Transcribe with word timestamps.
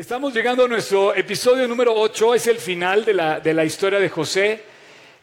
Estamos 0.00 0.32
llegando 0.32 0.64
a 0.64 0.68
nuestro 0.68 1.14
episodio 1.14 1.68
número 1.68 1.92
8, 1.94 2.34
es 2.34 2.46
el 2.46 2.56
final 2.56 3.04
de 3.04 3.12
la, 3.12 3.38
de 3.38 3.52
la 3.52 3.66
historia 3.66 4.00
de 4.00 4.08
José. 4.08 4.62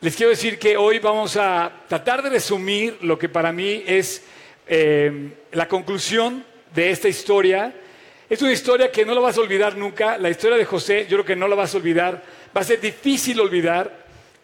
Les 0.01 0.15
quiero 0.15 0.29
decir 0.29 0.59
que 0.59 0.77
hoy 0.77 0.99
vamos 0.99 1.35
a 1.35 1.71
tratar 1.87 2.21
de 2.21 2.29
resumir 2.29 2.95
lo 3.01 3.17
que 3.17 3.27
para 3.27 3.51
mí 3.51 3.83
es 3.87 4.21
eh, 4.67 5.31
la 5.53 5.67
conclusión 5.67 6.45
de 6.75 6.91
esta 6.91 7.09
historia. 7.09 7.73
Es 8.29 8.39
una 8.43 8.51
historia 8.51 8.91
que 8.91 9.03
no 9.03 9.15
la 9.15 9.19
vas 9.19 9.39
a 9.39 9.41
olvidar 9.41 9.75
nunca. 9.75 10.15
La 10.19 10.29
historia 10.29 10.57
de 10.57 10.65
José, 10.65 11.07
yo 11.09 11.17
creo 11.17 11.25
que 11.25 11.35
no 11.35 11.47
la 11.47 11.55
vas 11.55 11.73
a 11.73 11.77
olvidar. 11.77 12.21
Va 12.55 12.61
a 12.61 12.63
ser 12.63 12.79
difícil 12.79 13.39
olvidar 13.39 13.91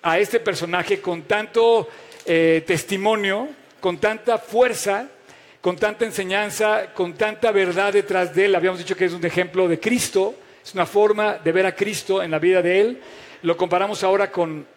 a 0.02 0.18
este 0.18 0.40
personaje 0.40 1.00
con 1.00 1.22
tanto 1.22 1.88
eh, 2.26 2.64
testimonio, 2.66 3.50
con 3.80 4.00
tanta 4.00 4.40
fuerza, 4.40 5.10
con 5.64 5.78
tanta 5.78 6.04
enseñanza, 6.04 6.88
con 6.94 7.14
tanta 7.14 7.50
verdad 7.54 7.94
detrás 7.94 8.36
de 8.36 8.44
él. 8.44 8.56
Habíamos 8.56 8.80
dicho 8.80 8.98
que 8.98 9.06
es 9.06 9.14
un 9.14 9.26
ejemplo 9.26 9.66
de 9.66 9.80
Cristo, 9.80 10.36
es 10.62 10.74
una 10.74 10.86
forma 10.86 11.36
de 11.36 11.54
ver 11.54 11.66
a 11.66 11.74
Cristo 11.74 12.22
en 12.22 12.32
la 12.32 12.38
vida 12.38 12.62
de 12.62 12.82
él. 12.82 13.02
Lo 13.44 13.56
comparamos 13.56 14.04
ahora 14.04 14.30
con, 14.30 14.68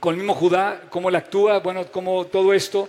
con 0.00 0.14
el 0.14 0.16
mismo 0.16 0.32
Judá, 0.32 0.84
cómo 0.88 1.10
él 1.10 1.16
actúa, 1.16 1.58
bueno, 1.58 1.84
cómo 1.92 2.24
todo 2.24 2.54
esto 2.54 2.88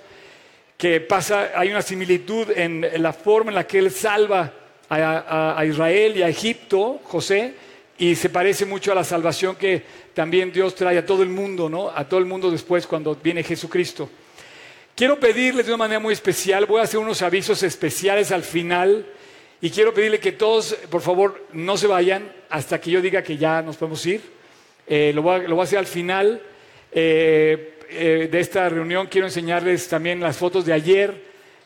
que 0.77 1.01
pasa, 1.01 1.51
hay 1.53 1.69
una 1.69 1.81
similitud 1.81 2.49
en, 2.55 2.87
la 3.01 3.11
forma 3.11 3.51
en 3.51 3.55
la 3.55 3.67
que 3.67 3.79
él 3.79 3.91
salva 3.91 4.53
a, 4.87 5.59
a 5.59 5.65
Israel 5.65 6.15
y 6.15 6.21
a 6.21 6.29
Egipto, 6.29 7.01
José, 7.03 7.55
y 7.97 8.15
se 8.15 8.29
parece 8.29 8.65
mucho 8.65 8.93
a 8.93 8.95
la 8.95 9.03
salvación 9.03 9.57
que 9.57 9.83
también 10.13 10.53
Dios 10.53 10.75
trae 10.75 10.97
a 10.97 11.05
todo 11.05 11.23
el 11.23 11.29
mundo, 11.29 11.67
¿no? 11.67 11.89
A 11.89 12.07
todo 12.07 12.21
el 12.21 12.25
mundo 12.25 12.49
después 12.49 12.87
cuando 12.87 13.15
viene 13.15 13.43
Jesucristo. 13.43 14.09
Quiero 14.97 15.19
pedirles 15.19 15.67
de 15.67 15.71
una 15.73 15.83
manera 15.83 15.99
muy 15.99 16.11
especial, 16.11 16.65
voy 16.65 16.79
a 16.79 16.85
hacer 16.85 16.99
unos 16.99 17.21
avisos 17.21 17.61
especiales 17.61 18.31
al 18.31 18.41
final 18.41 19.05
y 19.61 19.69
quiero 19.69 19.93
pedirle 19.93 20.19
que 20.19 20.31
todos, 20.31 20.73
por 20.89 21.01
favor, 21.01 21.45
no 21.53 21.77
se 21.77 21.85
vayan 21.85 22.31
hasta 22.49 22.81
que 22.81 22.89
yo 22.89 22.99
diga 22.99 23.21
que 23.21 23.37
ya 23.37 23.61
nos 23.61 23.77
podemos 23.77 24.03
ir. 24.07 24.21
Eh, 24.87 25.11
lo, 25.13 25.21
voy 25.21 25.45
a, 25.47 25.61
hacer 25.61 25.77
al 25.77 25.85
final 25.85 26.41
eh, 26.91 27.77
eh, 27.91 28.27
de 28.31 28.39
esta 28.39 28.67
reunión. 28.69 29.05
Quiero 29.05 29.27
enseñarles 29.27 29.87
también 29.87 30.19
las 30.19 30.35
fotos 30.35 30.65
de 30.65 30.73
ayer. 30.73 31.13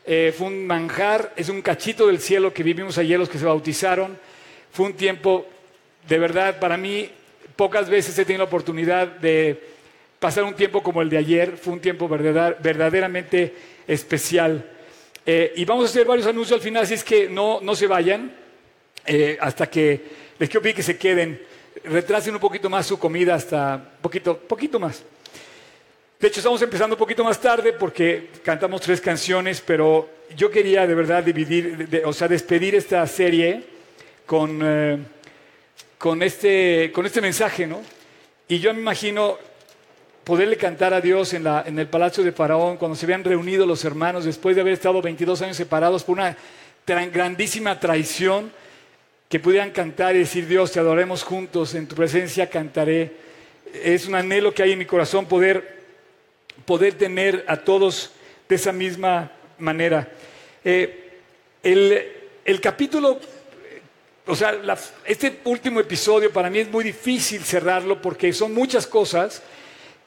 fue 0.06 0.48
un 0.48 0.68
manjar, 0.68 1.32
es 1.38 1.48
un 1.48 1.62
cachito 1.62 2.08
del 2.08 2.20
cielo 2.20 2.54
que 2.54 2.64
vivimos 2.64 2.98
ayer 2.98 3.18
los 3.18 3.30
que 3.30 3.40
se 3.40 3.46
bautizaron. 3.46 4.18
Fue 4.74 4.88
un 4.88 4.94
tiempo, 4.94 5.48
de 6.06 6.20
verdad, 6.20 6.60
para 6.60 6.76
mí, 6.76 7.10
pocas 7.56 7.90
veces 7.90 8.20
he 8.20 8.26
tenido 8.26 8.44
la 8.44 8.50
oportunidad 8.50 9.08
de 9.08 9.71
pasar 10.22 10.44
un 10.44 10.54
tiempo 10.54 10.84
como 10.84 11.02
el 11.02 11.10
de 11.10 11.18
ayer, 11.18 11.58
fue 11.58 11.74
un 11.74 11.80
tiempo 11.80 12.08
verdaderamente 12.08 13.56
especial. 13.88 14.64
Eh, 15.26 15.54
y 15.56 15.66
vamos 15.66 15.86
a 15.86 15.90
hacer 15.90 16.06
varios 16.06 16.28
anuncios 16.28 16.60
al 16.60 16.64
final, 16.64 16.84
así 16.84 16.94
es 16.94 17.04
que 17.04 17.28
no, 17.28 17.60
no 17.60 17.74
se 17.74 17.88
vayan 17.88 18.32
eh, 19.04 19.36
hasta 19.42 19.68
que 19.68 20.00
les 20.38 20.48
quiero 20.48 20.62
pedir 20.62 20.76
que 20.76 20.84
se 20.84 20.96
queden. 20.96 21.42
Retrasen 21.86 22.36
un 22.36 22.40
poquito 22.40 22.70
más 22.70 22.86
su 22.86 23.00
comida 23.00 23.34
hasta 23.34 23.84
poquito, 24.00 24.38
poquito 24.38 24.80
más. 24.80 25.02
De 26.20 26.28
hecho, 26.28 26.40
estamos 26.40 26.62
empezando 26.62 26.94
un 26.94 27.00
poquito 27.00 27.24
más 27.24 27.42
tarde 27.42 27.74
porque 27.74 28.30
cantamos 28.44 28.80
tres 28.82 29.02
canciones, 29.02 29.60
pero 29.66 30.08
yo 30.38 30.52
quería 30.52 30.86
de 30.86 30.94
verdad 30.94 31.24
dividir, 31.24 32.00
o 32.06 32.14
sea, 32.14 32.28
despedir 32.28 32.76
esta 32.76 33.08
serie 33.08 33.64
con, 34.28 34.60
eh, 34.64 35.00
con, 35.98 36.22
este, 36.22 36.92
con 36.94 37.08
este 37.08 37.22
mensaje, 37.22 37.66
¿no? 37.66 37.82
Y 38.48 38.60
yo 38.60 38.72
me 38.72 38.82
imagino 38.82 39.50
poderle 40.24 40.58
cantar 40.58 40.94
a 40.94 41.02
Dios 41.02 41.34
en, 41.34 41.44
la, 41.44 41.62
el 41.62 41.88
palacio 41.88 42.24
de 42.24 42.32
Faraón, 42.32 42.78
cuando 42.78 42.96
se 42.96 43.06
habían 43.06 43.24
reunido 43.24 43.66
los 43.66 43.84
hermanos 43.86 44.26
después 44.26 44.56
de 44.56 44.62
haber 44.62 44.74
estado 44.74 45.02
22 45.02 45.42
años 45.42 45.58
separados 45.58 46.04
por 46.04 46.18
una 46.18 46.38
grandísima 46.86 47.80
traición, 47.80 48.52
que 49.30 49.40
pudieran 49.40 49.72
cantar 49.72 50.16
y 50.16 50.20
decir, 50.20 50.46
Dios, 50.46 50.74
te 50.74 50.80
adoremos 50.80 51.24
juntos, 51.24 51.74
en 51.74 51.88
tu 51.88 51.96
presencia 51.96 52.50
cantaré. 52.50 53.14
Es 53.82 54.06
un 54.06 54.16
anhelo 54.16 54.54
que 54.54 54.62
hay 54.62 54.74
en 54.74 54.80
mi 54.80 54.86
corazón 54.86 55.26
poder, 55.26 55.80
poder 56.66 56.96
tener 56.96 57.46
a 57.48 57.56
todos 57.56 58.12
de 58.50 58.56
esa 58.56 58.74
misma 58.74 59.32
manera. 59.58 60.10
Eh, 60.66 61.20
el, 61.64 62.12
el, 62.44 62.60
capítulo, 62.60 63.22
o 64.26 64.36
sea, 64.36 64.54
este 65.06 65.40
último 65.46 65.80
episodio 65.80 66.30
para 66.34 66.50
mí 66.50 66.60
es 66.60 66.70
muy 66.70 66.84
difícil 66.84 67.42
cerrarlo 67.42 68.02
porque 68.02 68.34
son 68.34 68.54
muchas 68.54 68.86
cosas 68.86 69.42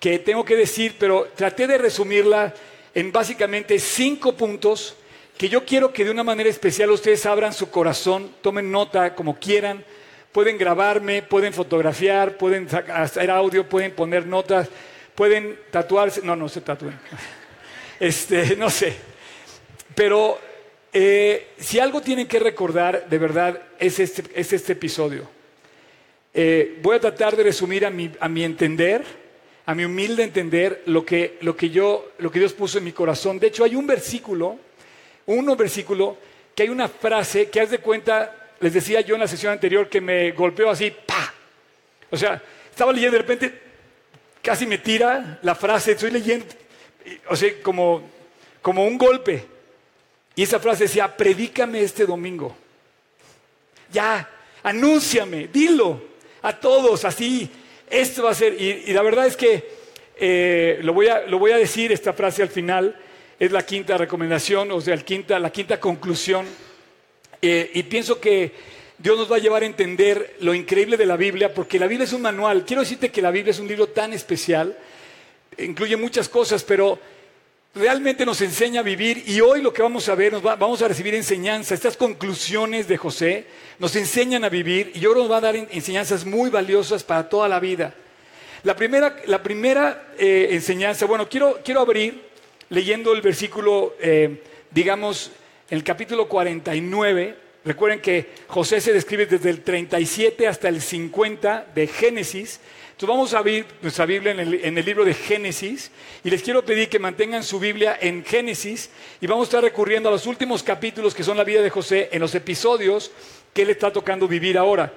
que 0.04 0.19
tengo 0.19 0.44
que 0.44 0.54
decir, 0.54 0.97
pero 0.98 1.28
traté 1.34 1.66
de 1.66 1.78
resumirla 1.78 2.53
en 2.94 3.10
básicamente 3.10 3.78
cinco 3.78 4.37
puntos 4.37 4.97
que 5.38 5.48
yo 5.48 5.65
quiero 5.65 5.94
que 5.94 6.04
de 6.04 6.10
una 6.10 6.22
manera 6.22 6.50
especial 6.50 6.91
ustedes 6.91 7.25
abran 7.25 7.54
su 7.54 7.70
corazón, 7.70 8.31
tomen 8.42 8.70
nota 8.70 9.15
como 9.15 9.41
quieran, 9.41 9.82
pueden 10.31 10.59
grabarme, 10.59 11.22
pueden 11.22 11.54
fotografiar, 11.54 12.37
pueden 12.37 12.69
hacer 12.92 13.31
audio, 13.31 13.66
pueden 13.66 13.92
poner 13.92 14.26
notas, 14.26 14.69
pueden 15.15 15.59
tatuarse, 15.70 16.21
no, 16.22 16.36
no 16.36 16.50
se 16.50 16.60
tatúen, 16.60 17.00
este, 17.98 18.56
no 18.56 18.69
sé, 18.69 18.94
pero 19.94 20.38
eh, 20.92 21.48
si 21.56 21.81
algo 21.81 22.03
tienen 22.03 22.28
que 22.28 22.41
recordar 22.41 23.09
de 23.09 23.16
verdad 23.16 23.59
es 23.78 23.98
este, 23.98 24.22
es 24.38 24.53
este 24.53 24.75
episodio. 24.75 25.26
Eh, 26.34 26.78
voy 26.82 26.97
a 26.97 27.00
tratar 27.00 27.36
de 27.36 27.44
resumir 27.44 27.86
a 27.86 27.91
mi, 27.91 28.12
a 28.21 28.28
mi 28.28 28.44
entender 28.44 29.24
a 29.67 29.75
mi 29.75 29.85
humilde 29.85 30.23
entender, 30.23 30.83
lo 30.87 31.05
que, 31.05 31.39
lo 31.41 31.57
que, 31.57 31.71
yo, 31.71 32.13
lo 32.19 32.31
que 32.31 32.39
Dios 32.39 32.53
puso 32.53 32.79
en 32.79 32.85
mi 32.85 32.93
corazón. 32.93 33.39
De 33.39 33.47
hecho, 33.47 33.65
hay 33.65 33.75
un 33.75 33.87
versículo, 33.87 34.59
un 35.27 35.57
versículo, 35.57 36.19
que 36.55 36.65
hay 36.65 36.69
una 36.69 36.89
frase 36.89 37.49
que 37.49 37.61
haz 37.61 37.71
de 37.71 37.79
cuenta, 37.79 38.53
les 38.61 38.75
decía 38.75 39.01
yo 39.01 39.15
en 39.15 39.23
la 39.23 39.29
sesión 39.29 39.53
anterior, 39.53 39.89
que 39.89 40.01
me 40.01 40.33
golpeó 40.33 40.71
así, 40.71 40.91
¡pa! 40.91 41.33
O 42.11 42.17
sea, 42.17 42.43
estaba 42.71 42.93
leyendo 42.93 43.17
de 43.17 43.23
repente, 43.23 43.61
casi 44.43 44.67
me 44.67 44.79
tira 44.79 45.39
la 45.43 45.55
frase, 45.55 45.93
estoy 45.93 46.11
leyendo, 46.11 46.47
o 47.29 47.37
sea, 47.37 47.51
como, 47.63 48.03
como 48.61 48.87
un 48.87 48.99
golpe. 48.99 49.47
Y 50.37 50.43
esa 50.43 50.61
frase 50.61 50.85
decía, 50.85 51.17
predícame 51.17 51.81
este 51.81 52.05
domingo. 52.05 52.55
Ya, 53.91 54.29
anúnciame, 54.63 55.49
dilo 55.49 56.03
a 56.43 56.53
todos, 56.59 57.05
así, 57.05 57.51
esto 57.94 58.25
va 58.25 58.31
a 58.31 58.34
ser, 58.34 58.60
y, 58.60 58.93
la 58.93 59.03
verdad 59.03 59.27
es 59.27 59.37
que 59.37 59.65
eh, 60.16 60.78
lo, 60.82 60.93
voy 60.93 61.09
a, 61.09 61.21
lo, 61.27 61.38
voy 61.38 61.53
a, 61.53 61.56
decir, 61.56 61.93
esta 61.93 62.12
frase 62.12 62.43
al 62.43 62.49
final, 62.49 62.99
es 63.38 63.53
la 63.53 63.65
quinta 63.65 63.97
recomendación, 63.97 64.71
o 64.72 64.81
sea, 64.81 64.94
el 64.94 65.05
quinta, 65.05 65.38
la 65.38 65.50
quinta 65.50 65.78
conclusión, 65.78 66.47
eh, 67.41 67.71
y 67.75 67.83
pienso 67.84 68.21
que 68.21 68.53
Dios 68.99 69.19
nos 69.19 69.31
va 69.31 69.37
a 69.37 69.41
llevar 69.41 69.62
a 69.62 69.66
entender 69.66 70.37
lo 70.41 70.54
increíble 70.54 70.97
de 70.97 71.06
la 71.06 71.16
Biblia, 71.16 71.53
porque 71.53 71.78
la 71.78 71.87
Biblia 71.87 72.04
es 72.04 72.12
un 72.12 72.22
manual. 72.22 72.65
Quiero 72.65 72.83
decirte 72.83 73.10
que 73.10 73.21
la 73.22 73.31
Biblia 73.31 73.50
es 73.50 73.59
un 73.59 73.69
libro 73.69 73.88
tan 73.88 74.12
especial, 74.12 74.77
incluye 75.59 75.97
muchas 75.97 76.28
cosas, 76.28 76.65
pero 76.65 76.99
realmente 77.75 78.25
nos 78.25 78.41
enseña 78.41 78.81
a 78.81 78.85
vivir 78.85 79.25
y 79.27 79.41
hoy 79.41 79.61
lo 79.61 79.73
que 79.73 79.83
vamos 79.83 80.09
a 80.09 80.15
ver, 80.15 80.33
nos 80.33 80.43
vamos 80.43 80.81
a 80.83 80.89
recibir 80.89 81.15
enseñanza, 81.15 81.75
estas 81.75 81.97
conclusiones 81.97 82.87
de 82.87 82.97
José 82.97 83.47
nos 83.79 83.97
enseñan 83.97 84.45
a 84.45 84.49
vivir 84.49 84.93
y 84.95 85.01
que 85.01 85.07
nos 85.07 85.31
va 85.31 85.39
a 85.39 85.41
dar 85.41 85.57
enseñanzas 85.57 86.25
muy 86.25 86.51
valiosas 86.51 87.03
para 87.03 87.29
toda 87.29 87.49
la 87.49 87.59
vida. 87.59 87.95
La 88.63 88.77
primera, 88.77 89.17
la 89.27 89.43
primera 89.43 90.15
eh, 90.19 90.49
enseñanza, 90.53 91.07
bueno, 91.07 91.29
quiero, 91.29 91.61
quiero 91.65 91.81
abrir 91.81 92.23
leyendo 92.71 93.13
el 93.13 93.21
versículo, 93.21 93.95
eh, 94.01 94.43
digamos, 94.71 95.33
el 95.69 95.83
capítulo 95.83 96.29
49. 96.29 97.37
Recuerden 97.65 98.01
que 98.01 98.31
José 98.47 98.81
se 98.81 98.93
describe 98.93 99.27
desde 99.27 99.51
el 99.51 99.63
37 99.63 100.47
hasta 100.47 100.69
el 100.69 100.81
50 100.81 101.67
de 101.75 101.87
Génesis. 101.87 102.61
Entonces 102.94 103.09
vamos 103.09 103.34
a 103.34 103.38
abrir 103.38 103.66
nuestra 103.82 104.06
Biblia 104.06 104.31
en 104.31 104.78
el, 104.78 104.84
libro 104.84 105.05
de 105.05 105.15
Génesis 105.15 105.91
y 106.22 106.31
les 106.31 106.44
quiero 106.44 106.65
pedir 106.65 106.88
que 106.88 107.00
mantengan 107.00 107.43
su 107.43 107.59
Biblia 107.59 107.99
en 108.00 108.25
Génesis 108.25 108.88
y 109.21 109.27
vamos 109.27 109.49
a 109.49 109.49
estar 109.49 109.65
recurriendo 109.65 110.09
a 110.09 110.12
los 110.12 110.28
últimos 110.28 110.62
capítulos 110.62 111.12
que 111.12 111.25
son 111.25 111.37
la 111.37 111.43
vida 111.43 111.60
de 111.60 111.71
José 111.71 112.09
en 112.12 112.21
los 112.21 112.37
episodios 112.37 113.10
que 113.53 113.65
le 113.65 113.72
está 113.72 113.93
tocando 113.93 114.28
vivir 114.28 114.56
ahora. 114.56 114.93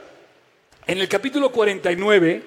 En 0.86 1.00
el 1.00 1.07
capítulo 1.07 1.51
49 1.51 2.44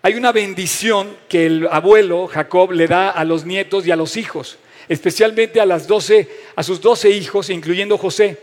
hay 0.00 0.14
una 0.14 0.32
bendición 0.32 1.14
que 1.28 1.44
el 1.44 1.68
abuelo 1.70 2.26
Jacob 2.26 2.72
le 2.72 2.86
da 2.86 3.10
a 3.10 3.22
los 3.24 3.44
nietos 3.44 3.86
y 3.86 3.90
a 3.90 3.96
los 3.96 4.16
hijos, 4.16 4.56
especialmente 4.88 5.60
a, 5.60 5.66
las 5.66 5.86
12, 5.86 6.26
a 6.56 6.62
sus 6.62 6.80
doce 6.80 7.10
hijos, 7.10 7.50
incluyendo 7.50 7.98
José. 7.98 8.38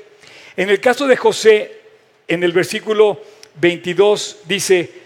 En 0.55 0.69
el 0.69 0.79
caso 0.79 1.07
de 1.07 1.17
José, 1.17 1.79
en 2.27 2.43
el 2.43 2.51
versículo 2.51 3.19
22 3.59 4.41
dice, 4.45 5.02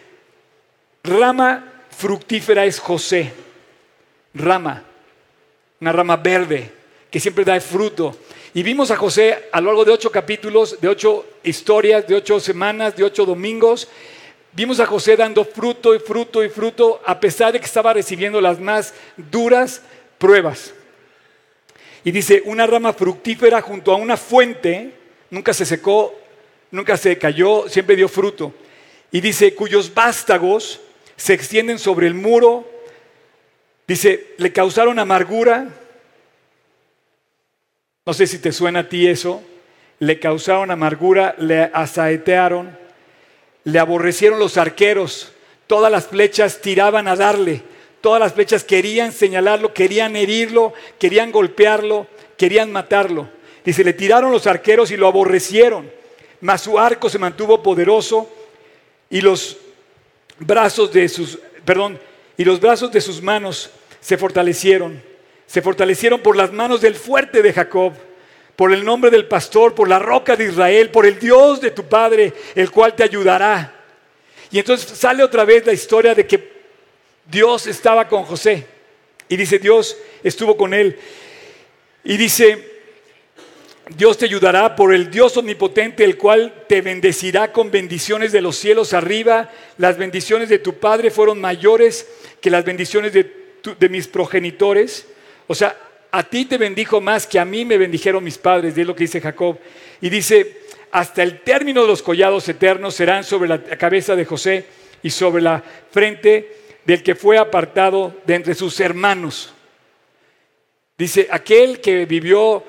Rama 1.07 1.63
fructífera 1.89 2.65
es 2.65 2.79
José. 2.79 3.31
Rama, 4.33 4.83
una 5.79 5.91
rama 5.93 6.17
verde 6.17 6.69
que 7.09 7.19
siempre 7.19 7.45
da 7.45 7.59
fruto. 7.61 8.15
Y 8.53 8.61
vimos 8.61 8.91
a 8.91 8.97
José 8.97 9.47
a 9.51 9.61
lo 9.61 9.67
largo 9.67 9.85
de 9.85 9.93
ocho 9.93 10.11
capítulos, 10.11 10.81
de 10.81 10.89
ocho 10.89 11.25
historias, 11.43 12.05
de 12.07 12.15
ocho 12.15 12.39
semanas, 12.39 12.95
de 12.95 13.05
ocho 13.05 13.25
domingos. 13.25 13.87
Vimos 14.51 14.79
a 14.81 14.85
José 14.85 15.15
dando 15.15 15.45
fruto 15.45 15.95
y 15.95 15.99
fruto 15.99 16.43
y 16.43 16.49
fruto 16.49 17.01
a 17.05 17.19
pesar 17.19 17.53
de 17.53 17.59
que 17.59 17.65
estaba 17.65 17.93
recibiendo 17.93 18.41
las 18.41 18.59
más 18.59 18.93
duras 19.15 19.81
pruebas. 20.17 20.73
Y 22.03 22.11
dice, 22.11 22.41
una 22.45 22.67
rama 22.67 22.91
fructífera 22.91 23.61
junto 23.61 23.93
a 23.93 23.95
una 23.95 24.17
fuente, 24.17 24.91
nunca 25.29 25.53
se 25.53 25.65
secó, 25.65 26.13
nunca 26.71 26.97
se 26.97 27.17
cayó, 27.17 27.69
siempre 27.69 27.95
dio 27.95 28.09
fruto. 28.09 28.53
Y 29.11 29.21
dice, 29.21 29.55
cuyos 29.55 29.93
vástagos 29.93 30.81
se 31.17 31.33
extienden 31.33 31.79
sobre 31.79 32.07
el 32.07 32.13
muro. 32.13 32.65
Dice, 33.87 34.35
le 34.37 34.53
causaron 34.53 34.99
amargura. 34.99 35.67
No 38.05 38.13
sé 38.13 38.27
si 38.27 38.37
te 38.39 38.53
suena 38.53 38.81
a 38.81 38.89
ti 38.89 39.07
eso. 39.07 39.41
Le 39.99 40.19
causaron 40.19 40.69
amargura, 40.69 41.35
le 41.39 41.63
asaetearon, 41.73 42.77
le 43.63 43.79
aborrecieron 43.79 44.39
los 44.39 44.57
arqueros. 44.57 45.33
Todas 45.65 45.91
las 45.91 46.07
flechas 46.07 46.61
tiraban 46.61 47.07
a 47.07 47.15
darle. 47.15 47.63
Todas 47.99 48.19
las 48.19 48.33
flechas 48.33 48.63
querían 48.63 49.11
señalarlo, 49.11 49.73
querían 49.73 50.15
herirlo, 50.15 50.73
querían 50.99 51.31
golpearlo, 51.31 52.07
querían 52.37 52.71
matarlo. 52.71 53.27
Dice, 53.65 53.83
le 53.83 53.93
tiraron 53.93 54.31
los 54.31 54.45
arqueros 54.45 54.91
y 54.91 54.97
lo 54.97 55.07
aborrecieron. 55.07 55.91
Mas 56.41 56.61
su 56.61 56.77
arco 56.77 57.09
se 57.09 57.17
mantuvo 57.17 57.63
poderoso 57.63 58.29
y 59.09 59.21
los 59.21 59.57
brazos 60.39 60.91
de 60.91 61.07
sus, 61.09 61.39
perdón, 61.65 61.99
y 62.37 62.43
los 62.43 62.59
brazos 62.59 62.91
de 62.91 63.01
sus 63.01 63.21
manos 63.21 63.69
se 63.99 64.17
fortalecieron. 64.17 65.01
Se 65.45 65.61
fortalecieron 65.61 66.19
por 66.19 66.35
las 66.35 66.51
manos 66.51 66.81
del 66.81 66.95
fuerte 66.95 67.41
de 67.41 67.53
Jacob, 67.53 67.93
por 68.55 68.73
el 68.73 68.83
nombre 68.83 69.09
del 69.09 69.27
pastor, 69.27 69.73
por 69.75 69.87
la 69.87 69.99
roca 69.99 70.35
de 70.35 70.45
Israel, 70.45 70.89
por 70.89 71.05
el 71.05 71.19
Dios 71.19 71.61
de 71.61 71.71
tu 71.71 71.83
Padre, 71.83 72.33
el 72.55 72.71
cual 72.71 72.95
te 72.95 73.03
ayudará. 73.03 73.73
Y 74.51 74.59
entonces 74.59 74.97
sale 74.97 75.23
otra 75.23 75.45
vez 75.45 75.65
la 75.65 75.73
historia 75.73 76.15
de 76.15 76.25
que 76.25 76.51
Dios 77.25 77.67
estaba 77.67 78.07
con 78.07 78.23
José. 78.23 78.65
Y 79.29 79.35
dice, 79.35 79.59
Dios 79.59 79.97
estuvo 80.23 80.55
con 80.55 80.73
él. 80.73 80.97
Y 82.03 82.17
dice, 82.17 82.76
Dios 83.95 84.17
te 84.17 84.25
ayudará 84.25 84.75
por 84.75 84.93
el 84.93 85.09
Dios 85.09 85.37
omnipotente, 85.37 86.03
el 86.03 86.17
cual 86.17 86.65
te 86.67 86.81
bendecirá 86.81 87.53
con 87.53 87.71
bendiciones 87.71 88.31
de 88.31 88.41
los 88.41 88.57
cielos 88.57 88.93
arriba. 88.93 89.49
Las 89.77 89.97
bendiciones 89.97 90.49
de 90.49 90.59
tu 90.59 90.73
Padre 90.73 91.09
fueron 91.09 91.39
mayores 91.39 92.07
que 92.41 92.49
las 92.49 92.65
bendiciones 92.65 93.13
de, 93.13 93.89
mis 93.89 94.07
progenitores. 94.07 95.07
O 95.47 95.55
sea, 95.55 95.77
a 96.11 96.23
ti 96.23 96.45
te 96.45 96.57
bendijo 96.57 96.99
más 96.99 97.25
que 97.27 97.39
a 97.39 97.45
mí 97.45 97.63
me 97.63 97.77
bendijeron 97.77 98.23
mis 98.23 98.37
padres, 98.37 98.77
es 98.77 98.87
lo 98.87 98.95
que 98.95 99.05
dice 99.05 99.21
Jacob. 99.21 99.57
Y 100.01 100.09
dice, 100.09 100.61
hasta 100.91 101.23
el 101.23 101.41
término 101.41 101.81
de 101.81 101.87
los 101.87 102.01
collados 102.01 102.47
eternos 102.49 102.95
serán 102.95 103.23
sobre 103.23 103.49
la 103.49 103.61
cabeza 103.61 104.15
de 104.15 104.25
José 104.25 104.65
y 105.03 105.09
sobre 105.09 105.41
la 105.41 105.63
frente 105.91 106.55
del 106.85 107.03
que 107.03 107.15
fue 107.15 107.37
apartado 107.37 108.15
de 108.25 108.35
entre 108.35 108.55
sus 108.55 108.79
hermanos. 108.79 109.53
Dice, 110.97 111.27
aquel 111.29 111.79
que 111.79 112.05
vivió 112.05 112.63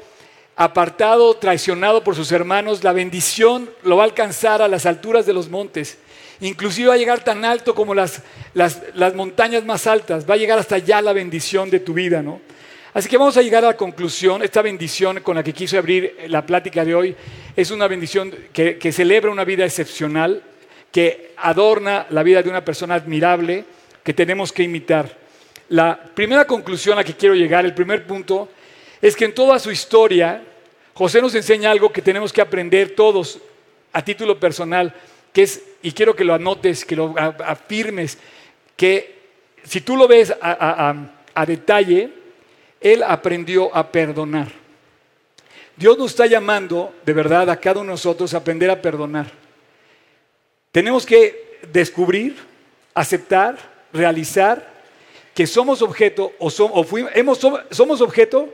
apartado, 0.58 1.34
traicionado 1.34 2.02
por 2.02 2.16
sus 2.16 2.32
hermanos, 2.32 2.82
la 2.82 2.92
bendición 2.92 3.70
lo 3.84 3.96
va 3.96 4.02
a 4.02 4.06
alcanzar 4.06 4.60
a 4.60 4.66
las 4.66 4.86
alturas 4.86 5.24
de 5.24 5.32
los 5.32 5.48
montes. 5.48 5.98
Inclusive 6.40 6.88
va 6.88 6.94
a 6.94 6.98
llegar 6.98 7.22
tan 7.22 7.44
alto 7.44 7.76
como 7.76 7.94
las, 7.94 8.22
las, 8.54 9.14
montañas 9.14 9.64
más 9.64 9.86
altas. 9.86 10.28
Va 10.28 10.34
a 10.34 10.36
llegar 10.36 10.58
hasta 10.58 10.74
allá 10.74 11.00
la 11.00 11.12
bendición 11.12 11.70
de 11.70 11.78
tu 11.78 11.94
vida, 11.94 12.22
¿no? 12.22 12.40
Así 12.92 13.08
que 13.08 13.16
vamos 13.16 13.36
a 13.36 13.42
llegar 13.42 13.64
a 13.64 13.68
la 13.68 13.76
conclusión. 13.76 14.42
Esta 14.42 14.60
bendición 14.60 15.20
con 15.20 15.36
la 15.36 15.44
que 15.44 15.52
quise 15.52 15.78
abrir 15.78 16.16
la 16.26 16.44
plática 16.44 16.84
de 16.84 16.92
hoy 16.92 17.14
es 17.54 17.70
una 17.70 17.86
bendición 17.86 18.34
que, 18.52 18.78
que 18.78 18.90
celebra 18.90 19.30
una 19.30 19.44
vida 19.44 19.64
excepcional, 19.64 20.42
que 20.90 21.34
adorna 21.36 22.06
la 22.10 22.24
vida 22.24 22.42
de 22.42 22.50
una 22.50 22.64
persona 22.64 22.96
admirable, 22.96 23.64
que 24.02 24.12
tenemos 24.12 24.52
que 24.52 24.64
imitar. 24.64 25.16
La 25.68 25.96
primera 25.96 26.48
conclusión 26.48 26.94
a 26.94 27.02
la 27.02 27.04
que 27.04 27.14
quiero 27.14 27.36
llegar, 27.36 27.64
el 27.64 27.74
primer 27.74 28.04
punto, 28.04 28.48
es 29.00 29.14
que 29.14 29.24
en 29.24 29.34
toda 29.34 29.58
su 29.58 29.70
historia, 29.70 30.42
José 30.98 31.22
nos 31.22 31.32
enseña 31.36 31.70
algo 31.70 31.92
que 31.92 32.02
tenemos 32.02 32.32
que 32.32 32.40
aprender 32.40 32.96
todos 32.96 33.38
a 33.92 34.02
título 34.02 34.40
personal, 34.40 34.92
que 35.32 35.44
es, 35.44 35.62
y 35.80 35.92
quiero 35.92 36.16
que 36.16 36.24
lo 36.24 36.34
anotes, 36.34 36.84
que 36.84 36.96
lo 36.96 37.14
afirmes, 37.16 38.18
que 38.74 39.16
si 39.62 39.80
tú 39.80 39.96
lo 39.96 40.08
ves 40.08 40.34
a, 40.42 41.44
detalle, 41.46 42.10
él 42.80 43.04
aprendió 43.04 43.72
a 43.72 43.92
perdonar. 43.92 44.48
Dios 45.76 45.96
nos 45.96 46.10
está 46.10 46.26
llamando, 46.26 46.92
de 47.06 47.12
verdad, 47.12 47.48
a 47.48 47.60
cada 47.60 47.78
uno 47.78 47.90
de 47.90 47.92
nosotros 47.92 48.34
a 48.34 48.38
aprender 48.38 48.68
a 48.68 48.82
perdonar. 48.82 49.30
Tenemos 50.72 51.06
que 51.06 51.60
descubrir, 51.70 52.34
aceptar, 52.92 53.56
realizar 53.92 54.68
que 55.32 55.46
somos 55.46 55.80
objeto 55.80 56.32
o, 56.40 56.50
somos 56.50 58.00
objeto 58.00 58.48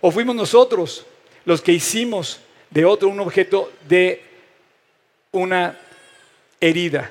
o 0.00 0.12
fuimos 0.12 0.36
nosotros 0.36 1.04
los 1.44 1.62
que 1.62 1.72
hicimos 1.72 2.40
de 2.70 2.84
otro 2.84 3.08
un 3.08 3.20
objeto 3.20 3.72
de 3.88 4.22
una 5.32 5.78
herida. 6.60 7.10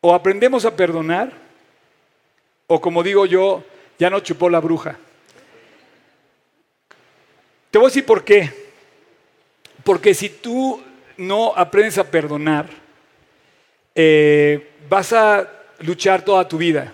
O 0.00 0.14
aprendemos 0.14 0.64
a 0.64 0.74
perdonar, 0.74 1.32
o 2.66 2.80
como 2.80 3.02
digo 3.02 3.26
yo, 3.26 3.64
ya 3.98 4.08
no 4.08 4.20
chupó 4.20 4.48
la 4.48 4.60
bruja. 4.60 4.98
Te 7.70 7.78
voy 7.78 7.86
a 7.86 7.90
decir 7.90 8.06
por 8.06 8.24
qué. 8.24 8.50
Porque 9.84 10.14
si 10.14 10.28
tú 10.28 10.82
no 11.16 11.52
aprendes 11.54 11.98
a 11.98 12.10
perdonar, 12.10 12.68
eh, 13.94 14.70
vas 14.88 15.12
a 15.12 15.48
luchar 15.80 16.24
toda 16.24 16.48
tu 16.48 16.58
vida. 16.58 16.92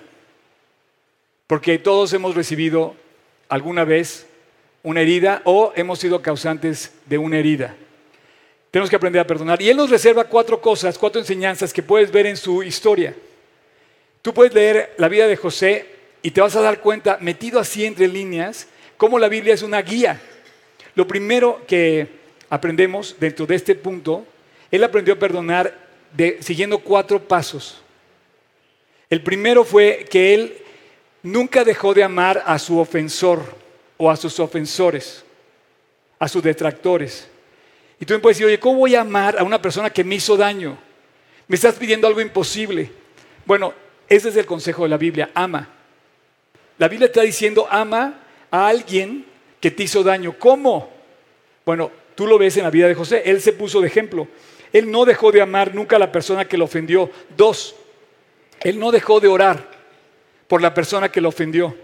Porque 1.47 1.79
todos 1.79 2.13
hemos 2.13 2.35
recibido 2.35 2.97
alguna 3.49 3.85
vez 3.85 4.26
una 4.87 5.01
herida 5.01 5.43
o 5.43 5.73
hemos 5.75 5.99
sido 5.99 6.23
causantes 6.23 6.93
de 7.07 7.19
una 7.19 7.39
herida. 7.39 7.75
Tenemos 8.71 8.89
que 8.89 8.95
aprender 8.95 9.21
a 9.21 9.27
perdonar. 9.27 9.61
Y 9.61 9.69
Él 9.69 9.77
nos 9.77 9.91
reserva 9.91 10.23
cuatro 10.23 10.61
cosas, 10.61 10.97
cuatro 10.97 11.21
enseñanzas 11.21 11.73
que 11.73 11.83
puedes 11.83 12.13
ver 12.13 12.27
en 12.27 12.37
su 12.37 12.63
historia. 12.63 13.13
Tú 14.23 14.33
puedes 14.33 14.55
leer 14.55 14.95
la 14.97 15.09
vida 15.09 15.27
de 15.27 15.37
José 15.37 15.87
y 16.23 16.31
te 16.31 16.41
vas 16.41 16.55
a 16.55 16.61
dar 16.61 16.81
cuenta, 16.81 17.19
metido 17.21 17.59
así 17.59 17.85
entre 17.85 18.07
líneas, 18.07 18.69
cómo 18.97 19.19
la 19.19 19.29
Biblia 19.29 19.55
es 19.55 19.63
una 19.63 19.83
guía. 19.83 20.21
Lo 20.95 21.09
primero 21.09 21.63
que 21.67 22.07
aprendemos 22.49 23.17
dentro 23.19 23.45
de 23.45 23.57
este 23.57 23.75
punto, 23.75 24.25
Él 24.71 24.85
aprendió 24.85 25.15
a 25.15 25.19
perdonar 25.19 25.77
siguiendo 26.39 26.79
cuatro 26.79 27.21
pasos. 27.21 27.83
El 29.11 29.21
primero 29.21 29.65
fue 29.65 30.07
que 30.09 30.33
Él 30.33 30.59
nunca 31.25 31.65
dejó 31.65 31.93
de 31.93 32.05
amar 32.05 32.45
a 32.47 32.57
su 32.61 32.79
ofensor 32.79 33.66
o 33.97 34.11
a 34.11 34.17
sus 34.17 34.39
ofensores, 34.41 35.25
a 36.19 36.29
sus 36.29 36.43
detractores. 36.43 37.29
Y 38.01 38.05
tú 38.05 38.15
me 38.15 38.21
puedes 38.21 38.37
decir, 38.37 38.47
oye, 38.47 38.61
¿cómo 38.61 38.81
voy 38.81 38.95
a 38.95 39.01
amar 39.01 39.39
a 39.39 39.43
una 39.43 39.61
persona 39.61 39.91
que 39.91 40.05
me 40.05 40.17
hizo 40.17 40.37
daño? 40.37 40.77
Me 41.49 41.57
estás 41.57 41.77
pidiendo 41.77 42.07
algo 42.07 42.21
imposible. 42.21 42.91
Bueno, 43.45 43.73
ese 44.09 44.29
es 44.29 44.37
el 44.37 44.47
consejo 44.47 44.83
de 44.83 44.89
la 44.89 44.99
Biblia, 44.99 45.31
ama. 45.35 45.69
La 46.79 46.89
Biblia 46.89 47.07
está 47.07 47.23
diciendo, 47.23 47.67
ama 47.71 48.21
a 48.51 48.69
alguien 48.69 49.25
que 49.61 49.71
te 49.71 49.85
hizo 49.85 50.03
daño. 50.03 50.35
¿Cómo? 50.39 50.91
Bueno, 51.65 51.91
tú 52.15 52.27
lo 52.27 52.39
ves 52.39 52.57
en 52.57 52.65
la 52.65 52.71
vida 52.71 52.87
de 52.87 52.95
José, 52.95 53.23
él 53.25 53.41
se 53.41 53.53
puso 53.53 53.81
de 53.81 53.87
ejemplo. 53.87 54.29
Él 54.73 54.91
no 54.91 55.05
dejó 55.05 55.33
de 55.33 55.41
amar 55.41 55.75
nunca 55.75 55.97
a 55.97 55.99
la 55.99 56.13
persona 56.13 56.47
que 56.47 56.59
lo 56.59 56.67
ofendió. 56.67 57.11
Dos, 57.37 57.75
él 58.61 58.79
no 58.79 58.91
dejó 58.91 59.21
de 59.21 59.29
orar 59.29 59.71
por 60.49 60.61
la 60.61 60.75
persona 60.75 61.11
que 61.11 61.21
lo 61.21 61.29
ofendió. 61.29 61.75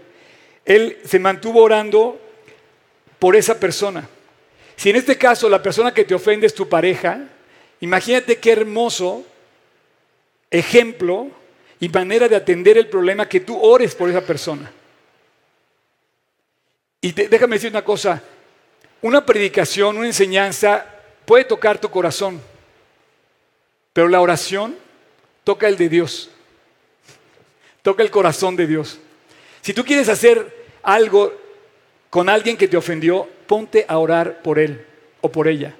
Él 0.65 0.99
se 1.05 1.19
mantuvo 1.19 1.61
orando 1.61 2.19
por 3.19 3.35
esa 3.35 3.59
persona. 3.59 4.07
Si 4.75 4.89
en 4.89 4.95
este 4.95 5.17
caso 5.17 5.49
la 5.49 5.61
persona 5.61 5.93
que 5.93 6.05
te 6.05 6.15
ofende 6.15 6.47
es 6.47 6.53
tu 6.53 6.67
pareja, 6.67 7.27
imagínate 7.79 8.37
qué 8.37 8.51
hermoso 8.51 9.25
ejemplo 10.49 11.29
y 11.79 11.89
manera 11.89 12.27
de 12.27 12.35
atender 12.35 12.77
el 12.77 12.87
problema 12.87 13.27
que 13.27 13.39
tú 13.39 13.59
ores 13.59 13.95
por 13.95 14.09
esa 14.09 14.21
persona. 14.21 14.71
Y 17.01 17.11
déjame 17.11 17.57
decir 17.57 17.69
una 17.69 17.83
cosa, 17.83 18.23
una 19.01 19.25
predicación, 19.25 19.97
una 19.97 20.07
enseñanza 20.07 20.85
puede 21.25 21.43
tocar 21.43 21.77
tu 21.77 21.89
corazón, 21.89 22.41
pero 23.91 24.07
la 24.07 24.21
oración 24.21 24.77
toca 25.43 25.67
el 25.67 25.75
de 25.75 25.89
Dios, 25.89 26.29
toca 27.81 28.03
el 28.03 28.11
corazón 28.11 28.55
de 28.55 28.67
Dios. 28.67 28.99
Si 29.63 29.73
tú 29.73 29.85
quieres 29.85 30.09
hacer 30.09 30.67
algo 30.83 31.33
con 32.09 32.27
alguien 32.27 32.57
que 32.57 32.67
te 32.67 32.75
ofendió, 32.75 33.27
ponte 33.47 33.85
a 33.87 33.97
orar 33.97 34.41
por 34.41 34.59
él 34.59 34.85
o 35.21 35.31
por 35.31 35.47
ella. 35.47 35.73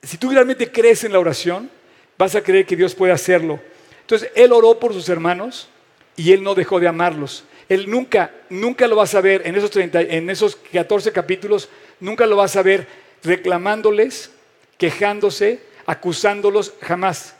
Si 0.00 0.16
tú 0.16 0.30
realmente 0.30 0.70
crees 0.70 1.02
en 1.02 1.12
la 1.12 1.18
oración, 1.18 1.68
vas 2.16 2.36
a 2.36 2.42
creer 2.42 2.64
que 2.66 2.76
Dios 2.76 2.94
puede 2.94 3.12
hacerlo. 3.12 3.58
Entonces, 4.02 4.30
él 4.36 4.52
oró 4.52 4.78
por 4.78 4.92
sus 4.92 5.08
hermanos 5.08 5.68
y 6.16 6.30
él 6.30 6.44
no 6.44 6.54
dejó 6.54 6.78
de 6.78 6.86
amarlos. 6.86 7.42
Él 7.68 7.90
nunca, 7.90 8.30
nunca 8.48 8.86
lo 8.86 8.94
vas 8.94 9.16
a 9.16 9.20
ver 9.20 9.42
en 9.44 9.56
esos, 9.56 9.72
30, 9.72 10.02
en 10.02 10.30
esos 10.30 10.54
14 10.54 11.10
capítulos, 11.10 11.68
nunca 11.98 12.26
lo 12.26 12.36
vas 12.36 12.54
a 12.54 12.62
ver 12.62 12.86
reclamándoles, 13.24 14.30
quejándose, 14.78 15.60
acusándolos, 15.84 16.74
jamás. 16.80 17.34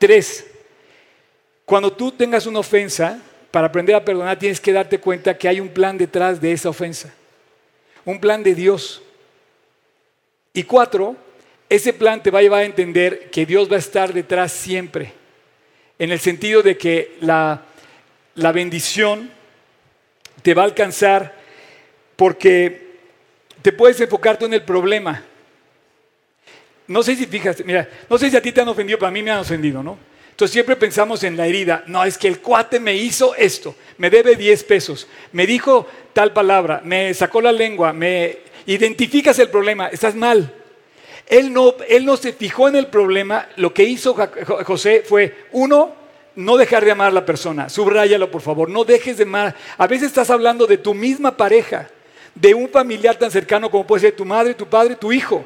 Tres, 0.00 0.44
cuando 1.64 1.92
tú 1.92 2.10
tengas 2.10 2.46
una 2.46 2.58
ofensa, 2.58 3.22
para 3.54 3.68
aprender 3.68 3.94
a 3.94 4.04
perdonar 4.04 4.36
tienes 4.36 4.58
que 4.58 4.72
darte 4.72 4.98
cuenta 4.98 5.38
que 5.38 5.46
hay 5.46 5.60
un 5.60 5.68
plan 5.68 5.96
detrás 5.96 6.40
de 6.40 6.50
esa 6.50 6.70
ofensa. 6.70 7.14
Un 8.04 8.18
plan 8.18 8.42
de 8.42 8.52
Dios. 8.52 9.00
Y 10.52 10.64
cuatro, 10.64 11.14
ese 11.68 11.92
plan 11.92 12.20
te 12.20 12.32
va 12.32 12.40
a 12.40 12.42
llevar 12.42 12.62
a 12.62 12.64
entender 12.64 13.30
que 13.30 13.46
Dios 13.46 13.70
va 13.70 13.76
a 13.76 13.78
estar 13.78 14.12
detrás 14.12 14.50
siempre, 14.50 15.12
en 16.00 16.10
el 16.10 16.18
sentido 16.18 16.62
de 16.62 16.76
que 16.76 17.16
la, 17.20 17.62
la 18.34 18.50
bendición 18.50 19.30
te 20.42 20.52
va 20.52 20.62
a 20.62 20.64
alcanzar 20.64 21.36
porque 22.16 22.96
te 23.62 23.70
puedes 23.70 24.00
enfocar 24.00 24.36
tú 24.36 24.46
en 24.46 24.54
el 24.54 24.64
problema. 24.64 25.22
No 26.88 27.04
sé 27.04 27.14
si 27.14 27.26
fijas, 27.26 27.64
mira, 27.64 27.88
no 28.10 28.18
sé 28.18 28.32
si 28.32 28.36
a 28.36 28.42
ti 28.42 28.50
te 28.50 28.62
han 28.62 28.68
ofendido, 28.68 28.98
pero 28.98 29.10
a 29.10 29.12
mí 29.12 29.22
me 29.22 29.30
han 29.30 29.38
ofendido, 29.38 29.80
¿no? 29.80 29.96
Entonces 30.34 30.52
siempre 30.52 30.74
pensamos 30.74 31.22
en 31.22 31.36
la 31.36 31.46
herida. 31.46 31.84
No, 31.86 32.04
es 32.04 32.18
que 32.18 32.26
el 32.26 32.40
cuate 32.40 32.80
me 32.80 32.96
hizo 32.96 33.36
esto, 33.36 33.76
me 33.98 34.10
debe 34.10 34.34
10 34.34 34.64
pesos, 34.64 35.06
me 35.30 35.46
dijo 35.46 35.86
tal 36.12 36.32
palabra, 36.32 36.80
me 36.82 37.14
sacó 37.14 37.40
la 37.40 37.52
lengua, 37.52 37.92
me 37.92 38.38
identificas 38.66 39.38
el 39.38 39.48
problema, 39.48 39.86
estás 39.86 40.16
mal. 40.16 40.52
Él 41.28 41.52
no, 41.52 41.76
él 41.88 42.04
no 42.04 42.16
se 42.16 42.32
fijó 42.32 42.66
en 42.66 42.74
el 42.74 42.88
problema, 42.88 43.46
lo 43.54 43.72
que 43.72 43.84
hizo 43.84 44.16
José 44.64 45.04
fue, 45.06 45.46
uno, 45.52 45.94
no 46.34 46.56
dejar 46.56 46.84
de 46.84 46.90
amar 46.90 47.10
a 47.10 47.12
la 47.12 47.24
persona, 47.24 47.68
subráyalo 47.68 48.28
por 48.28 48.42
favor, 48.42 48.68
no 48.68 48.82
dejes 48.82 49.18
de 49.18 49.22
amar. 49.22 49.54
A 49.78 49.86
veces 49.86 50.08
estás 50.08 50.30
hablando 50.30 50.66
de 50.66 50.78
tu 50.78 50.94
misma 50.94 51.36
pareja, 51.36 51.88
de 52.34 52.54
un 52.54 52.68
familiar 52.68 53.14
tan 53.14 53.30
cercano 53.30 53.70
como 53.70 53.86
puede 53.86 54.00
ser 54.00 54.16
tu 54.16 54.24
madre, 54.24 54.54
tu 54.54 54.66
padre, 54.66 54.96
tu 54.96 55.12
hijo. 55.12 55.44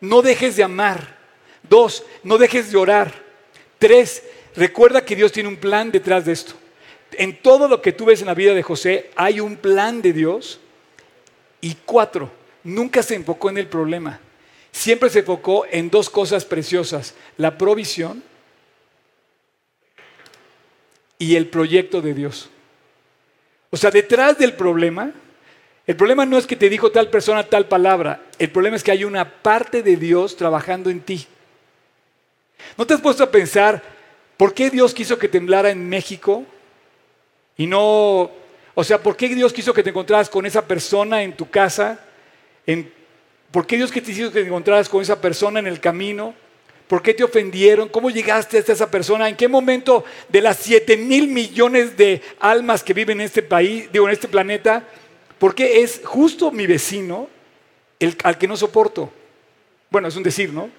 No 0.00 0.20
dejes 0.20 0.56
de 0.56 0.64
amar. 0.64 1.14
Dos, 1.62 2.04
no 2.24 2.38
dejes 2.38 2.72
de 2.72 2.76
orar. 2.76 3.25
Tres, 3.78 4.22
recuerda 4.54 5.04
que 5.04 5.16
Dios 5.16 5.32
tiene 5.32 5.48
un 5.48 5.56
plan 5.56 5.90
detrás 5.90 6.24
de 6.24 6.32
esto. 6.32 6.54
En 7.12 7.40
todo 7.40 7.68
lo 7.68 7.80
que 7.82 7.92
tú 7.92 8.06
ves 8.06 8.20
en 8.20 8.26
la 8.26 8.34
vida 8.34 8.54
de 8.54 8.62
José 8.62 9.10
hay 9.16 9.40
un 9.40 9.56
plan 9.56 10.02
de 10.02 10.12
Dios. 10.12 10.60
Y 11.60 11.76
cuatro, 11.84 12.30
nunca 12.64 13.02
se 13.02 13.14
enfocó 13.14 13.50
en 13.50 13.58
el 13.58 13.66
problema. 13.66 14.20
Siempre 14.72 15.08
se 15.08 15.20
enfocó 15.20 15.64
en 15.70 15.88
dos 15.88 16.10
cosas 16.10 16.44
preciosas, 16.44 17.14
la 17.36 17.56
provisión 17.56 18.22
y 21.18 21.36
el 21.36 21.48
proyecto 21.48 22.02
de 22.02 22.14
Dios. 22.14 22.50
O 23.70 23.76
sea, 23.76 23.90
detrás 23.90 24.38
del 24.38 24.52
problema 24.52 25.12
el 25.86 25.94
problema 25.94 26.26
no 26.26 26.36
es 26.36 26.46
que 26.46 26.56
te 26.56 26.68
dijo 26.68 26.90
tal 26.90 27.10
persona 27.10 27.44
tal 27.44 27.68
palabra, 27.68 28.22
el 28.38 28.50
problema 28.50 28.76
es 28.76 28.82
que 28.82 28.90
hay 28.90 29.04
una 29.04 29.42
parte 29.42 29.84
de 29.84 29.96
Dios 29.96 30.36
trabajando 30.36 30.90
en 30.90 31.00
ti. 31.00 31.26
¿No 32.76 32.86
te 32.86 32.94
has 32.94 33.00
puesto 33.00 33.24
a 33.24 33.30
pensar 33.30 33.82
por 34.36 34.54
qué 34.54 34.70
Dios 34.70 34.94
quiso 34.94 35.18
que 35.18 35.28
temblara 35.28 35.70
en 35.70 35.88
México 35.88 36.44
y 37.56 37.66
no, 37.66 38.30
o 38.74 38.84
sea, 38.84 39.02
por 39.02 39.16
qué 39.16 39.28
Dios 39.28 39.52
quiso 39.52 39.72
que 39.72 39.82
te 39.82 39.90
encontraras 39.90 40.28
con 40.28 40.46
esa 40.46 40.66
persona 40.66 41.22
en 41.22 41.36
tu 41.36 41.48
casa? 41.48 41.98
¿Por 43.50 43.66
qué 43.66 43.76
Dios 43.76 43.90
quiso 43.90 44.30
que 44.32 44.40
te 44.40 44.46
encontraras 44.46 44.88
con 44.88 45.02
esa 45.02 45.20
persona 45.20 45.60
en 45.60 45.66
el 45.66 45.80
camino? 45.80 46.34
¿Por 46.86 47.02
qué 47.02 47.14
te 47.14 47.24
ofendieron? 47.24 47.88
¿Cómo 47.88 48.10
llegaste 48.10 48.58
hasta 48.58 48.72
esa 48.72 48.90
persona? 48.90 49.28
¿En 49.28 49.36
qué 49.36 49.48
momento 49.48 50.04
de 50.28 50.40
las 50.40 50.58
7 50.58 50.96
mil 50.96 51.28
millones 51.28 51.96
de 51.96 52.22
almas 52.38 52.84
que 52.84 52.94
viven 52.94 53.20
en 53.20 53.26
este 53.26 53.42
país, 53.42 53.90
digo, 53.92 54.06
en 54.06 54.12
este 54.12 54.28
planeta, 54.28 54.84
porque 55.38 55.82
es 55.82 56.00
justo 56.04 56.50
mi 56.52 56.66
vecino 56.66 57.28
el, 57.98 58.16
al 58.22 58.38
que 58.38 58.48
no 58.48 58.56
soporto. 58.56 59.10
Bueno, 59.90 60.08
es 60.08 60.16
un 60.16 60.22
decir, 60.22 60.52
¿no? 60.52 60.70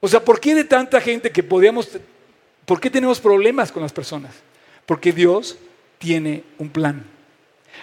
O 0.00 0.08
sea, 0.08 0.24
¿por 0.24 0.40
qué 0.40 0.54
de 0.54 0.64
tanta 0.64 1.00
gente 1.00 1.30
que 1.30 1.42
podíamos... 1.42 1.88
¿Por 2.64 2.80
qué 2.80 2.90
tenemos 2.90 3.18
problemas 3.20 3.72
con 3.72 3.82
las 3.82 3.92
personas? 3.92 4.34
Porque 4.86 5.12
Dios 5.12 5.56
tiene 5.98 6.44
un 6.58 6.68
plan. 6.68 7.04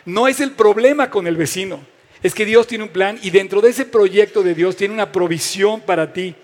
No 0.06 0.28
es 0.28 0.40
el 0.40 0.52
problema 0.52 1.10
con 1.10 1.26
el 1.26 1.36
vecino, 1.36 1.80
es 2.22 2.34
que 2.34 2.46
Dios 2.46 2.68
tiene 2.68 2.84
un 2.84 2.92
plan 2.92 3.18
y 3.24 3.32
dentro 3.32 3.62
de 3.62 3.70
ese 3.70 3.86
proyecto 3.86 4.44
de 4.44 4.54
Dios 4.54 4.76
tiene 4.76 4.94
una 4.94 5.12
provisión 5.12 5.82
para 5.82 6.14
ti. 6.14 6.36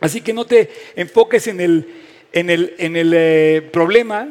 Así 0.00 0.20
que 0.20 0.34
no 0.34 0.44
te 0.44 0.70
enfoques 0.96 1.46
en 1.46 1.60
el, 1.60 1.88
en 2.32 2.50
el, 2.50 2.74
en 2.78 2.96
el 2.96 3.12
eh, 3.14 3.70
problema, 3.72 4.28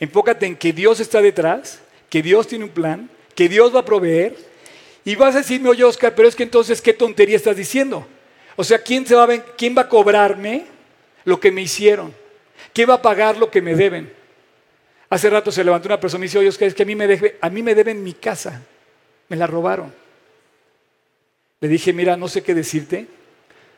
enfócate 0.00 0.44
en 0.44 0.56
que 0.56 0.72
Dios 0.72 1.00
está 1.00 1.22
detrás, 1.22 1.80
que 2.10 2.20
Dios 2.20 2.46
tiene 2.46 2.64
un 2.64 2.70
plan 2.70 3.08
que 3.34 3.48
Dios 3.48 3.74
va 3.74 3.80
a 3.80 3.84
proveer. 3.84 4.36
Y 5.04 5.16
vas 5.16 5.34
a 5.34 5.38
decirme, 5.38 5.68
oye 5.68 5.84
Oscar, 5.84 6.14
pero 6.14 6.28
es 6.28 6.34
que 6.34 6.44
entonces, 6.44 6.80
¿qué 6.80 6.94
tontería 6.94 7.36
estás 7.36 7.56
diciendo? 7.56 8.06
O 8.56 8.64
sea, 8.64 8.78
¿quién, 8.78 9.06
se 9.06 9.14
va 9.14 9.24
a, 9.24 9.38
¿quién 9.56 9.74
va 9.76 9.82
a 9.82 9.88
cobrarme 9.88 10.66
lo 11.24 11.40
que 11.40 11.50
me 11.50 11.62
hicieron? 11.62 12.14
¿Quién 12.72 12.88
va 12.88 12.94
a 12.94 13.02
pagar 13.02 13.36
lo 13.36 13.50
que 13.50 13.60
me 13.60 13.74
deben? 13.74 14.12
Hace 15.10 15.30
rato 15.30 15.52
se 15.52 15.64
levantó 15.64 15.88
una 15.88 16.00
persona 16.00 16.24
y 16.24 16.28
dice, 16.28 16.38
oye 16.38 16.48
Oscar, 16.48 16.68
es 16.68 16.74
que 16.74 16.82
a 16.82 16.86
mí, 16.86 16.94
me 16.94 17.34
a 17.40 17.50
mí 17.50 17.62
me 17.62 17.74
deben 17.74 18.02
mi 18.02 18.14
casa. 18.14 18.62
Me 19.28 19.36
la 19.36 19.46
robaron. 19.46 19.92
Le 21.60 21.68
dije, 21.68 21.92
mira, 21.92 22.16
no 22.16 22.28
sé 22.28 22.42
qué 22.42 22.54
decirte. 22.54 23.06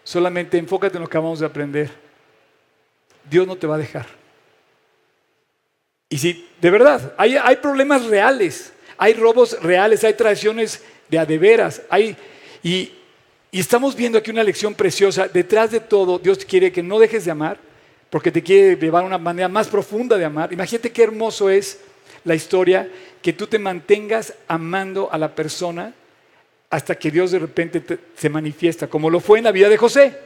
Solamente 0.02 0.58
enfócate 0.58 0.96
en 0.96 1.02
lo 1.02 1.08
que 1.08 1.12
acabamos 1.12 1.40
de 1.40 1.46
aprender. 1.46 1.90
Dios 3.28 3.46
no 3.46 3.56
te 3.56 3.66
va 3.66 3.74
a 3.74 3.78
dejar. 3.78 4.06
Y 6.08 6.18
si, 6.18 6.48
de 6.60 6.70
verdad, 6.70 7.14
hay, 7.16 7.36
hay 7.36 7.56
problemas 7.56 8.04
reales. 8.06 8.72
Hay 8.98 9.14
robos 9.14 9.60
reales, 9.62 10.04
hay 10.04 10.14
traiciones 10.14 10.82
de 11.08 11.18
adeveras, 11.18 11.82
hay, 11.88 12.16
y, 12.62 12.92
y 13.50 13.60
estamos 13.60 13.94
viendo 13.94 14.18
aquí 14.18 14.30
una 14.30 14.42
lección 14.42 14.74
preciosa. 14.74 15.28
Detrás 15.28 15.70
de 15.70 15.80
todo, 15.80 16.18
Dios 16.18 16.44
quiere 16.44 16.72
que 16.72 16.82
no 16.82 16.98
dejes 16.98 17.24
de 17.24 17.30
amar, 17.30 17.58
porque 18.10 18.30
te 18.30 18.42
quiere 18.42 18.76
llevar 18.76 19.04
a 19.04 19.06
una 19.06 19.18
manera 19.18 19.48
más 19.48 19.68
profunda 19.68 20.16
de 20.16 20.24
amar. 20.24 20.52
Imagínate 20.52 20.92
qué 20.92 21.02
hermoso 21.02 21.50
es 21.50 21.80
la 22.24 22.34
historia, 22.34 22.90
que 23.22 23.32
tú 23.32 23.46
te 23.46 23.58
mantengas 23.58 24.34
amando 24.48 25.08
a 25.12 25.18
la 25.18 25.34
persona 25.34 25.94
hasta 26.70 26.96
que 26.96 27.10
Dios 27.10 27.30
de 27.30 27.38
repente 27.38 27.82
se 28.16 28.28
manifiesta, 28.28 28.88
como 28.88 29.10
lo 29.10 29.20
fue 29.20 29.38
en 29.38 29.44
la 29.44 29.52
vida 29.52 29.68
de 29.68 29.76
José. 29.76 30.18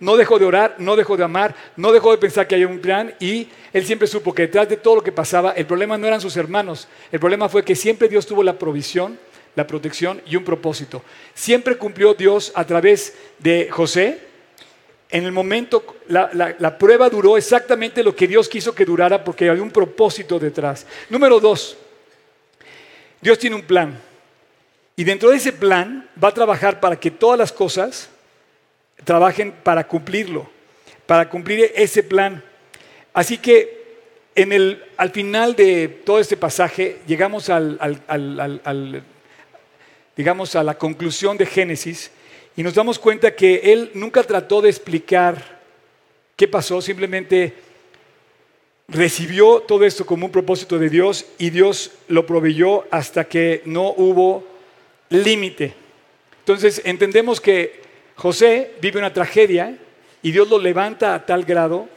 No 0.00 0.16
dejó 0.16 0.38
de 0.38 0.44
orar, 0.44 0.76
no 0.78 0.96
dejó 0.96 1.16
de 1.16 1.24
amar, 1.24 1.54
no 1.76 1.92
dejó 1.92 2.10
de 2.10 2.18
pensar 2.18 2.48
que 2.48 2.56
había 2.56 2.66
un 2.66 2.80
plan 2.80 3.14
y 3.20 3.48
él 3.72 3.86
siempre 3.86 4.08
supo 4.08 4.34
que 4.34 4.42
detrás 4.42 4.68
de 4.68 4.76
todo 4.76 4.96
lo 4.96 5.02
que 5.02 5.12
pasaba, 5.12 5.52
el 5.52 5.66
problema 5.66 5.96
no 5.96 6.06
eran 6.06 6.20
sus 6.20 6.36
hermanos, 6.36 6.88
el 7.12 7.20
problema 7.20 7.48
fue 7.48 7.64
que 7.64 7.76
siempre 7.76 8.08
Dios 8.08 8.26
tuvo 8.26 8.42
la 8.42 8.58
provisión, 8.58 9.18
la 9.54 9.66
protección 9.66 10.20
y 10.26 10.36
un 10.36 10.44
propósito. 10.44 11.02
Siempre 11.34 11.76
cumplió 11.76 12.14
Dios 12.14 12.52
a 12.54 12.64
través 12.64 13.14
de 13.38 13.68
José. 13.70 14.18
En 15.10 15.24
el 15.24 15.32
momento, 15.32 15.84
la, 16.08 16.78
prueba 16.78 17.08
duró 17.08 17.36
exactamente 17.36 18.02
lo 18.02 18.16
que 18.16 18.26
Dios 18.26 18.48
quiso 18.48 18.74
que 18.74 18.84
durara 18.84 19.22
porque 19.22 19.48
había 19.48 19.62
un 19.62 19.70
propósito 19.70 20.38
detrás. 20.38 20.86
Número 21.08 21.38
dos, 21.38 21.76
Dios 23.20 23.38
tiene 23.38 23.56
un 23.56 23.62
plan. 23.62 23.96
Y 24.96 25.04
dentro 25.04 25.30
de 25.30 25.36
ese 25.36 25.52
plan 25.52 26.08
va 26.22 26.28
a 26.28 26.34
trabajar 26.34 26.80
para 26.80 26.96
que 26.96 27.10
todas 27.10 27.38
las 27.38 27.52
cosas 27.52 28.08
trabajen 29.04 29.52
para 29.52 29.86
cumplirlo, 29.86 30.48
para 31.06 31.28
cumplir 31.28 31.72
ese 31.74 32.02
plan. 32.02 32.42
Así 33.12 33.38
que 33.38 33.84
en 34.34 34.52
el, 34.52 34.82
al 34.96 35.10
final 35.10 35.54
de 35.54 35.88
todo 35.88 36.18
este 36.18 36.36
pasaje 36.36 36.98
llegamos 37.06 37.48
al, 37.48 37.78
digamos, 40.16 40.54
a 40.56 40.62
la 40.62 40.78
conclusión 40.78 41.36
de 41.36 41.46
Génesis 41.46 42.10
y 42.56 42.62
nos 42.62 42.74
damos 42.74 42.98
cuenta 42.98 43.34
que 43.34 43.72
él 43.72 43.90
nunca 43.94 44.22
trató 44.22 44.62
de 44.62 44.70
explicar 44.70 45.60
qué 46.36 46.46
pasó, 46.46 46.80
simplemente 46.80 47.54
recibió 48.88 49.60
todo 49.60 49.84
esto 49.84 50.04
como 50.06 50.26
un 50.26 50.32
propósito 50.32 50.78
de 50.78 50.88
Dios 50.88 51.26
y 51.38 51.50
Dios 51.50 51.92
lo 52.08 52.26
proveyó 52.26 52.84
hasta 52.90 53.24
que 53.24 53.62
no 53.64 53.92
hubo 53.96 54.46
límite. 55.08 55.74
Entonces 56.40 56.82
entendemos 56.84 57.40
que 57.40 57.82
José 58.16 58.72
vive 58.80 58.98
una 58.98 59.12
tragedia 59.12 59.78
y 60.22 60.30
Dios 60.30 60.48
lo 60.48 60.58
levanta 60.58 61.14
a 61.14 61.26
tal 61.26 61.44
grado 61.44 61.88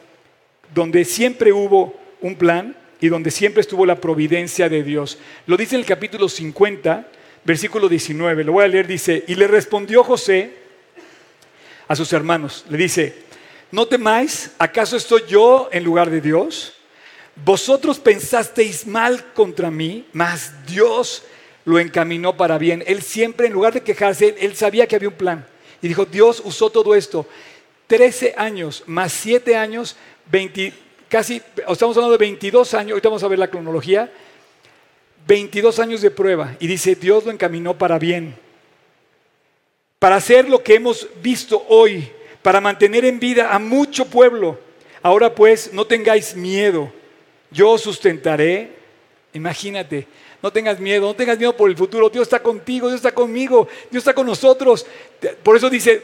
donde 0.74 1.04
siempre 1.04 1.52
hubo 1.52 1.94
un 2.20 2.34
plan 2.34 2.76
y 3.00 3.08
donde 3.08 3.30
siempre 3.30 3.60
estuvo 3.60 3.86
la 3.86 4.00
providencia 4.00 4.68
de 4.68 4.82
Dios. 4.82 5.18
Lo 5.46 5.56
dice 5.56 5.76
en 5.76 5.80
el 5.80 5.86
capítulo 5.86 6.28
50, 6.28 7.06
versículo 7.48 7.88
19. 7.88 8.44
Lo 8.44 8.52
voy 8.52 8.64
a 8.66 8.68
leer, 8.68 8.86
dice, 8.86 9.24
y 9.26 9.34
le 9.34 9.48
respondió 9.48 10.04
José 10.04 10.52
a 11.88 11.96
sus 11.96 12.12
hermanos, 12.12 12.66
le 12.68 12.76
dice, 12.76 13.22
no 13.70 13.88
temáis, 13.88 14.50
¿acaso 14.58 14.98
estoy 14.98 15.22
yo 15.26 15.70
en 15.72 15.82
lugar 15.82 16.10
de 16.10 16.20
Dios? 16.20 16.74
Vosotros 17.42 17.98
pensasteis 17.98 18.86
mal 18.86 19.32
contra 19.32 19.70
mí, 19.70 20.04
mas 20.12 20.52
Dios 20.66 21.22
lo 21.64 21.78
encaminó 21.78 22.36
para 22.36 22.58
bien. 22.58 22.84
Él 22.86 23.00
siempre, 23.00 23.46
en 23.46 23.54
lugar 23.54 23.72
de 23.72 23.82
quejarse, 23.82 24.36
él 24.38 24.54
sabía 24.54 24.86
que 24.86 24.96
había 24.96 25.08
un 25.08 25.14
plan. 25.14 25.46
Y 25.80 25.88
dijo, 25.88 26.04
Dios 26.04 26.42
usó 26.44 26.68
todo 26.68 26.94
esto. 26.94 27.26
13 27.86 28.34
años 28.36 28.82
más 28.84 29.10
7 29.14 29.56
años, 29.56 29.96
20, 30.30 30.74
casi, 31.08 31.40
estamos 31.56 31.96
hablando 31.96 32.12
de 32.12 32.18
22 32.18 32.74
años, 32.74 32.90
ahorita 32.90 33.08
vamos 33.08 33.22
a 33.22 33.28
ver 33.28 33.38
la 33.38 33.48
cronología, 33.48 34.12
22 35.28 35.78
años 35.78 36.00
de 36.00 36.10
prueba. 36.10 36.56
Y 36.58 36.66
dice, 36.66 36.94
Dios 36.94 37.26
lo 37.26 37.30
encaminó 37.30 37.76
para 37.76 37.98
bien. 37.98 38.34
Para 39.98 40.16
hacer 40.16 40.48
lo 40.48 40.62
que 40.62 40.74
hemos 40.74 41.06
visto 41.22 41.64
hoy, 41.68 42.10
para 42.40 42.62
mantener 42.62 43.04
en 43.04 43.20
vida 43.20 43.54
a 43.54 43.58
mucho 43.58 44.06
pueblo. 44.06 44.58
Ahora 45.02 45.34
pues, 45.34 45.72
no 45.72 45.86
tengáis 45.86 46.34
miedo, 46.34 46.90
yo 47.50 47.76
sustentaré. 47.76 48.72
Imagínate, 49.34 50.06
no 50.42 50.50
tengas 50.50 50.80
miedo, 50.80 51.06
no 51.06 51.14
tengas 51.14 51.36
miedo 51.36 51.54
por 51.54 51.68
el 51.68 51.76
futuro. 51.76 52.08
Dios 52.08 52.22
está 52.22 52.42
contigo, 52.42 52.88
Dios 52.88 52.98
está 52.98 53.12
conmigo, 53.12 53.68
Dios 53.90 54.00
está 54.00 54.14
con 54.14 54.26
nosotros. 54.26 54.86
Por 55.42 55.56
eso 55.56 55.68
dice, 55.68 56.02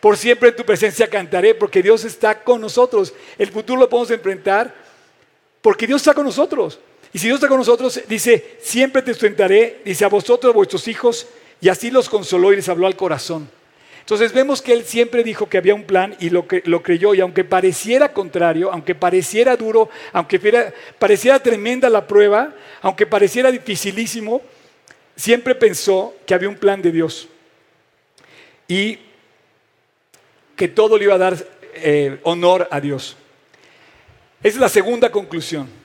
Por 0.00 0.18
siempre 0.18 0.50
en 0.50 0.56
tu 0.56 0.64
presencia 0.64 1.08
cantaré, 1.08 1.54
porque 1.54 1.80
Dios 1.80 2.04
está 2.04 2.42
con 2.42 2.60
nosotros. 2.60 3.14
El 3.38 3.50
futuro 3.50 3.80
lo 3.80 3.88
podemos 3.88 4.10
enfrentar 4.10 4.74
porque 5.62 5.86
Dios 5.86 6.02
está 6.02 6.12
con 6.12 6.26
nosotros. 6.26 6.80
Y 7.14 7.20
si 7.20 7.28
Dios 7.28 7.36
está 7.36 7.46
con 7.46 7.58
nosotros, 7.58 8.00
dice, 8.08 8.56
siempre 8.60 9.00
te 9.00 9.12
sustentaré, 9.12 9.82
dice 9.84 10.04
a 10.04 10.08
vosotros, 10.08 10.52
a 10.52 10.56
vuestros 10.56 10.88
hijos, 10.88 11.28
y 11.60 11.68
así 11.68 11.92
los 11.92 12.08
consoló 12.08 12.52
y 12.52 12.56
les 12.56 12.68
habló 12.68 12.88
al 12.88 12.96
corazón. 12.96 13.48
Entonces 14.00 14.32
vemos 14.32 14.60
que 14.60 14.72
él 14.72 14.84
siempre 14.84 15.22
dijo 15.22 15.48
que 15.48 15.56
había 15.56 15.76
un 15.76 15.84
plan 15.84 16.16
y 16.18 16.30
lo, 16.30 16.48
creyó, 16.48 17.14
y 17.14 17.20
aunque 17.20 17.44
pareciera 17.44 18.12
contrario, 18.12 18.72
aunque 18.72 18.96
pareciera 18.96 19.56
duro, 19.56 19.88
aunque 20.12 20.40
pareciera 20.98 21.38
tremenda 21.38 21.88
la 21.88 22.04
prueba, 22.04 22.52
aunque 22.82 23.06
pareciera 23.06 23.52
dificilísimo, 23.52 24.42
siempre 25.14 25.54
pensó 25.54 26.16
que 26.26 26.34
había 26.34 26.48
un 26.48 26.56
plan 26.56 26.82
de 26.82 26.90
Dios. 26.90 27.28
Y 28.66 28.98
que 30.56 30.66
todo 30.66 30.98
le 30.98 31.04
iba 31.04 31.14
a 31.14 31.18
dar 31.18 31.36
eh, 31.76 32.18
honor 32.24 32.66
a 32.72 32.80
Dios. 32.80 33.16
Esa 34.42 34.56
es 34.56 34.60
la 34.60 34.68
segunda 34.68 35.12
conclusión. 35.12 35.83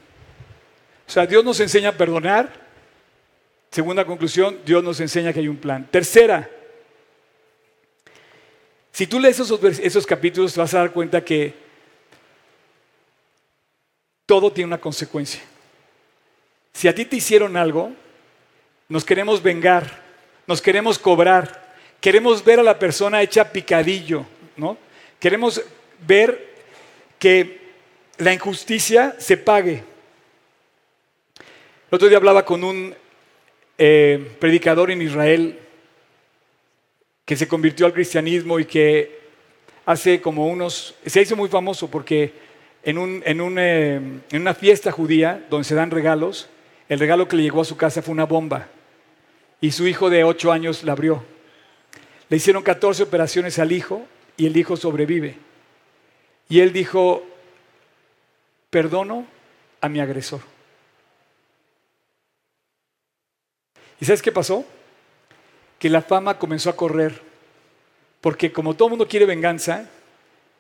O 1.10 1.12
sea, 1.12 1.25
Dios 1.25 1.44
nos 1.44 1.60
enseña 1.60 1.89
a 1.89 1.98
perdonar. 1.98 2.54
Segunda 3.72 4.06
conclusión, 4.06 4.60
Dios 4.63 4.84
nos 4.84 5.00
enseña 5.00 5.34
que 5.34 5.39
hay 5.39 5.48
un 5.48 5.58
plan. 5.58 5.88
Tercera, 5.89 6.48
si 8.92 9.08
tú 9.08 9.20
lees 9.20 9.39
esos, 9.39 9.60
esos 9.80 10.06
capítulos, 10.06 10.56
vas 10.56 10.72
a 10.75 10.78
dar 10.78 10.92
cuenta 10.92 11.25
que 11.25 11.56
todo 14.28 14.51
tiene 14.51 14.68
una 14.68 14.80
consecuencia. 14.80 15.42
Si 16.74 16.88
a 16.88 16.94
ti 16.94 17.06
te 17.06 17.16
hicieron 17.16 17.58
algo, 17.58 17.92
nos 18.88 19.04
queremos 19.04 19.42
vengar, 19.42 20.04
nos 20.46 20.62
queremos 20.62 21.00
cobrar, 21.00 21.74
queremos 22.00 22.46
ver 22.46 22.60
a 22.60 22.63
la 22.63 22.78
persona 22.78 23.24
hecha 23.24 23.51
picadillo, 23.51 24.28
¿no? 24.56 24.78
Queremos 25.20 25.60
ver 26.06 26.54
que 27.18 27.74
la 28.20 28.32
injusticia 28.32 29.16
se 29.18 29.38
pague. 29.38 29.88
El 31.91 31.96
otro 31.96 32.08
día 32.08 32.17
hablaba 32.17 32.46
con 32.46 32.63
un 32.63 32.93
eh, 33.75 34.36
predicador 34.39 34.91
en 34.91 35.01
Israel 35.01 35.58
que 37.25 37.36
se 37.36 37.48
convirtió 37.48 37.88
al 37.88 37.93
cristianismo 37.93 38.60
y 38.60 38.65
que 38.65 39.19
hace 39.88 40.22
como 40.22 40.46
unos, 40.50 40.93
se 41.03 41.19
hizo 41.19 41.36
muy 41.36 41.50
famoso 41.50 41.89
porque 41.89 42.31
en, 42.84 43.00
un, 43.00 43.24
en, 43.25 43.58
eh, 43.58 43.96
en 44.29 44.41
una 44.41 44.53
fiesta 44.53 44.91
judía 44.91 45.43
donde 45.50 45.63
se 45.63 45.74
dan 45.74 45.89
regalos, 45.89 46.48
el 46.89 47.00
regalo 47.00 47.27
que 47.27 47.38
le 47.38 47.41
llegó 47.41 47.62
a 47.62 47.65
su 47.65 47.75
casa 47.75 48.03
fue 48.03 48.12
una 48.12 48.27
bomba 48.27 48.67
y 49.60 49.72
su 49.72 49.88
hijo 49.88 50.12
de 50.12 50.24
ocho 50.24 50.51
años 50.51 50.84
la 50.84 50.91
abrió. 50.91 51.24
Le 52.29 52.38
hicieron 52.38 52.62
14 52.62 53.01
operaciones 53.01 53.58
al 53.58 53.72
hijo 53.72 54.05
y 54.38 54.46
el 54.46 54.55
hijo 54.55 54.77
sobrevive. 54.77 55.38
Y 56.50 56.60
él 56.60 56.72
dijo, 56.72 57.25
perdono 58.69 59.25
a 59.81 59.89
mi 59.89 60.00
agresor. 60.00 60.59
¿Y 64.00 64.06
sabes 64.06 64.22
qué 64.22 64.32
pasó? 64.32 64.65
Que 65.77 65.89
la 65.89 66.01
fama 66.01 66.38
comenzó 66.38 66.70
a 66.70 66.75
correr, 66.75 67.22
porque 68.22 68.51
como 68.51 68.75
todo 68.75 68.89
mundo 68.89 69.08
quiere 69.08 69.25
venganza, 69.25 69.89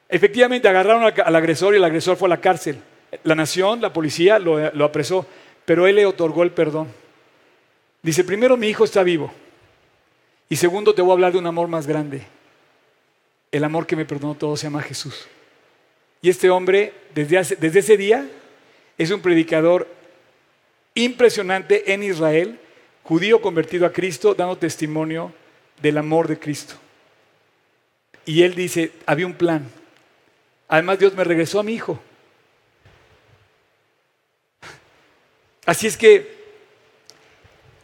efectivamente 0.07 0.67
agarraron 0.67 1.03
al 1.03 1.35
agresor 1.35 1.73
y 1.73 1.77
el 1.77 1.83
agresor 1.83 2.17
fue 2.17 2.27
a 2.27 2.29
la 2.29 2.41
cárcel. 2.41 2.81
La 3.23 3.35
nación, 3.35 3.81
la 3.81 3.93
policía 3.93 4.39
lo, 4.39 4.85
apresó, 4.85 5.25
pero 5.65 5.87
él 5.87 5.95
le 5.95 6.05
otorgó 6.05 6.43
el 6.43 6.51
perdón. 6.51 6.87
Dice, 8.01 8.23
primero 8.23 8.55
mi 8.55 8.67
hijo 8.67 8.83
está 8.83 9.03
vivo, 9.03 9.31
y 10.47 10.55
segundo 10.55 10.93
te 10.93 11.01
voy 11.01 11.11
a 11.11 11.13
hablar 11.13 11.31
de 11.33 11.39
un 11.39 11.47
amor 11.47 11.67
más 11.67 11.85
grande. 11.85 12.23
El 13.51 13.63
amor 13.63 13.85
que 13.85 13.95
me 13.95 14.05
perdonó 14.05 14.35
todo 14.35 14.55
se 14.55 14.63
llama 14.63 14.81
Jesús. 14.81 15.27
Y 16.21 16.29
este 16.29 16.49
hombre, 16.49 16.93
desde, 17.13 17.55
desde 17.55 17.79
ese 17.79 17.97
día, 17.97 18.27
es 18.97 19.11
un 19.11 19.21
predicador 19.21 19.87
impresionante 20.93 21.93
en 21.93 22.03
Israel, 22.03 22.59
judío 23.09 23.41
convertido 23.41 23.87
a 23.87 23.91
Cristo, 23.91 24.35
dando 24.35 24.55
testimonio 24.55 25.33
del 25.81 25.97
amor 25.97 26.27
de 26.27 26.37
Cristo. 26.37 26.75
Y 28.23 28.43
él 28.43 28.53
dice, 28.53 28.91
había 29.07 29.25
un 29.25 29.33
plan. 29.33 29.67
Además 30.67 30.99
Dios 30.99 31.15
me 31.15 31.23
regresó 31.23 31.59
a 31.59 31.63
mi 31.63 31.73
hijo. 31.73 31.99
Así 35.65 35.87
es 35.87 35.97
que 35.97 36.37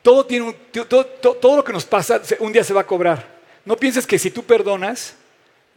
todo, 0.04 0.28
tiene 0.28 0.56
todo, 0.88 1.08
todo, 1.08 1.56
lo 1.56 1.64
que 1.64 1.74
nos 1.74 1.86
pasa 1.86 2.22
un 2.38 2.54
día 2.54 2.64
se 2.64 2.76
va 2.76 2.82
a 2.82 2.88
cobrar. 2.88 3.28
No 3.66 3.76
pienses 3.78 4.06
que 4.06 4.20
si 4.20 4.30
tú 4.30 4.44
perdonas, 4.44 5.16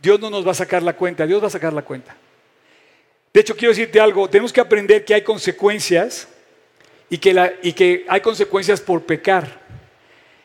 Dios 0.02 0.20
no 0.20 0.28
nos 0.28 0.46
va 0.46 0.50
a 0.50 0.54
sacar 0.54 0.82
la 0.82 0.92
cuenta, 0.92 1.26
Dios 1.26 1.42
va 1.42 1.46
a 1.46 1.50
sacar 1.50 1.72
la 1.72 1.80
cuenta. 1.80 2.14
De 3.32 3.40
hecho, 3.40 3.56
quiero 3.56 3.72
decirte 3.72 3.98
algo, 3.98 4.28
tenemos 4.28 4.52
que 4.52 4.60
aprender 4.60 5.06
que 5.06 5.14
hay 5.14 5.22
consecuencias 5.22 6.28
y 7.10 7.18
que, 7.18 7.32
la, 7.32 7.52
y 7.62 7.72
que 7.72 8.04
hay 8.08 8.20
consecuencias 8.20 8.80
por 8.80 9.04
pecar. 9.04 9.60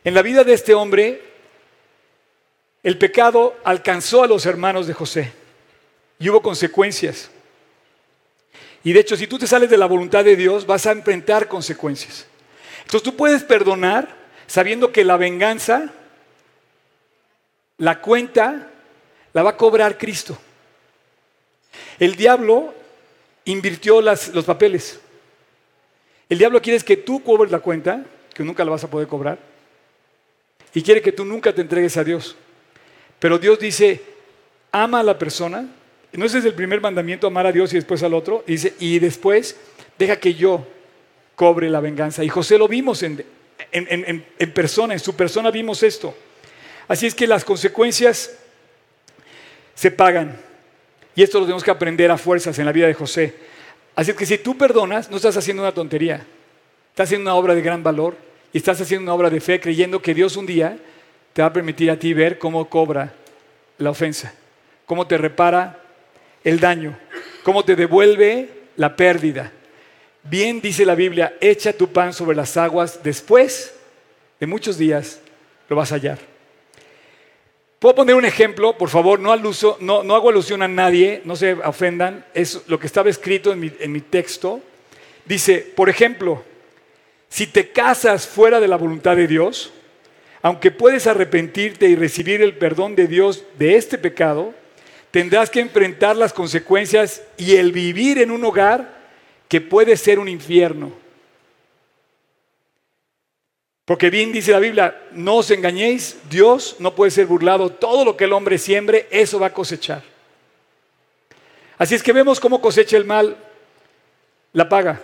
En 0.04 0.14
la 0.14 0.22
vida 0.22 0.44
de 0.44 0.54
este 0.54 0.74
hombre, 0.74 1.22
el 2.84 2.98
pecado 2.98 3.56
alcanzó 3.64 4.24
a 4.24 4.28
los 4.28 4.46
hermanos 4.46 4.88
de 4.88 4.94
José 4.94 5.32
y 6.20 6.30
hubo 6.30 6.42
consecuencias. 6.42 7.30
Y 8.84 8.92
de 8.92 9.00
hecho, 9.00 9.16
si 9.16 9.28
tú 9.28 9.40
te 9.40 9.48
sales 9.48 9.70
de 9.70 9.78
la 9.78 9.86
voluntad 9.86 10.26
de 10.26 10.36
Dios, 10.36 10.66
vas 10.66 10.86
a 10.86 10.92
enfrentar 10.92 11.48
consecuencias. 11.48 12.28
Entonces 12.80 13.04
tú 13.04 13.16
puedes 13.16 13.44
perdonar 13.44 14.24
sabiendo 14.46 14.92
que 14.92 15.06
la 15.06 15.16
venganza, 15.16 15.92
la 17.78 18.02
cuenta, 18.02 18.70
la 19.32 19.44
va 19.44 19.52
a 19.52 19.58
cobrar 19.58 19.98
Cristo. 19.98 20.38
El 21.98 22.16
diablo 22.16 22.74
invirtió 23.46 24.02
los 24.02 24.46
papeles. 24.46 25.00
El 26.34 26.40
diablo 26.40 26.64
quiere 26.64 26.84
que 26.84 26.98
tú 26.98 27.22
cobres 27.22 27.52
la 27.52 27.60
cuenta, 27.60 28.04
que 28.34 28.42
nunca 28.42 28.66
la 28.66 28.72
vas 28.72 28.84
a 28.84 28.90
poder 28.90 29.08
cobrar, 29.08 29.38
y 30.74 30.82
quiere 30.82 31.00
que 31.00 31.12
tú 31.12 31.24
nunca 31.26 31.54
te 31.54 31.62
entregues 31.62 31.96
a 31.96 32.04
Dios. 32.04 32.36
Pero 33.20 33.38
Dios 33.38 33.60
dice, 33.60 34.02
ama 34.72 35.02
a 35.02 35.04
la 35.04 35.20
persona. 35.20 35.70
No 36.12 36.26
ese 36.26 36.40
es 36.40 36.46
el 36.46 36.56
primer 36.56 36.82
mandamiento, 36.82 37.28
amar 37.28 37.46
a 37.46 37.52
Dios 37.52 37.72
y 37.74 37.76
después 37.76 38.02
al 38.02 38.16
otro. 38.16 38.44
Dice, 38.48 38.74
y 38.80 38.98
después 38.98 39.58
deja 40.00 40.16
que 40.16 40.34
yo 40.34 40.66
cobre 41.36 41.70
la 41.70 41.82
venganza. 41.82 42.24
Y 42.24 42.30
José 42.30 42.58
lo 42.58 42.68
vimos 42.68 43.04
en, 43.04 43.24
en 43.72 44.54
persona, 44.54 44.96
en 44.96 45.00
su 45.00 45.16
persona 45.16 45.52
vimos 45.52 45.84
esto. 45.84 46.16
Así 46.88 47.06
es 47.06 47.14
que 47.14 47.28
las 47.28 47.46
consecuencias 47.46 48.40
se 49.76 49.92
pagan. 49.92 50.36
Y 51.16 51.22
esto 51.22 51.38
lo 51.38 51.46
tenemos 51.46 51.64
que 51.64 51.70
aprender 51.70 52.10
a 52.10 52.18
fuerzas 52.18 52.58
en 52.58 52.66
la 52.66 52.72
vida 52.72 52.88
de 52.88 52.96
José. 52.96 53.53
Así 53.96 54.14
que 54.14 54.26
si 54.26 54.38
tú 54.38 54.58
perdonas, 54.58 55.10
no 55.10 55.18
estás 55.18 55.38
haciendo 55.38 55.64
una 55.64 55.72
tontería. 55.72 56.26
Estás 56.90 57.10
haciendo 57.10 57.30
una 57.30 57.40
obra 57.40 57.56
de 57.56 57.62
gran 57.62 57.84
valor 57.84 58.16
y 58.52 58.58
estás 58.58 58.80
haciendo 58.82 59.04
una 59.04 59.14
obra 59.14 59.30
de 59.30 59.42
fe 59.42 59.60
creyendo 59.60 60.02
que 60.02 60.14
Dios 60.14 60.38
un 60.38 60.46
día 60.46 60.78
te 61.34 61.42
va 61.42 61.48
a 61.48 61.54
permitir 61.54 61.90
a 61.90 61.98
ti 61.98 62.14
ver 62.14 62.38
cómo 62.38 62.70
cobra 62.70 63.14
la 63.78 63.90
ofensa, 63.90 64.34
cómo 64.86 65.08
te 65.08 65.18
repara 65.18 65.80
el 66.44 66.60
daño, 66.60 66.98
cómo 67.44 67.66
te 67.66 67.76
devuelve 67.76 68.50
la 68.76 68.96
pérdida. 68.96 69.52
Bien 70.24 70.62
dice 70.62 70.86
la 70.86 70.96
Biblia, 70.96 71.36
echa 71.42 71.74
tu 71.74 71.92
pan 71.92 72.14
sobre 72.14 72.36
las 72.38 72.56
aguas, 72.58 73.02
después 73.04 73.74
de 74.40 74.48
muchos 74.48 74.78
días 74.78 75.20
lo 75.68 75.76
vas 75.76 75.92
a 75.92 75.96
hallar. 75.96 76.33
Puedo 77.84 77.96
poner 77.96 78.16
un 78.16 78.24
ejemplo, 78.24 78.78
por 78.78 78.88
favor, 78.88 79.20
no, 79.20 79.36
no, 79.36 80.16
hago 80.16 80.30
alusión 80.30 80.62
a 80.62 80.70
nadie, 80.70 81.22
no 81.26 81.36
se 81.36 81.52
ofendan, 81.52 82.26
es 82.34 82.62
lo 82.68 82.80
que 82.80 82.88
estaba 82.88 83.10
escrito 83.10 83.52
en 83.52 83.60
mi, 83.60 83.74
en 83.78 83.92
mi 83.92 84.00
texto. 84.00 84.62
Dice, 85.26 85.58
por 85.76 85.90
ejemplo, 85.90 86.42
si 87.28 87.46
te 87.46 87.72
casas 87.72 88.26
fuera 88.26 88.62
de 88.62 88.70
la 88.70 88.78
voluntad 88.78 89.18
de 89.18 89.28
Dios, 89.28 89.74
aunque 90.42 90.72
puedes 90.72 91.08
arrepentirte 91.08 91.90
y 91.90 91.98
recibir 91.98 92.42
el 92.42 92.56
perdón 92.56 92.96
de 92.96 93.06
Dios 93.06 93.44
de 93.60 93.76
este 93.76 93.98
pecado, 93.98 94.54
tendrás 95.12 95.50
que 95.50 95.60
enfrentar 95.60 96.16
las 96.16 96.32
consecuencias 96.32 97.22
y 97.36 97.58
el 97.58 97.74
vivir 97.74 98.18
en 98.20 98.32
un 98.32 98.46
hogar 98.46 98.98
que 99.50 99.60
puede 99.60 99.98
ser 99.98 100.20
un 100.20 100.30
infierno. 100.30 101.03
Porque 103.86 104.10
bien 104.10 104.32
dice 104.32 104.52
la 104.52 104.60
Biblia, 104.60 105.02
no 105.12 105.36
os 105.36 105.52
engañéis, 105.52 106.18
Dios 106.30 106.78
no 106.80 106.96
puede 106.96 107.12
ser 107.12 107.26
burlado, 107.26 107.70
todo 107.70 108.06
lo 108.06 108.16
que 108.16 108.24
el 108.24 108.34
hombre 108.34 108.58
siembre, 108.58 109.08
eso 109.12 109.40
va 109.40 109.48
a 109.48 109.54
cosechar. 109.54 110.04
Así 111.78 111.96
es 111.96 112.04
que 112.04 112.14
vemos 112.14 112.40
cómo 112.40 112.62
cosecha 112.62 112.96
el 112.96 113.04
mal, 113.04 113.36
la 114.54 114.70
paga. 114.70 115.02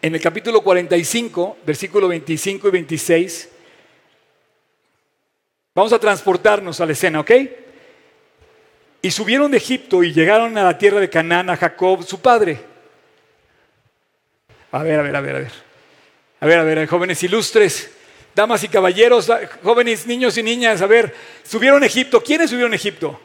En 0.00 0.14
el 0.14 0.20
capítulo 0.20 0.62
45, 0.62 1.58
versículo 1.66 2.06
25 2.06 2.68
y 2.68 2.70
26, 2.70 3.48
vamos 5.74 5.92
a 5.92 5.98
transportarnos 5.98 6.80
a 6.80 6.86
la 6.86 6.92
escena, 6.92 7.20
¿ok? 7.20 7.30
Y 9.02 9.10
subieron 9.10 9.50
de 9.50 9.56
Egipto 9.56 10.04
y 10.04 10.12
llegaron 10.12 10.56
a 10.56 10.62
la 10.62 10.78
tierra 10.78 11.00
de 11.00 11.10
Canaán 11.10 11.50
a 11.50 11.56
Jacob, 11.56 12.04
su 12.04 12.20
padre. 12.20 12.60
A 14.70 14.82
ver, 14.84 15.00
a 15.00 15.02
ver, 15.02 15.16
a 15.16 15.20
ver, 15.20 15.36
a 15.36 15.38
ver. 15.40 15.69
A 16.40 16.46
ver, 16.46 16.58
a 16.58 16.64
ver, 16.64 16.86
jóvenes 16.86 17.22
ilustres, 17.22 17.90
damas 18.34 18.64
y 18.64 18.68
caballeros, 18.68 19.30
jóvenes, 19.62 20.06
niños 20.06 20.38
y 20.38 20.42
niñas, 20.42 20.80
a 20.80 20.86
ver, 20.86 21.14
subieron 21.42 21.82
a 21.82 21.86
Egipto. 21.86 22.22
¿Quiénes 22.22 22.48
subieron 22.48 22.72
a 22.72 22.76
Egipto? 22.76 23.20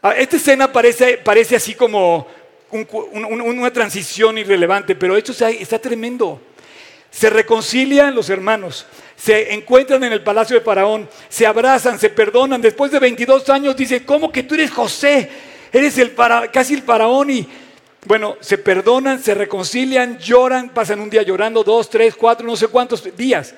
Ah, 0.00 0.14
esta 0.16 0.36
escena 0.36 0.72
parece, 0.72 1.18
parece 1.18 1.56
así 1.56 1.74
como 1.74 2.28
una 2.70 3.72
transición 3.72 4.38
irrelevante, 4.38 4.94
pero 4.94 5.16
esto 5.16 5.32
está, 5.32 5.50
está 5.50 5.80
tremendo. 5.80 6.40
Se 7.10 7.28
reconcilian 7.28 8.14
los 8.14 8.30
hermanos, 8.30 8.86
se 9.16 9.52
encuentran 9.52 10.04
en 10.04 10.12
el 10.12 10.22
palacio 10.22 10.56
de 10.56 10.64
Faraón, 10.64 11.08
se 11.28 11.44
abrazan, 11.44 11.98
se 11.98 12.08
perdonan. 12.08 12.62
Después 12.62 12.92
de 12.92 13.00
22 13.00 13.50
años 13.50 13.76
dice, 13.76 14.04
¿cómo 14.04 14.30
que 14.30 14.44
tú 14.44 14.54
eres 14.54 14.70
José? 14.70 15.28
Eres 15.72 15.98
el 15.98 16.14
casi 16.52 16.74
el 16.74 16.82
faraón 16.82 17.30
y 17.30 17.48
bueno, 18.04 18.36
se 18.40 18.58
perdonan, 18.58 19.22
se 19.22 19.34
reconcilian, 19.34 20.18
lloran, 20.18 20.70
pasan 20.70 21.00
un 21.00 21.08
día 21.08 21.22
llorando, 21.22 21.62
dos, 21.62 21.88
tres, 21.88 22.16
cuatro, 22.16 22.46
no 22.46 22.56
sé 22.56 22.66
cuántos 22.66 23.16
días. 23.16 23.54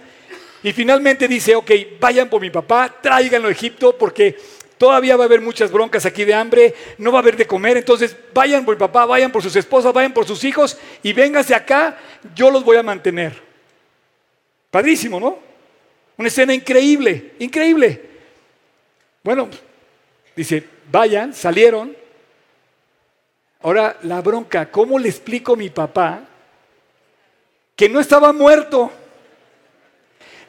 Y 0.63 0.73
finalmente 0.73 1.27
dice, 1.27 1.55
ok, 1.55 1.71
vayan 1.99 2.29
por 2.29 2.41
mi 2.41 2.51
papá, 2.51 2.95
tráiganlo 3.01 3.49
a 3.49 3.53
Egipto 3.53 3.97
porque 3.97 4.37
todavía 4.77 5.17
va 5.17 5.25
a 5.25 5.27
haber 5.27 5.41
muchas 5.41 5.71
broncas 5.71 6.05
aquí 6.05 6.25
de 6.25 6.35
hambre, 6.35 6.75
no 6.99 7.11
va 7.11 7.19
a 7.19 7.23
haber 7.23 7.37
de 7.37 7.47
comer, 7.47 7.79
entonces 7.79 8.17
vayan 8.35 8.65
por 8.65 8.75
mi 8.75 8.79
papá, 8.79 9.07
vayan 9.07 9.33
por 9.33 9.43
sus 9.43 9.57
esposas, 9.57 9.93
vayan 9.93 10.13
por 10.13 10.27
sus 10.27 10.45
hijos 10.45 10.79
y 11.03 11.13
vénganse 11.13 11.55
acá, 11.55 11.99
yo 12.35 12.51
los 12.51 12.65
voy 12.65 12.77
a 12.77 12.83
mantener. 12.83 13.33
Padrísimo, 14.71 15.19
¿no? 15.19 15.39
Una 16.19 16.29
escena 16.29 16.53
increíble, 16.53 17.33
increíble. 17.39 18.01
Bueno, 19.23 19.49
dice, 20.37 20.65
vayan, 20.91 21.33
salieron, 21.33 21.97
Ahora, 23.65 23.97
la 24.03 24.21
bronca, 24.21 24.71
¿cómo 24.71 24.99
le 24.99 25.09
explico 25.09 25.55
a 25.55 25.57
mi 25.57 25.71
papá 25.71 26.21
que 27.75 27.89
no 27.89 27.99
estaba 27.99 28.31
muerto, 28.31 28.93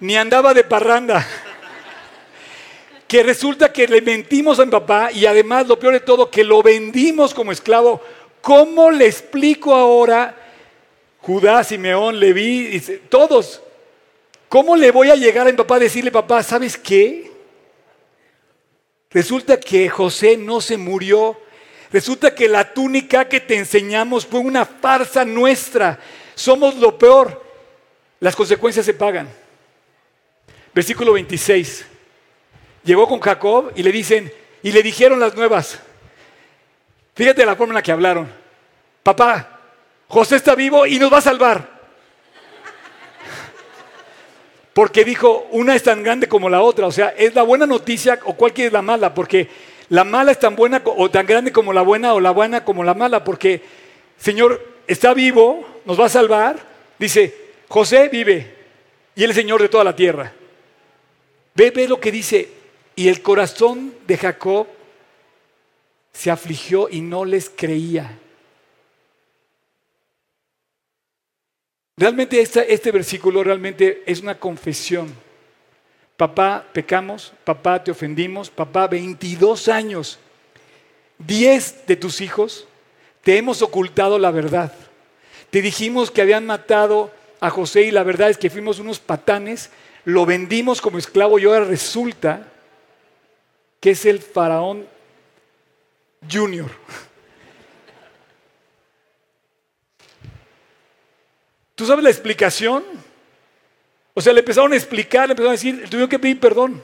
ni 0.02 0.18
andaba 0.18 0.54
de 0.54 0.64
parranda? 0.66 1.26
Que 3.08 3.24
resulta 3.24 3.72
que 3.72 3.88
le 3.88 4.02
mentimos 4.02 4.60
a 4.60 4.66
mi 4.66 4.72
papá 4.72 5.12
y 5.14 5.26
además, 5.28 5.68
lo 5.68 5.80
peor 5.80 5.94
de 5.94 6.00
todo, 6.02 6.30
que 6.30 6.44
lo 6.44 6.62
vendimos 6.62 7.34
como 7.34 7.54
esclavo. 7.54 8.02
¿Cómo 8.42 8.92
le 8.92 9.06
explico 9.06 9.74
ahora, 9.74 10.36
Judá, 11.20 11.64
Simeón, 11.64 12.20
Leví, 12.20 12.82
todos? 13.08 13.62
¿Cómo 14.50 14.76
le 14.76 14.92
voy 14.92 15.12
a 15.12 15.16
llegar 15.16 15.48
a 15.48 15.52
mi 15.52 15.56
papá 15.56 15.76
a 15.76 15.80
decirle, 15.80 16.12
papá, 16.12 16.44
¿sabes 16.44 16.76
qué? 16.78 17.32
Resulta 19.12 19.58
que 19.58 19.88
José 19.88 20.36
no 20.36 20.60
se 20.60 20.76
murió 20.76 21.45
Resulta 21.96 22.36
que 22.36 22.50
la 22.50 22.74
túnica 22.74 23.24
que 23.30 23.40
te 23.40 23.56
enseñamos 23.56 24.26
fue 24.26 24.42
una 24.42 24.66
farsa 24.66 25.24
nuestra. 25.24 25.98
Somos 26.36 26.76
lo 26.76 26.98
peor. 26.98 27.42
Las 28.20 28.36
consecuencias 28.36 28.86
se 28.86 28.94
pagan. 28.94 29.30
Versículo 30.74 31.14
26. 31.14 31.86
Llegó 32.84 33.08
con 33.08 33.22
Jacob 33.22 33.72
y 33.78 33.82
le 33.82 33.94
dicen, 33.94 34.30
y 34.62 34.74
le 34.74 34.84
dijeron 34.84 35.22
las 35.22 35.36
nuevas. 35.36 35.80
Fíjate 37.14 37.46
la 37.46 37.56
forma 37.56 37.72
en 37.72 37.76
la 37.76 37.84
que 37.84 37.94
hablaron. 37.94 38.30
Papá, 39.02 39.62
José 40.10 40.36
está 40.36 40.54
vivo 40.54 40.86
y 40.86 41.00
nos 41.00 41.14
va 41.14 41.20
a 41.20 41.22
salvar. 41.22 41.80
Porque 44.74 45.06
dijo, 45.06 45.48
una 45.52 45.74
es 45.74 45.84
tan 45.84 46.04
grande 46.04 46.28
como 46.28 46.50
la 46.50 46.60
otra. 46.60 46.88
O 46.88 46.92
sea, 46.92 47.14
es 47.18 47.34
la 47.34 47.44
buena 47.44 47.66
noticia 47.66 48.20
o 48.26 48.34
cuál 48.34 48.52
es 48.54 48.74
la 48.74 48.82
mala. 48.82 49.14
Porque 49.14 49.50
la 49.90 50.04
mala 50.04 50.32
es 50.32 50.40
tan 50.40 50.56
buena 50.56 50.82
o 50.84 51.10
tan 51.12 51.26
grande 51.26 51.52
como 51.52 51.74
la 51.74 51.82
buena 51.82 52.14
o 52.14 52.20
la 52.20 52.32
buena 52.32 52.64
como 52.64 52.84
la 52.84 52.94
mala, 52.94 53.24
porque 53.24 53.62
Señor 54.18 54.66
está 54.88 55.14
vivo, 55.14 55.66
nos 55.86 56.00
va 56.00 56.06
a 56.06 56.10
salvar. 56.10 56.58
Dice, 56.98 57.36
José 57.68 58.10
vive 58.10 58.54
y 59.16 59.24
él 59.24 59.30
es 59.30 59.36
Señor 59.36 59.62
de 59.62 59.70
toda 59.70 59.84
la 59.84 59.96
tierra. 59.96 60.34
Ve, 61.54 61.72
ve 61.72 61.88
lo 61.88 62.00
que 62.00 62.12
dice. 62.12 62.50
Y 62.96 63.10
el 63.10 63.22
corazón 63.22 63.94
de 64.08 64.18
Jacob 64.18 64.68
se 66.14 66.32
afligió 66.32 66.88
y 66.90 67.02
no 67.02 67.26
les 67.26 67.50
creía. 67.50 68.20
Realmente 71.98 72.42
este 72.42 72.92
versículo 72.92 73.44
realmente 73.44 74.04
es 74.06 74.22
una 74.22 74.38
confesión 74.40 75.25
Papá, 76.18 76.66
pecamos, 76.72 77.34
papá, 77.44 77.84
te 77.84 77.92
ofendimos, 77.92 78.50
papá, 78.50 78.88
22 78.88 79.68
años, 79.68 80.18
10 81.18 81.88
de 81.88 81.96
tus 81.98 82.22
hijos, 82.22 82.68
te 83.22 83.38
hemos 83.38 83.62
ocultado 83.62 84.18
la 84.18 84.32
verdad. 84.32 84.72
Te 85.50 85.62
dijimos 85.62 86.12
que 86.12 86.22
habían 86.22 86.46
matado 86.46 87.12
a 87.40 87.50
José 87.50 87.84
y 87.84 87.92
la 87.92 88.04
verdad 88.04 88.30
es 88.30 88.38
que 88.38 88.50
fuimos 88.50 88.80
unos 88.80 89.00
patanes, 89.00 89.72
lo 90.06 90.26
vendimos 90.26 90.82
como 90.82 90.98
esclavo 90.98 91.38
y 91.38 91.46
ahora 91.46 91.66
resulta 91.66 92.48
que 93.80 93.92
es 93.92 94.06
el 94.06 94.20
faraón 94.20 94.88
junior. 96.32 96.72
¿Tú 101.76 101.86
sabes 101.86 102.04
la 102.04 102.10
explicación? 102.10 102.84
O 104.16 104.22
sea, 104.22 104.32
le 104.32 104.40
empezaron 104.40 104.72
a 104.72 104.78
explicar, 104.78 105.28
le 105.28 105.34
empezaron 105.34 105.50
a 105.50 105.60
decir, 105.60 105.90
tuvieron 105.90 106.10
que 106.10 106.18
pedir 106.18 106.40
perdón. 106.40 106.82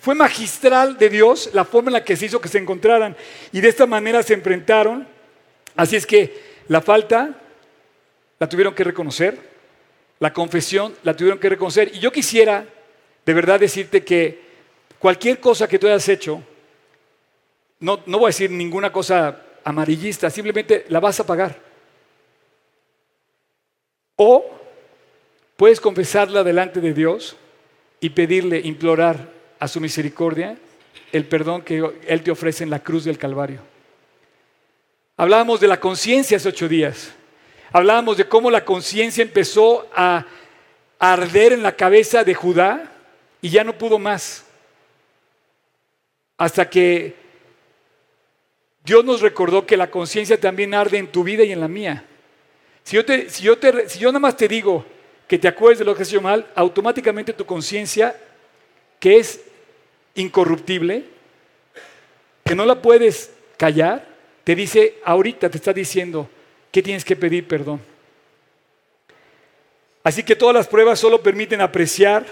Fue 0.00 0.14
magistral 0.14 0.96
de 0.96 1.10
Dios 1.10 1.50
la 1.52 1.64
forma 1.64 1.90
en 1.90 1.92
la 1.92 2.04
que 2.04 2.16
se 2.16 2.26
hizo 2.26 2.40
que 2.40 2.48
se 2.48 2.58
encontraran. 2.58 3.14
Y 3.52 3.60
de 3.60 3.68
esta 3.68 3.86
manera 3.86 4.22
se 4.22 4.32
enfrentaron. 4.32 5.06
Así 5.76 5.94
es 5.94 6.06
que 6.06 6.42
la 6.68 6.80
falta 6.80 7.38
la 8.38 8.48
tuvieron 8.48 8.74
que 8.74 8.82
reconocer. 8.82 9.38
La 10.20 10.32
confesión 10.32 10.94
la 11.02 11.14
tuvieron 11.14 11.38
que 11.38 11.50
reconocer. 11.50 11.90
Y 11.94 12.00
yo 12.00 12.10
quisiera 12.10 12.66
de 13.26 13.34
verdad 13.34 13.60
decirte 13.60 14.02
que 14.02 14.42
cualquier 14.98 15.40
cosa 15.40 15.68
que 15.68 15.78
tú 15.78 15.86
hayas 15.86 16.08
hecho, 16.08 16.42
no, 17.80 18.00
no 18.06 18.18
voy 18.18 18.26
a 18.26 18.28
decir 18.28 18.50
ninguna 18.50 18.90
cosa 18.90 19.38
amarillista, 19.64 20.30
simplemente 20.30 20.86
la 20.88 21.00
vas 21.00 21.20
a 21.20 21.26
pagar. 21.26 21.58
O 24.16 24.63
Puedes 25.56 25.80
confesarla 25.80 26.42
delante 26.42 26.80
de 26.80 26.92
Dios 26.92 27.36
y 28.00 28.10
pedirle, 28.10 28.60
implorar 28.64 29.30
a 29.58 29.68
su 29.68 29.80
misericordia 29.80 30.56
el 31.12 31.26
perdón 31.26 31.62
que 31.62 32.00
Él 32.06 32.22
te 32.22 32.30
ofrece 32.30 32.64
en 32.64 32.70
la 32.70 32.80
cruz 32.80 33.04
del 33.04 33.18
Calvario. 33.18 33.60
Hablábamos 35.16 35.60
de 35.60 35.68
la 35.68 35.78
conciencia 35.78 36.36
hace 36.36 36.48
ocho 36.48 36.68
días. 36.68 37.12
Hablábamos 37.72 38.16
de 38.16 38.28
cómo 38.28 38.50
la 38.50 38.64
conciencia 38.64 39.22
empezó 39.22 39.88
a 39.94 40.26
arder 40.98 41.52
en 41.52 41.62
la 41.62 41.76
cabeza 41.76 42.24
de 42.24 42.34
Judá 42.34 42.92
y 43.40 43.50
ya 43.50 43.62
no 43.62 43.78
pudo 43.78 43.98
más. 43.98 44.44
Hasta 46.36 46.68
que 46.68 47.14
Dios 48.84 49.04
nos 49.04 49.20
recordó 49.20 49.64
que 49.66 49.76
la 49.76 49.90
conciencia 49.90 50.38
también 50.38 50.74
arde 50.74 50.98
en 50.98 51.06
tu 51.06 51.22
vida 51.22 51.44
y 51.44 51.52
en 51.52 51.60
la 51.60 51.68
mía. 51.68 52.04
Si 52.82 52.96
yo, 52.96 53.04
te, 53.04 53.30
si 53.30 53.44
yo, 53.44 53.56
te, 53.56 53.88
si 53.88 53.98
yo 54.00 54.10
nada 54.10 54.18
más 54.18 54.36
te 54.36 54.48
digo, 54.48 54.84
que 55.26 55.38
te 55.38 55.48
acuerdes 55.48 55.78
de 55.78 55.84
lo 55.84 55.94
que 55.94 56.02
has 56.02 56.08
hecho 56.08 56.20
mal, 56.20 56.46
automáticamente 56.54 57.32
tu 57.32 57.46
conciencia, 57.46 58.16
que 59.00 59.18
es 59.18 59.40
incorruptible, 60.14 61.04
que 62.44 62.54
no 62.54 62.64
la 62.64 62.80
puedes 62.80 63.30
callar, 63.56 64.06
te 64.44 64.54
dice, 64.54 64.98
ahorita 65.04 65.50
te 65.50 65.56
está 65.56 65.72
diciendo 65.72 66.28
que 66.70 66.82
tienes 66.82 67.04
que 67.04 67.16
pedir 67.16 67.48
perdón. 67.48 67.80
Así 70.02 70.22
que 70.22 70.36
todas 70.36 70.54
las 70.54 70.68
pruebas 70.68 70.98
solo 70.98 71.22
permiten 71.22 71.62
apreciar 71.62 72.26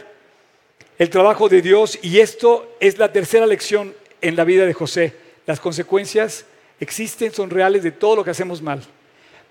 el 0.99 1.09
trabajo 1.09 1.49
de 1.49 1.63
Dios 1.63 1.99
y 2.03 2.21
esto 2.21 2.77
es 2.79 2.99
la 2.99 3.11
tercera 3.11 3.47
lección 3.47 3.95
en 4.21 4.37
la 4.37 4.45
vida 4.45 4.67
de 4.67 4.75
José. 4.75 5.15
Las 5.47 5.59
consecuencias 5.59 6.45
existen, 6.79 7.33
son 7.33 7.49
reales 7.49 7.83
de 7.83 7.91
todo 7.91 8.17
lo 8.17 8.25
que 8.25 8.31
hacemos 8.31 8.61
mal. 8.61 8.83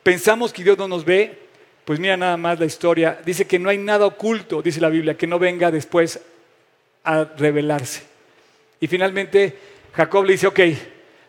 Pensamos 0.03 0.53
que 0.53 0.63
Dios 0.63 0.77
no 0.77 0.87
nos 0.87 1.03
ve, 1.03 1.39
pues 1.85 1.99
mira 1.99 2.15
nada 2.17 2.37
más 2.37 2.59
la 2.59 2.65
historia. 2.65 3.19
Dice 3.25 3.45
que 3.45 3.59
no 3.59 3.69
hay 3.69 3.77
nada 3.77 4.05
oculto, 4.05 4.61
dice 4.61 4.81
la 4.81 4.89
Biblia, 4.89 5.17
que 5.17 5.27
no 5.27 5.39
venga 5.39 5.71
después 5.71 6.19
a 7.03 7.23
revelarse. 7.23 8.03
Y 8.79 8.87
finalmente 8.87 9.57
Jacob 9.93 10.25
le 10.25 10.33
dice, 10.33 10.47
ok, 10.47 10.59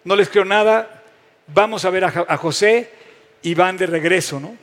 no 0.04 0.16
les 0.16 0.28
creo 0.28 0.44
nada, 0.44 1.02
vamos 1.46 1.84
a 1.84 1.90
ver 1.90 2.04
a, 2.04 2.36
José 2.36 2.90
y 3.42 3.54
van 3.54 3.76
de 3.76 3.86
regreso, 3.86 4.40
¿no? 4.40 4.56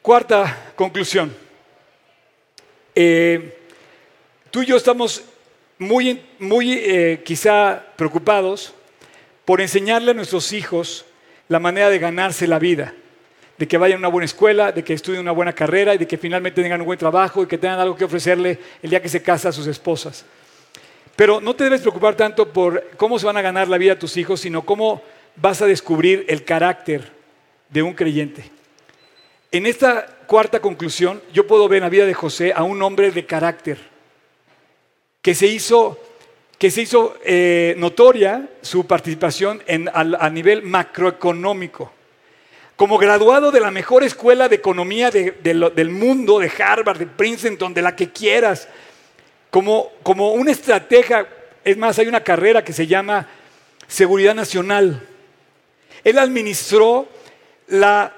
Cuarta 0.00 0.72
conclusión. 0.76 1.34
Eh, 2.94 3.58
tú 4.50 4.62
y 4.62 4.66
yo 4.66 4.76
estamos 4.76 5.24
muy, 5.78 6.22
muy 6.38 6.72
eh, 6.72 7.22
quizá 7.24 7.84
preocupados 7.96 8.74
por 9.44 9.60
enseñarle 9.60 10.12
a 10.12 10.14
nuestros 10.14 10.52
hijos 10.52 11.04
la 11.48 11.58
manera 11.58 11.88
de 11.88 11.98
ganarse 11.98 12.46
la 12.46 12.58
vida 12.58 12.94
de 13.62 13.68
que 13.68 13.78
vayan 13.78 13.98
a 13.98 14.00
una 14.00 14.08
buena 14.08 14.24
escuela, 14.24 14.72
de 14.72 14.82
que 14.82 14.92
estudien 14.92 15.20
una 15.20 15.30
buena 15.30 15.52
carrera 15.52 15.94
y 15.94 15.98
de 15.98 16.08
que 16.08 16.18
finalmente 16.18 16.60
tengan 16.60 16.80
un 16.80 16.86
buen 16.86 16.98
trabajo 16.98 17.44
y 17.44 17.46
que 17.46 17.58
tengan 17.58 17.78
algo 17.78 17.94
que 17.94 18.02
ofrecerle 18.02 18.58
el 18.82 18.90
día 18.90 19.00
que 19.00 19.08
se 19.08 19.22
casa 19.22 19.50
a 19.50 19.52
sus 19.52 19.68
esposas. 19.68 20.24
Pero 21.14 21.40
no 21.40 21.54
te 21.54 21.62
debes 21.62 21.80
preocupar 21.80 22.16
tanto 22.16 22.52
por 22.52 22.90
cómo 22.96 23.20
se 23.20 23.26
van 23.26 23.36
a 23.36 23.40
ganar 23.40 23.68
la 23.68 23.78
vida 23.78 23.96
tus 23.96 24.16
hijos, 24.16 24.40
sino 24.40 24.62
cómo 24.62 25.00
vas 25.36 25.62
a 25.62 25.66
descubrir 25.66 26.24
el 26.28 26.42
carácter 26.42 27.12
de 27.68 27.84
un 27.84 27.94
creyente. 27.94 28.50
En 29.52 29.66
esta 29.66 30.08
cuarta 30.26 30.58
conclusión, 30.58 31.22
yo 31.32 31.46
puedo 31.46 31.68
ver 31.68 31.76
en 31.76 31.84
la 31.84 31.88
vida 31.88 32.04
de 32.04 32.14
José 32.14 32.52
a 32.52 32.64
un 32.64 32.82
hombre 32.82 33.12
de 33.12 33.26
carácter, 33.26 33.78
que 35.22 35.36
se 35.36 35.46
hizo, 35.46 36.00
que 36.58 36.72
se 36.72 36.82
hizo 36.82 37.14
eh, 37.24 37.76
notoria 37.78 38.48
su 38.60 38.88
participación 38.88 39.62
a, 39.94 40.30
nivel 40.30 40.64
macroeconómico. 40.64 41.92
Como 42.82 42.98
graduado 42.98 43.52
de 43.52 43.60
la 43.60 43.70
mejor 43.70 44.02
escuela 44.02 44.48
de 44.48 44.56
economía 44.56 45.08
del 45.12 45.90
mundo, 45.90 46.40
de 46.40 46.50
Harvard, 46.50 46.98
de 46.98 47.06
Princeton, 47.06 47.72
de 47.72 47.80
la 47.80 47.94
que 47.94 48.10
quieras, 48.10 48.66
como, 49.50 49.92
como 50.02 50.32
una 50.32 50.50
estratega, 50.50 51.28
es 51.62 51.76
más, 51.76 52.00
hay 52.00 52.08
una 52.08 52.24
carrera 52.24 52.64
que 52.64 52.72
se 52.72 52.88
llama 52.88 53.28
Seguridad 53.86 54.34
Nacional. 54.34 55.00
Él 56.02 56.18
administró 56.18 57.06
la 57.68 58.16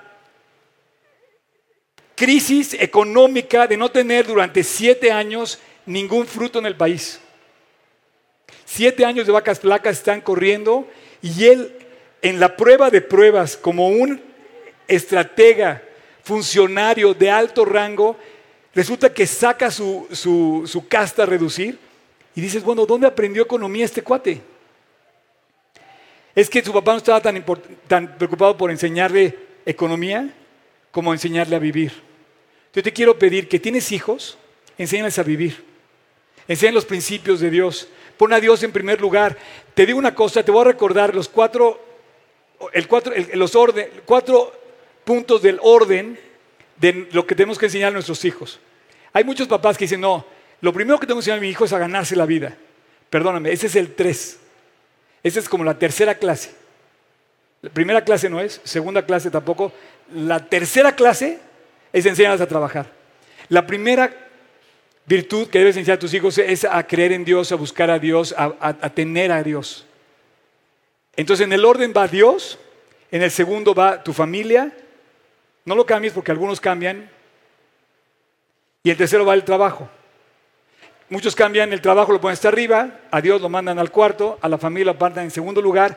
crisis 2.14 2.72
económica 2.72 3.66
de 3.66 3.76
no 3.76 3.90
tener 3.90 4.26
durante 4.26 4.64
siete 4.64 5.12
años 5.12 5.58
ningún 5.84 6.26
fruto 6.26 6.58
en 6.58 6.64
el 6.64 6.74
país. 6.74 7.20
Siete 8.64 9.04
años 9.04 9.26
de 9.26 9.32
vacas 9.32 9.60
flacas 9.60 9.98
están 9.98 10.22
corriendo 10.22 10.88
y 11.20 11.48
él 11.48 11.76
en 12.22 12.40
la 12.40 12.56
prueba 12.56 12.88
de 12.88 13.02
pruebas 13.02 13.58
como 13.58 13.88
un 13.88 14.32
estratega, 14.88 15.82
funcionario 16.22 17.14
de 17.14 17.30
alto 17.30 17.64
rango, 17.64 18.16
resulta 18.74 19.12
que 19.12 19.26
saca 19.26 19.70
su, 19.70 20.08
su 20.12 20.86
casta 20.88 21.22
a 21.22 21.26
reducir 21.26 21.78
y 22.34 22.40
dices, 22.40 22.62
bueno, 22.62 22.84
¿dónde 22.86 23.06
aprendió 23.06 23.42
economía 23.42 23.84
este 23.84 24.02
cuate? 24.02 24.40
Es 26.34 26.50
que 26.50 26.64
su 26.64 26.72
papá 26.72 26.92
no 26.92 26.98
estaba 26.98 27.20
tan, 27.20 27.44
tan 27.86 28.18
preocupado 28.18 28.56
por 28.56 28.70
enseñarle 28.70 29.38
economía 29.64 30.34
como 30.90 31.12
enseñarle 31.12 31.54
a 31.54 31.60
vivir. 31.60 31.92
Yo 32.74 32.82
te 32.82 32.92
quiero 32.92 33.18
pedir 33.18 33.48
que 33.48 33.60
tienes 33.60 33.92
hijos, 33.92 34.36
enséñales 34.76 35.18
a 35.18 35.22
vivir. 35.22 35.64
Enseñan 36.48 36.74
los 36.74 36.84
principios 36.84 37.38
de 37.38 37.50
Dios. 37.50 37.88
Pon 38.16 38.32
a 38.32 38.40
Dios 38.40 38.62
en 38.64 38.72
primer 38.72 39.00
lugar. 39.00 39.38
Te 39.74 39.86
digo 39.86 39.98
una 39.98 40.14
cosa, 40.14 40.42
te 40.42 40.50
voy 40.50 40.62
a 40.62 40.72
recordar 40.72 41.14
los 41.14 41.28
cuatro, 41.28 41.80
el 42.72 42.88
cuatro, 42.88 43.12
los 43.34 43.54
orden, 43.54 43.88
cuatro 44.04 44.52
puntos 45.04 45.42
del 45.42 45.58
orden 45.62 46.18
de 46.76 47.08
lo 47.12 47.26
que 47.26 47.34
tenemos 47.34 47.58
que 47.58 47.66
enseñar 47.66 47.88
a 47.88 47.92
nuestros 47.92 48.24
hijos. 48.24 48.58
Hay 49.12 49.24
muchos 49.24 49.46
papás 49.46 49.78
que 49.78 49.84
dicen, 49.84 50.00
no, 50.00 50.26
lo 50.60 50.72
primero 50.72 50.98
que 50.98 51.06
tengo 51.06 51.18
que 51.18 51.22
enseñar 51.22 51.38
a 51.38 51.42
mi 51.42 51.48
hijo 51.48 51.64
es 51.64 51.72
a 51.72 51.78
ganarse 51.78 52.16
la 52.16 52.26
vida. 52.26 52.56
Perdóname, 53.10 53.52
ese 53.52 53.66
es 53.68 53.76
el 53.76 53.94
tres. 53.94 54.40
Esa 55.22 55.38
es 55.38 55.48
como 55.48 55.64
la 55.64 55.78
tercera 55.78 56.16
clase. 56.16 56.52
La 57.62 57.70
primera 57.70 58.04
clase 58.04 58.28
no 58.28 58.40
es, 58.40 58.60
segunda 58.64 59.06
clase 59.06 59.30
tampoco. 59.30 59.72
La 60.12 60.44
tercera 60.44 60.92
clase 60.96 61.38
es 61.92 62.06
enseñarles 62.06 62.40
a 62.40 62.48
trabajar. 62.48 62.90
La 63.48 63.66
primera 63.66 64.12
virtud 65.06 65.48
que 65.48 65.58
debes 65.58 65.76
enseñar 65.76 65.96
a 65.96 66.00
tus 66.00 66.12
hijos 66.14 66.38
es 66.38 66.64
a 66.64 66.86
creer 66.86 67.12
en 67.12 67.24
Dios, 67.24 67.52
a 67.52 67.56
buscar 67.56 67.90
a 67.90 67.98
Dios, 67.98 68.34
a, 68.36 68.54
a 68.60 68.90
tener 68.90 69.32
a 69.32 69.42
Dios. 69.42 69.86
Entonces 71.16 71.46
en 71.46 71.52
el 71.52 71.64
orden 71.64 71.92
va 71.96 72.08
Dios, 72.08 72.58
en 73.10 73.22
el 73.22 73.30
segundo 73.30 73.74
va 73.74 74.02
tu 74.02 74.12
familia, 74.12 74.72
no 75.64 75.74
lo 75.74 75.86
cambies 75.86 76.12
porque 76.12 76.30
algunos 76.30 76.60
cambian, 76.60 77.10
y 78.82 78.90
en 78.90 78.96
tercero 78.96 79.24
va 79.24 79.34
el 79.34 79.44
trabajo. 79.44 79.88
Muchos 81.08 81.34
cambian 81.34 81.72
el 81.72 81.80
trabajo, 81.80 82.12
lo 82.12 82.20
ponen 82.20 82.34
hasta 82.34 82.48
arriba, 82.48 83.00
a 83.10 83.20
Dios 83.20 83.40
lo 83.40 83.48
mandan 83.48 83.78
al 83.78 83.90
cuarto, 83.90 84.38
a 84.42 84.48
la 84.48 84.58
familia 84.58 84.86
lo 84.86 84.90
apartan 84.92 85.24
en 85.24 85.30
segundo 85.30 85.62
lugar. 85.62 85.96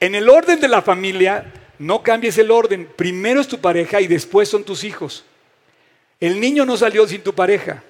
En 0.00 0.14
el 0.14 0.28
orden 0.28 0.60
de 0.60 0.68
la 0.68 0.82
familia, 0.82 1.52
no 1.78 2.02
cambies 2.02 2.38
el 2.38 2.50
orden. 2.50 2.88
Primero 2.96 3.40
es 3.40 3.48
tu 3.48 3.58
pareja 3.60 4.00
y 4.00 4.06
después 4.06 4.48
son 4.48 4.64
tus 4.64 4.84
hijos. 4.84 5.24
El 6.20 6.40
niño 6.40 6.64
no 6.64 6.76
salió 6.76 7.06
sin 7.06 7.22
tu 7.22 7.34
pareja. 7.34 7.82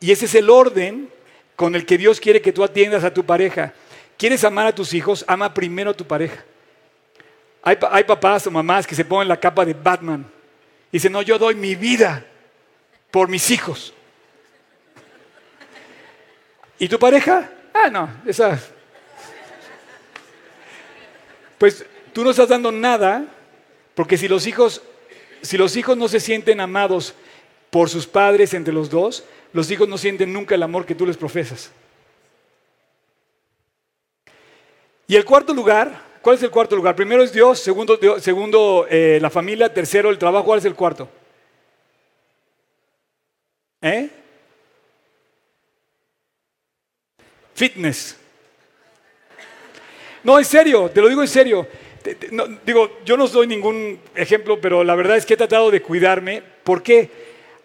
Y 0.00 0.10
ese 0.10 0.24
es 0.24 0.34
el 0.34 0.50
orden 0.50 1.08
con 1.56 1.74
el 1.74 1.86
que 1.86 1.98
Dios 1.98 2.20
quiere 2.20 2.40
que 2.40 2.52
tú 2.52 2.64
atiendas 2.64 3.04
a 3.04 3.12
tu 3.12 3.24
pareja. 3.24 3.74
¿Quieres 4.16 4.44
amar 4.44 4.66
a 4.66 4.74
tus 4.74 4.94
hijos? 4.94 5.24
Ama 5.28 5.52
primero 5.52 5.90
a 5.90 5.94
tu 5.94 6.04
pareja. 6.04 6.44
Hay, 7.62 7.76
hay 7.90 8.04
papás 8.04 8.46
o 8.46 8.50
mamás 8.50 8.86
que 8.86 8.94
se 8.94 9.04
ponen 9.04 9.28
la 9.28 9.38
capa 9.38 9.64
de 9.64 9.74
Batman. 9.74 10.33
Y 10.94 10.98
dicen, 10.98 11.10
no, 11.10 11.22
yo 11.22 11.40
doy 11.40 11.56
mi 11.56 11.74
vida 11.74 12.24
por 13.10 13.28
mis 13.28 13.50
hijos. 13.50 13.92
¿Y 16.78 16.86
tu 16.86 17.00
pareja? 17.00 17.50
Ah, 17.74 17.90
no, 17.90 18.08
esa. 18.24 18.62
Pues 21.58 21.84
tú 22.12 22.22
no 22.22 22.30
estás 22.30 22.48
dando 22.48 22.70
nada, 22.70 23.24
porque 23.96 24.16
si 24.16 24.28
los 24.28 24.46
hijos, 24.46 24.82
si 25.42 25.58
los 25.58 25.74
hijos 25.74 25.96
no 25.96 26.06
se 26.06 26.20
sienten 26.20 26.60
amados 26.60 27.16
por 27.70 27.90
sus 27.90 28.06
padres 28.06 28.54
entre 28.54 28.72
los 28.72 28.88
dos, 28.88 29.24
los 29.52 29.68
hijos 29.72 29.88
no 29.88 29.98
sienten 29.98 30.32
nunca 30.32 30.54
el 30.54 30.62
amor 30.62 30.86
que 30.86 30.94
tú 30.94 31.06
les 31.06 31.16
profesas. 31.16 31.72
Y 35.08 35.16
el 35.16 35.24
cuarto 35.24 35.52
lugar, 35.54 36.03
¿cuál 36.24 36.36
es 36.36 36.42
el 36.42 36.50
cuarto 36.50 36.74
lugar? 36.74 36.96
Primero 36.96 37.22
es 37.22 37.32
Dios, 37.32 37.60
segundo, 37.60 38.86
eh, 38.90 39.18
la 39.20 39.28
familia, 39.28 39.72
tercero 39.72 40.08
el 40.08 40.18
trabajo, 40.18 40.46
¿cuál 40.46 40.58
es 40.58 40.64
el 40.64 40.74
cuarto? 40.74 41.06
¿Eh? 43.82 44.08
Fitness. 47.54 48.16
No, 50.22 50.38
en 50.38 50.44
serio, 50.46 50.90
te 50.90 51.02
lo 51.02 51.08
digo 51.08 51.20
en 51.20 51.28
serio. 51.28 51.68
digo, 52.64 52.98
yo 53.04 53.18
no 53.18 53.28
doy 53.28 53.46
ningún 53.46 54.00
ejemplo, 54.14 54.58
pero 54.58 54.82
la 54.82 54.94
verdad 54.94 55.18
es 55.18 55.26
que 55.26 55.34
he 55.34 55.36
tratado 55.36 55.70
de 55.70 55.82
cuidarme. 55.82 56.42
¿Por 56.64 56.82
qué? 56.82 57.10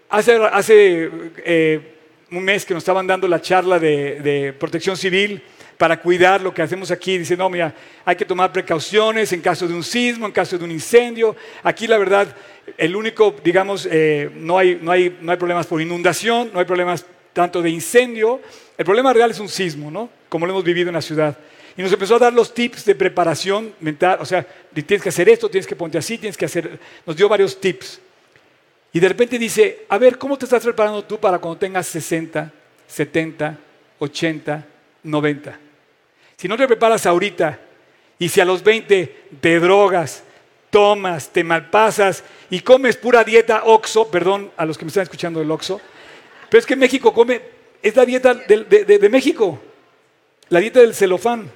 Hace, 0.09 0.35
hace 0.35 1.09
eh, 1.45 1.95
un 2.31 2.43
mes 2.43 2.65
que 2.65 2.73
nos 2.73 2.81
estaban 2.81 3.07
dando 3.07 3.27
la 3.27 3.41
charla 3.41 3.79
de, 3.79 4.53
protección 4.59 4.97
civil 4.97 5.41
para 5.79 6.01
cuidar 6.01 6.41
lo 6.41 6.53
que 6.53 6.61
hacemos 6.61 6.91
aquí. 6.91 7.17
Dice, 7.17 7.37
no, 7.37 7.49
mira, 7.49 7.73
hay 8.03 8.17
que 8.17 8.25
tomar 8.25 8.51
precauciones 8.51 9.31
en 9.31 9.39
caso 9.39 9.65
de 9.65 9.73
un 9.73 9.81
sismo, 9.81 10.25
en 10.25 10.33
caso 10.33 10.57
de 10.57 10.65
un 10.65 10.71
incendio. 10.71 11.37
Aquí 11.63 11.87
la 11.87 11.97
verdad, 11.97 12.35
el 12.77 12.97
único, 12.97 13.33
digamos, 13.41 13.87
eh, 13.89 14.29
no, 14.35 14.57
hay, 14.57 14.77
no, 14.81 14.91
hay, 14.91 15.17
no 15.21 15.31
hay 15.31 15.37
problemas 15.37 15.65
por 15.67 15.81
inundación, 15.81 16.49
no 16.51 16.59
hay 16.59 16.65
problemas 16.65 17.05
tanto 17.31 17.61
de 17.61 17.69
incendio. 17.69 18.41
El 18.77 18.83
problema 18.83 19.13
real 19.13 19.31
es 19.31 19.39
un 19.39 19.47
sismo, 19.47 19.89
¿no? 19.89 20.09
Como 20.27 20.45
lo 20.45 20.51
hemos 20.51 20.65
vivido 20.65 20.89
en 20.89 20.95
la 20.95 21.01
ciudad. 21.01 21.37
Y 21.77 21.81
nos 21.81 21.93
empezó 21.93 22.17
a 22.17 22.19
dar 22.19 22.33
los 22.33 22.53
tips 22.53 22.83
de 22.83 22.95
preparación 22.95 23.73
mental, 23.79 24.17
o 24.19 24.25
sea, 24.25 24.45
tienes 24.73 25.01
que 25.01 25.07
hacer 25.07 25.29
esto, 25.29 25.47
tienes 25.47 25.65
que 25.65 25.77
ponerte 25.77 25.99
así, 25.99 26.17
tienes 26.17 26.35
que 26.35 26.43
hacer... 26.43 26.77
Nos 27.05 27.15
dio 27.15 27.29
varios 27.29 27.57
tips. 27.57 28.01
Y 28.91 28.99
de 28.99 29.07
repente 29.07 29.39
dice, 29.39 29.85
a 29.87 29.97
ver, 29.97 30.17
¿cómo 30.17 30.37
te 30.37 30.43
estás 30.43 30.61
preparando 30.61 31.05
tú 31.05 31.17
para 31.17 31.39
cuando 31.39 31.57
tengas 31.57 31.87
60, 31.87 32.51
70, 32.85 33.57
80, 33.97 34.65
90? 35.03 35.68
Si 36.39 36.47
no 36.47 36.55
te 36.55 36.67
preparas 36.67 37.05
ahorita 37.05 37.59
y 38.17 38.29
si 38.29 38.39
a 38.39 38.45
los 38.45 38.63
20 38.63 39.25
te 39.41 39.59
drogas, 39.59 40.23
tomas, 40.69 41.27
te 41.27 41.43
malpasas 41.43 42.23
y 42.49 42.61
comes 42.61 42.95
pura 42.95 43.25
dieta 43.25 43.63
Oxo, 43.65 44.09
perdón 44.09 44.49
a 44.55 44.65
los 44.65 44.77
que 44.77 44.85
me 44.85 44.87
están 44.87 45.03
escuchando 45.03 45.41
del 45.41 45.51
Oxo, 45.51 45.81
pero 46.49 46.59
es 46.61 46.65
que 46.65 46.77
México 46.77 47.13
come, 47.13 47.41
es 47.81 47.93
la 47.93 48.05
dieta 48.05 48.33
de, 48.33 49.09
México, 49.11 49.59
la 50.47 50.61
dieta 50.61 50.79
del 50.79 50.95
celofán. 50.95 51.51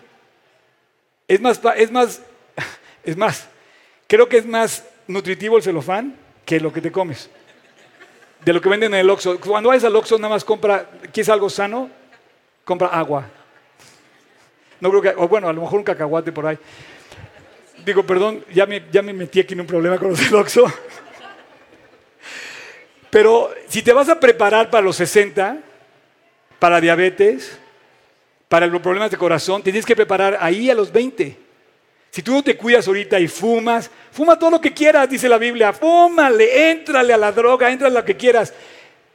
Es 1.30 1.40
más, 1.40 1.62
es 1.78 1.90
más, 1.90 2.22
es 3.06 3.16
más, 3.16 3.48
creo 4.06 4.28
que 4.28 4.36
es 4.36 4.46
más 4.46 4.84
nutritivo 5.08 5.56
el 5.56 5.64
celofán 5.64 6.14
que 6.44 6.60
lo 6.60 6.74
que 6.74 6.82
te 6.82 6.92
comes. 6.92 7.30
De 8.44 8.52
lo 8.52 8.60
que 8.60 8.68
venden 8.68 8.94
en 8.94 9.00
el 9.00 9.10
Oxxo. 9.10 9.40
Cuando 9.40 9.70
vayas 9.70 9.86
al 9.86 9.96
Oxxo 9.96 10.18
nada 10.18 10.34
más 10.34 10.44
compra, 10.44 10.90
¿quieres 11.14 11.30
algo 11.30 11.50
sano? 11.50 11.90
Compra 12.66 12.90
agua. 12.90 13.30
No 14.84 14.90
creo 14.90 15.02
que, 15.02 15.14
o 15.16 15.30
bueno, 15.30 15.48
a 15.48 15.54
lo 15.54 15.62
mejor 15.62 15.80
un 15.80 15.86
cacahuate 15.86 16.34
por 16.34 16.46
ahí. 16.46 16.58
Digo, 17.86 18.06
perdón, 18.06 18.44
ya 18.54 18.66
me, 18.66 18.84
ya 18.92 19.02
me 19.02 19.14
metí 19.14 19.40
aquí 19.40 19.54
en 19.54 19.62
un 19.62 19.66
problema 19.66 19.98
con 19.98 20.10
los 20.10 20.20
del. 20.20 20.44
Pero 23.10 23.54
si 23.70 23.82
te 23.82 23.94
vas 23.94 24.10
a 24.10 24.20
preparar 24.20 24.70
para 24.70 24.84
los 24.84 24.98
60, 24.98 25.58
para 26.60 26.82
diabetes, 26.82 27.58
para 28.50 28.68
los 28.68 28.82
problemas 28.82 29.10
de 29.10 29.16
corazón, 29.16 29.64
te 29.64 29.72
tienes 29.72 29.86
que 29.86 29.96
preparar 29.96 30.38
ahí 30.42 30.70
a 30.70 30.76
los 30.76 30.92
20. 30.92 31.38
Si 32.12 32.22
tú 32.22 32.34
no 32.34 32.44
te 32.44 32.58
cuidas 32.58 32.86
ahorita 32.86 33.22
y 33.22 33.30
fumas, 33.30 33.90
fuma 34.12 34.38
todo 34.38 34.50
lo 34.50 34.60
que 34.60 34.74
quieras, 34.74 35.10
dice 35.10 35.30
la 35.30 35.38
Biblia, 35.38 35.72
fúmale, 35.72 36.72
éntrale 36.72 37.14
a 37.14 37.18
la 37.18 37.32
droga, 37.32 37.72
éntrale 37.72 37.96
a 37.96 38.02
lo 38.02 38.06
que 38.06 38.18
quieras. 38.18 38.54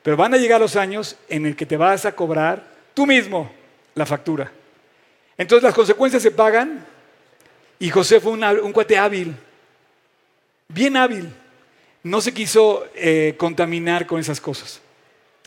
Pero 0.03 0.17
van 0.17 0.33
a 0.33 0.39
llegar 0.39 0.63
los 0.63 0.77
años 0.77 1.19
en 1.29 1.45
el 1.45 1.55
que 1.55 1.67
te 1.67 1.77
vas 1.77 2.07
a 2.07 2.13
cobrar 2.13 2.63
tú 2.95 3.05
mismo 3.05 3.53
la 3.95 4.07
factura. 4.07 4.51
Entonces 5.38 5.62
las 5.62 5.74
consecuencias 5.74 6.22
se 6.22 6.33
pagan 6.33 6.85
y 7.79 7.88
José 7.90 8.18
fue 8.18 8.33
un, 8.33 8.72
cuate 8.72 8.98
hábil, 8.98 9.35
bien 10.68 10.96
hábil 10.96 11.33
no 12.03 12.20
se 12.20 12.33
quiso 12.33 12.87
eh, 12.94 13.35
contaminar 13.37 14.07
con 14.07 14.20
esas 14.20 14.40
cosas. 14.40 14.81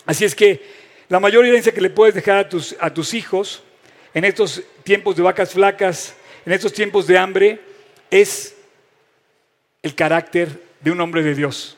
Así 0.06 0.26
es 0.26 0.34
que 0.34 0.62
la 1.10 1.20
mayor 1.20 1.46
herencia 1.46 1.74
que 1.74 1.82
le 1.82 1.90
puedes 1.90 2.16
dejar 2.16 2.38
a 2.38 2.50
tus, 2.50 2.76
a 2.80 2.94
tus 2.94 3.14
hijos 3.14 3.64
en 4.14 4.26
estos 4.26 4.64
tiempos 4.84 5.16
de 5.16 5.24
vacas 5.24 5.52
flacas, 5.52 6.16
en 6.46 6.54
estos 6.54 6.74
tiempos 6.74 7.08
de 7.08 7.18
hambre, 7.18 7.60
es 8.10 8.56
el 9.82 9.96
carácter 9.96 10.50
de 10.80 10.92
un 10.92 11.02
hombre 11.02 11.24
de 11.24 11.36
Dios. 11.36 11.78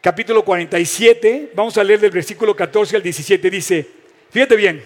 Capítulo 0.00 0.44
47, 0.44 1.52
vamos 1.54 1.76
a 1.76 1.84
leer 1.84 2.00
del 2.00 2.10
versículo 2.10 2.56
14 2.56 2.96
al 2.96 3.02
17, 3.02 3.50
dice, 3.50 3.86
fíjate 4.30 4.56
bien, 4.56 4.82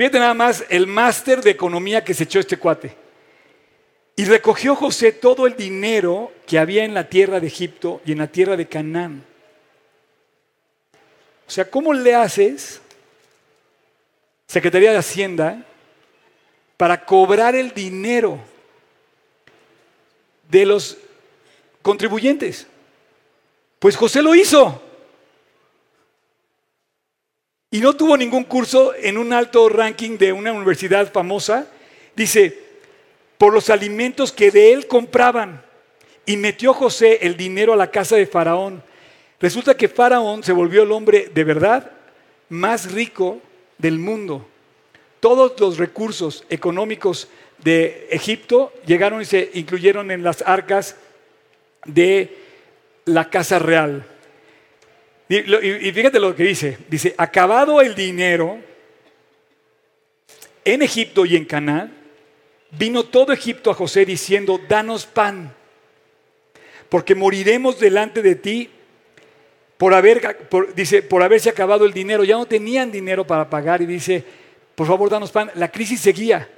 Fíjate 0.00 0.18
nada 0.18 0.32
más 0.32 0.64
el 0.70 0.86
máster 0.86 1.42
de 1.42 1.50
economía 1.50 2.02
que 2.02 2.14
se 2.14 2.24
echó 2.24 2.40
este 2.40 2.56
cuate. 2.56 2.96
Y 4.16 4.24
recogió 4.24 4.74
José 4.74 5.12
todo 5.12 5.46
el 5.46 5.56
dinero 5.56 6.32
que 6.46 6.58
había 6.58 6.86
en 6.86 6.94
la 6.94 7.10
tierra 7.10 7.38
de 7.38 7.48
Egipto 7.48 8.00
y 8.06 8.12
en 8.12 8.16
la 8.16 8.26
tierra 8.26 8.56
de 8.56 8.66
Canaán. 8.66 9.22
O 11.46 11.50
sea, 11.50 11.70
¿cómo 11.70 11.92
le 11.92 12.14
haces, 12.14 12.80
Secretaría 14.46 14.92
de 14.92 14.96
Hacienda, 14.96 15.66
para 16.78 17.04
cobrar 17.04 17.54
el 17.54 17.74
dinero 17.74 18.38
de 20.48 20.64
los 20.64 20.96
contribuyentes? 21.82 22.66
Pues 23.78 23.98
José 23.98 24.22
lo 24.22 24.34
hizo. 24.34 24.82
Y 27.70 27.80
no 27.80 27.94
tuvo 27.94 28.16
ningún 28.16 28.44
curso 28.44 28.94
en 28.96 29.16
un 29.16 29.32
alto 29.32 29.68
ranking 29.68 30.18
de 30.18 30.32
una 30.32 30.52
universidad 30.52 31.12
famosa. 31.12 31.68
Dice, 32.16 32.58
por 33.38 33.52
los 33.52 33.70
alimentos 33.70 34.32
que 34.32 34.50
de 34.50 34.72
él 34.72 34.86
compraban. 34.88 35.62
Y 36.26 36.36
metió 36.36 36.74
José 36.74 37.20
el 37.22 37.36
dinero 37.36 37.72
a 37.72 37.76
la 37.76 37.90
casa 37.90 38.16
de 38.16 38.26
Faraón. 38.26 38.82
Resulta 39.40 39.76
que 39.76 39.88
Faraón 39.88 40.42
se 40.42 40.52
volvió 40.52 40.82
el 40.82 40.92
hombre 40.92 41.30
de 41.32 41.44
verdad 41.44 41.92
más 42.48 42.92
rico 42.92 43.40
del 43.78 43.98
mundo. 43.98 44.46
Todos 45.20 45.58
los 45.60 45.78
recursos 45.78 46.44
económicos 46.50 47.28
de 47.58 48.08
Egipto 48.10 48.72
llegaron 48.84 49.22
y 49.22 49.24
se 49.24 49.50
incluyeron 49.54 50.10
en 50.10 50.22
las 50.22 50.42
arcas 50.42 50.96
de 51.84 52.36
la 53.04 53.30
casa 53.30 53.58
real. 53.58 54.04
Y, 55.30 55.92
fíjate 55.92 56.18
lo 56.18 56.34
que 56.34 56.42
dice. 56.42 56.76
Dice, 56.88 57.14
acabado 57.16 57.80
el 57.80 57.94
dinero 57.94 58.58
en 60.64 60.82
Egipto 60.82 61.24
y 61.24 61.36
en 61.36 61.44
Canaán, 61.44 61.96
vino 62.72 63.04
todo 63.04 63.32
Egipto 63.32 63.70
a 63.70 63.74
José 63.74 64.04
diciendo, 64.04 64.60
danos 64.68 65.06
pan, 65.06 65.54
porque 66.88 67.14
moriremos 67.14 67.78
delante 67.78 68.22
de 68.22 68.34
ti 68.34 68.70
por 69.78 69.94
haber, 69.94 70.48
dice, 70.74 71.00
por 71.00 71.22
haberse 71.22 71.48
acabado 71.48 71.84
el 71.84 71.92
dinero. 71.92 72.24
Ya 72.24 72.36
no 72.36 72.46
tenían 72.46 72.90
dinero 72.90 73.24
para 73.24 73.48
pagar 73.48 73.80
y 73.82 73.86
dice, 73.86 74.24
por 74.74 74.88
favor, 74.88 75.10
danos 75.10 75.30
pan. 75.30 75.52
La 75.54 75.70
crisis 75.70 76.00
seguía. 76.00 76.50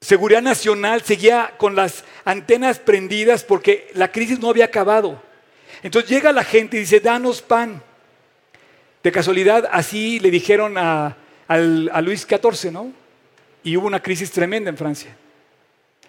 Seguridad 0.00 0.42
Nacional 0.42 1.02
seguía 1.02 1.54
con 1.56 1.76
las 1.76 2.02
antenas 2.24 2.80
prendidas 2.80 3.44
porque 3.44 3.92
la 3.94 4.10
crisis 4.10 4.40
no 4.40 4.50
había 4.50 4.64
acabado. 4.64 5.29
Entonces 5.82 6.10
llega 6.10 6.32
la 6.32 6.44
gente 6.44 6.76
y 6.76 6.80
dice, 6.80 7.00
danos 7.00 7.42
pan. 7.42 7.82
De 9.02 9.10
casualidad, 9.10 9.68
así 9.72 10.20
le 10.20 10.30
dijeron 10.30 10.76
a, 10.76 11.16
Luis 12.02 12.26
XIV, 12.28 12.70
¿no? 12.70 12.92
Y 13.62 13.76
hubo 13.76 13.86
una 13.86 14.02
crisis 14.02 14.30
tremenda 14.30 14.68
en 14.68 14.76
Francia. 14.76 15.16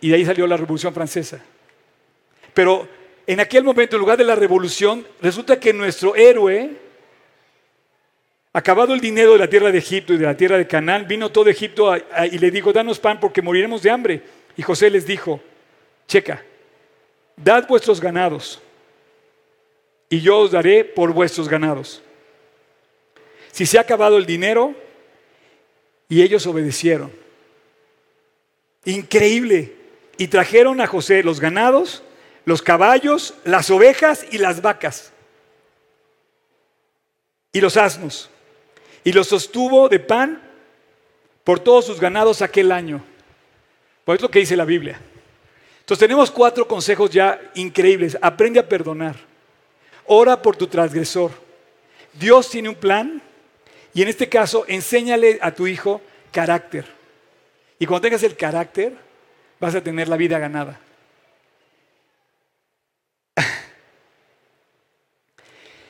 Y 0.02 0.10
de 0.10 0.16
ahí 0.16 0.26
salió 0.26 0.46
la 0.46 0.58
Revolución 0.58 0.94
Francesa. 0.94 1.42
Pero 2.54 2.88
en 3.26 3.40
aquel 3.40 3.64
momento, 3.64 3.96
en 3.96 4.02
lugar 4.02 4.18
de 4.18 4.26
la 4.26 4.36
revolución, 4.36 5.06
resulta 5.22 5.60
que 5.60 5.72
nuestro 5.72 6.16
héroe, 6.16 6.72
acabado 8.52 8.94
el 8.94 9.00
dinero 9.00 9.34
de 9.34 9.40
la 9.40 9.48
tierra 9.48 9.72
de 9.72 9.78
Egipto 9.78 10.14
y 10.14 10.18
de 10.18 10.26
la 10.26 10.36
tierra 10.36 10.58
de 10.58 10.68
Canaán, 10.68 11.08
vino 11.08 11.32
todo 11.32 11.50
Egipto 11.50 11.96
y 11.96 12.38
le 12.38 12.52
dijo, 12.52 12.74
danos 12.74 13.00
pan 13.00 13.20
porque 13.20 13.42
moriremos 13.42 13.82
de 13.82 13.90
hambre. 13.90 14.22
Y 14.58 14.64
José 14.64 14.90
les 14.90 15.06
dijo, 15.06 15.40
checa, 16.08 16.44
dad 17.38 17.66
vuestros 17.68 18.02
ganados 18.02 18.62
y 20.12 20.20
yo 20.20 20.40
os 20.40 20.52
daré 20.52 20.84
por 20.84 21.14
vuestros 21.14 21.48
ganados. 21.48 22.04
Si 23.54 23.66
se 23.66 23.78
ha 23.78 23.82
acabado 23.82 24.18
el 24.18 24.26
dinero, 24.26 24.76
y 26.10 26.22
ellos 26.22 26.46
obedecieron. 26.46 27.14
Increíble. 28.84 29.74
Y 30.18 30.28
trajeron 30.28 30.82
a 30.82 30.88
José 30.88 31.24
los 31.24 31.40
ganados, 31.40 32.04
los 32.44 32.62
caballos, 32.62 33.36
las 33.46 33.70
ovejas 33.70 34.26
y 34.30 34.38
las 34.38 34.62
vacas. 34.62 35.14
Y 37.54 37.62
los 37.62 37.78
asnos. 37.78 38.30
Y 39.06 39.14
los 39.14 39.28
sostuvo 39.28 39.88
de 39.88 40.00
pan 40.00 40.42
por 41.46 41.62
todos 41.62 41.86
sus 41.86 42.02
ganados 42.02 42.42
aquel 42.42 42.74
año. 42.74 43.02
Pues 44.04 44.18
es 44.18 44.22
lo 44.22 44.30
que 44.30 44.40
dice 44.40 44.58
la 44.58 44.66
Biblia. 44.66 45.00
Entonces 45.80 46.06
tenemos 46.06 46.30
cuatro 46.30 46.68
consejos 46.68 47.10
ya 47.12 47.40
increíbles. 47.56 48.18
Aprende 48.22 48.60
a 48.60 48.68
perdonar. 48.68 49.31
Ora 50.14 50.42
por 50.42 50.58
tu 50.58 50.68
transgresor. 50.68 51.32
Dios 52.12 52.50
tiene 52.50 52.68
un 52.68 52.76
plan 52.76 53.22
y 53.94 54.02
en 54.02 54.10
este 54.10 54.28
caso 54.28 54.66
enséñale 54.68 55.40
a 55.42 55.56
tu 55.56 55.68
hijo 55.68 56.02
carácter. 56.34 56.84
Y 57.80 57.86
cuando 57.86 58.02
tengas 58.02 58.22
el 58.24 58.36
carácter, 58.36 58.94
vas 59.58 59.74
a 59.74 59.82
tener 59.82 60.10
la 60.10 60.18
vida 60.18 60.38
ganada. 60.38 60.78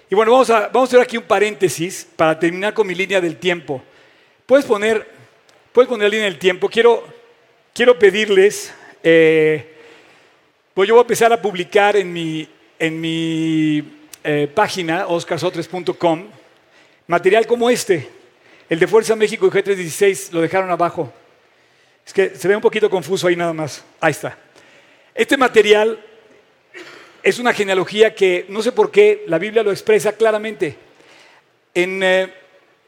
Y 0.08 0.14
bueno, 0.14 0.34
vamos 0.34 0.52
a, 0.52 0.68
vamos 0.68 0.90
a 0.90 0.92
hacer 0.92 1.00
aquí 1.00 1.18
un 1.18 1.24
paréntesis 1.24 2.08
para 2.16 2.38
terminar 2.38 2.76
con 2.76 2.86
mi 2.86 2.94
línea 2.94 3.20
del 3.22 3.38
tiempo. 3.38 3.82
Puedes 4.46 4.66
poner, 4.66 5.08
puedes 5.72 5.90
poner 5.90 6.10
la 6.10 6.12
línea 6.12 6.26
del 6.26 6.38
tiempo. 6.38 6.70
Quiero, 6.70 7.08
quiero 7.74 7.98
pedirles, 7.98 8.72
eh, 9.02 9.78
pues 10.76 10.88
yo 10.88 10.94
voy 10.94 11.02
a 11.02 11.06
empezar 11.06 11.34
a 11.34 11.42
publicar 11.42 11.96
en 11.96 12.14
mi, 12.14 12.48
en 12.78 13.02
mi 13.02 14.01
eh, 14.24 14.48
página, 14.54 15.08
oscarsotres.com, 15.08 16.28
material 17.08 17.48
como 17.48 17.70
este. 17.70 18.08
El 18.70 18.78
de 18.78 18.86
Fuerza 18.86 19.16
México 19.16 19.48
y 19.48 19.50
G316 19.50 20.32
lo 20.32 20.42
dejaron 20.42 20.70
abajo. 20.70 21.12
Es 22.06 22.14
que 22.14 22.36
se 22.36 22.48
ve 22.48 22.56
un 22.56 22.62
poquito 22.62 22.90
confuso 22.90 23.28
ahí 23.28 23.36
nada 23.36 23.54
más. 23.54 23.84
Ahí 24.00 24.12
está. 24.12 24.38
Este 25.16 25.38
material 25.38 26.00
es 27.24 27.40
una 27.40 27.52
genealogía 27.52 28.14
que 28.14 28.46
no 28.50 28.62
sé 28.62 28.72
por 28.72 28.92
qué 28.92 29.24
la 29.28 29.40
Biblia 29.40 29.64
lo 29.64 29.72
expresa 29.72 30.14
claramente. 30.14 30.78
En 31.74 32.04
eh, 32.04 32.34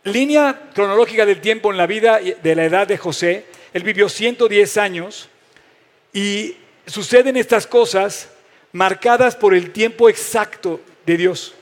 línea 0.03 0.69
cronológica 0.73 1.25
del 1.25 1.41
tiempo 1.41 1.71
en 1.71 1.77
la 1.77 1.87
vida 1.87 2.19
de 2.19 2.55
la 2.55 2.65
edad 2.65 2.87
de 2.87 2.97
José, 2.97 3.45
él 3.73 3.83
vivió 3.83 4.07
110 4.07 4.77
años 4.77 5.29
y 6.13 6.57
suceden 6.85 7.37
estas 7.37 7.65
cosas 7.65 8.29
marcadas 8.71 9.35
por 9.35 9.55
el 9.55 9.71
tiempo 9.71 10.09
exacto 10.09 10.79
de 11.05 11.17
Dios. 11.17 11.53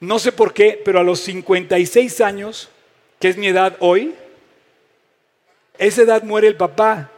No 0.00 0.18
sé 0.18 0.32
por 0.32 0.52
qué, 0.52 0.80
pero 0.84 1.00
a 1.00 1.04
los 1.04 1.20
56 1.20 2.20
años, 2.20 2.68
que 3.18 3.28
es 3.28 3.36
mi 3.36 3.46
edad 3.46 3.76
hoy, 3.80 4.14
esa 5.78 6.02
edad 6.02 6.22
muere 6.22 6.48
el 6.48 6.56
papá. 6.56 7.10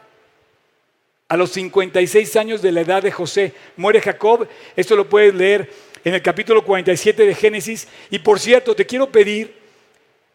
A 1.29 1.37
los 1.37 1.51
56 1.51 2.37
años 2.37 2.63
de 2.63 2.73
la 2.73 2.81
edad 2.81 3.03
de 3.03 3.13
José 3.13 3.53
muere 3.77 4.01
Jacob. 4.01 4.49
Esto 4.77 4.97
lo 4.97 5.09
puedes 5.09 5.35
leer 5.35 5.71
en 6.05 6.15
el 6.15 6.23
capítulo 6.23 6.65
47 6.65 7.27
de 7.27 7.35
Génesis. 7.35 7.87
Y 8.11 8.19
por 8.19 8.41
cierto, 8.41 8.75
te 8.75 8.87
quiero 8.87 9.11
pedir 9.11 9.55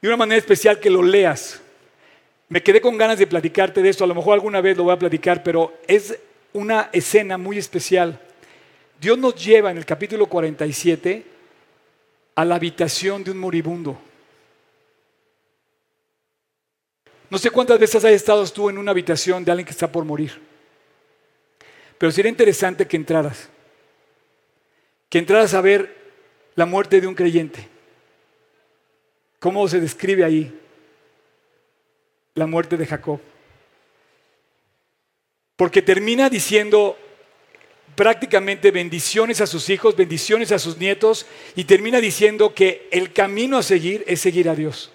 de 0.01 0.07
una 0.07 0.17
manera 0.17 0.37
especial 0.37 0.79
que 0.79 0.89
lo 0.89 1.01
leas. 1.01 1.61
Me 2.49 2.61
quedé 2.61 2.81
con 2.81 2.97
ganas 2.97 3.17
de 3.17 3.25
platicarte 3.25 3.81
de 3.81 3.89
esto. 3.89 4.03
A 4.03 4.07
lo 4.07 4.13
mejor 4.13 4.35
alguna 4.35 4.61
vez 4.61 4.77
lo 4.77 4.83
voy 4.83 4.93
a 4.93 4.99
platicar, 4.99 5.41
pero 5.41 5.73
es 5.87 6.19
una 6.51 6.89
escena 6.91 7.37
muy 7.37 7.57
especial. 7.57 8.19
Dios 9.03 9.17
nos 9.17 9.35
lleva 9.35 9.69
en 9.69 9.77
el 9.77 9.85
capítulo 9.85 10.27
47 10.27 11.25
a 12.35 12.45
la 12.45 12.55
habitación 12.55 13.21
de 13.21 13.31
un 13.31 13.37
moribundo. 13.37 13.99
No 17.29 17.37
sé 17.37 17.51
cuántas 17.51 17.77
veces 17.77 18.05
has 18.05 18.11
estado 18.11 18.47
tú 18.47 18.69
en 18.69 18.77
una 18.77 18.91
habitación 18.91 19.43
de 19.43 19.51
alguien 19.51 19.65
que 19.65 19.71
está 19.71 19.91
por 19.91 20.05
morir, 20.05 20.39
pero 21.97 22.13
sería 22.13 22.29
interesante 22.29 22.87
que 22.87 22.95
entraras, 22.95 23.49
que 25.09 25.17
entraras 25.17 25.53
a 25.53 25.59
ver 25.59 25.93
la 26.55 26.65
muerte 26.65 27.01
de 27.01 27.07
un 27.07 27.13
creyente. 27.13 27.67
¿Cómo 29.37 29.67
se 29.67 29.81
describe 29.81 30.23
ahí 30.23 30.58
la 32.35 32.47
muerte 32.47 32.77
de 32.77 32.85
Jacob? 32.85 33.19
Porque 35.58 35.81
termina 35.81 36.29
diciendo 36.29 36.97
prácticamente 37.96 38.71
bendiciones 38.71 39.41
a 39.41 39.48
sus 39.48 39.69
hijos, 39.69 39.96
bendiciones 39.96 40.52
a 40.52 40.60
sus 40.60 40.77
nietos, 40.77 41.25
y 41.56 41.63
termina 41.65 42.00
diciendo 42.00 42.54
que 42.54 42.87
el 42.91 43.13
camino 43.13 43.58
a 43.58 43.63
seguir 43.63 44.04
es 44.08 44.21
seguir 44.21 44.50
a 44.50 44.56
Dios. 44.56 44.91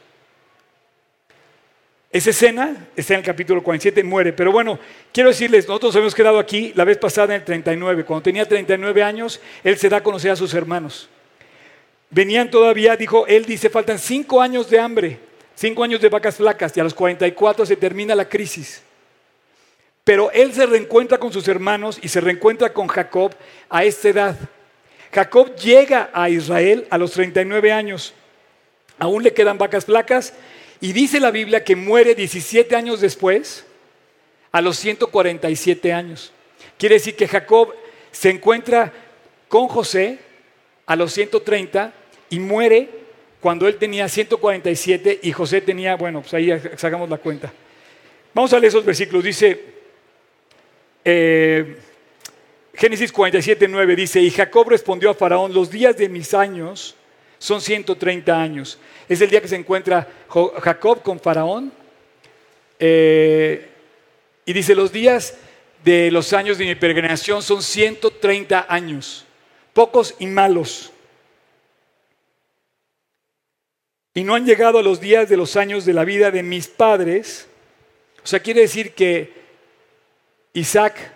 Esa 2.11 2.31
escena 2.31 2.89
está 2.97 3.15
en 3.15 3.21
el 3.21 3.27
capítulo 3.27 3.63
47, 3.63 4.03
muere. 4.03 4.33
Pero 4.33 4.51
bueno, 4.51 4.79
quiero 5.13 5.29
decirles, 5.29 5.69
nosotros 5.69 5.95
hemos 5.97 6.15
quedado 6.15 6.39
aquí 6.39 6.73
la 6.75 6.85
vez 6.85 6.97
pasada 6.97 7.35
en 7.35 7.41
el 7.41 7.45
39. 7.45 8.05
Cuando 8.05 8.23
tenía 8.23 8.49
39 8.49 9.03
años, 9.03 9.41
él 9.63 9.77
se 9.77 9.91
da 9.91 9.99
a 9.99 10.03
conocer 10.03 10.31
a 10.31 10.37
sus 10.37 10.55
hermanos. 10.55 11.09
Venían 12.11 12.51
todavía, 12.51 12.97
dijo, 12.97 13.27
él 13.27 13.45
dice, 13.45 13.69
faltan 13.69 13.99
cinco 13.99 14.41
años 14.41 14.71
de 14.71 14.81
hambre, 14.81 15.19
cinco 15.55 15.85
años 15.85 16.01
de 16.01 16.09
vacas 16.09 16.37
flacas, 16.37 16.75
y 16.75 16.81
a 16.81 16.85
los 16.85 16.95
44 16.95 17.67
se 17.67 17.77
termina 17.77 18.15
la 18.15 18.27
crisis. 18.27 18.83
Pero 20.09 20.31
él 20.31 20.55
se 20.55 20.65
reencuentra 20.65 21.19
con 21.19 21.31
sus 21.35 21.47
hermanos 21.49 21.99
y 22.01 22.09
se 22.09 22.23
reencuentra 22.23 22.73
con 22.73 22.87
Jacob 22.87 23.31
a 23.69 23.85
esta 23.85 24.09
edad. 24.09 24.39
Jacob 25.13 25.55
llega 25.57 26.09
a 26.15 26.31
Israel 26.31 26.87
a 26.89 26.97
los 26.97 27.11
39 27.11 27.71
años. 27.71 28.15
Aún 28.99 29.23
le 29.23 29.35
quedan 29.35 29.59
vacas 29.59 29.85
flacas 29.85 30.33
Y 30.81 30.95
dice 30.95 31.21
la 31.21 31.31
Biblia 31.31 31.63
que 31.63 31.77
muere 31.77 32.15
17 32.15 32.75
años 32.75 33.03
después, 33.03 33.67
a 34.51 34.63
los 34.63 34.79
147 34.79 35.93
años. 35.93 36.33
Quiere 36.79 36.95
decir 36.95 37.15
que 37.15 37.29
Jacob 37.29 37.75
se 38.11 38.31
encuentra 38.31 38.91
con 39.47 39.69
José 39.69 40.21
a 40.87 40.97
los 40.97 41.13
130 41.13 41.93
y 42.31 42.39
muere 42.39 42.89
cuando 43.43 43.69
él 43.69 43.77
tenía 43.77 44.09
147 44.09 45.21
y 45.23 45.33
José 45.33 45.61
tenía, 45.61 45.97
bueno, 45.97 46.23
pues 46.23 46.33
ahí 46.33 46.51
sacamos 46.79 47.11
la 47.11 47.19
cuenta. 47.19 47.53
Vamos 48.33 48.55
a 48.55 48.59
leer 48.59 48.71
esos 48.71 48.87
versículos. 48.87 49.23
Dice, 49.23 49.78
eh, 51.11 51.77
Génesis 52.75 53.11
47, 53.11 53.67
9 53.67 53.97
dice, 53.97 54.21
y 54.21 54.31
Jacob 54.31 54.69
respondió 54.69 55.09
a 55.09 55.15
Faraón, 55.15 55.55
los 55.55 55.71
días 55.71 55.97
de 55.97 56.07
mis 56.07 56.35
años 56.35 56.95
son 57.39 57.63
130 57.63 58.39
años. 58.39 58.79
Es 59.09 59.23
el 59.23 59.31
día 59.31 59.41
que 59.41 59.49
se 59.49 59.57
encuentra 59.57 60.07
Jacob 60.29 61.03
con 61.03 61.19
Faraón. 61.19 61.73
Eh, 62.79 63.69
y 64.45 64.53
dice, 64.53 64.75
los 64.75 64.93
días 64.93 65.39
de 65.83 66.11
los 66.11 66.35
años 66.35 66.59
de 66.59 66.67
mi 66.67 66.75
peregrinación 66.75 67.43
son 67.43 67.63
130 67.63 68.67
años, 68.69 69.25
pocos 69.73 70.15
y 70.19 70.27
malos. 70.27 70.93
Y 74.13 74.25
no 74.25 74.35
han 74.35 74.45
llegado 74.45 74.79
a 74.79 74.83
los 74.83 75.01
días 75.01 75.31
de 75.31 75.39
los 75.39 75.57
años 75.57 75.87
de 75.87 75.95
la 75.95 76.05
vida 76.05 76.31
de 76.31 76.43
mis 76.43 76.69
padres. 76.69 77.49
O 78.23 78.27
sea, 78.27 78.41
quiere 78.41 78.61
decir 78.61 78.93
que 78.93 79.48
Isaac 80.59 81.13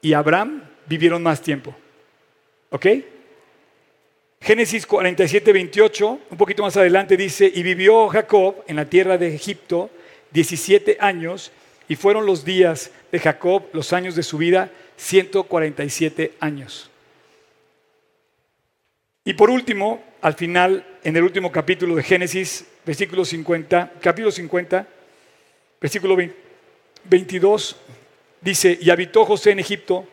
y 0.00 0.12
Abraham 0.12 0.62
vivieron 0.86 1.22
más 1.22 1.40
tiempo. 1.40 1.74
¿Ok? 2.70 2.86
Génesis 4.40 4.86
47, 4.86 5.52
28, 5.52 6.20
un 6.30 6.36
poquito 6.36 6.62
más 6.62 6.76
adelante 6.76 7.16
dice, 7.16 7.50
y 7.54 7.62
vivió 7.62 8.08
Jacob 8.08 8.64
en 8.66 8.76
la 8.76 8.86
tierra 8.86 9.16
de 9.16 9.34
Egipto 9.34 9.90
17 10.32 10.96
años, 10.98 11.52
y 11.88 11.94
fueron 11.94 12.26
los 12.26 12.44
días 12.44 12.90
de 13.12 13.20
Jacob, 13.20 13.64
los 13.72 13.92
años 13.92 14.16
de 14.16 14.22
su 14.22 14.38
vida, 14.38 14.70
147 14.96 16.32
años. 16.40 16.90
Y 19.24 19.34
por 19.34 19.50
último, 19.50 20.02
al 20.20 20.34
final, 20.34 20.84
en 21.04 21.16
el 21.16 21.22
último 21.22 21.52
capítulo 21.52 21.94
de 21.94 22.02
Génesis, 22.02 22.66
versículo 22.84 23.24
50, 23.24 23.92
capítulo 24.00 24.32
50, 24.32 24.86
versículo 25.80 26.16
22, 27.04 27.76
dice, 28.42 28.76
y 28.80 28.90
habitó 28.90 29.24
José 29.24 29.52
en 29.52 29.60
Egipto 29.60 30.06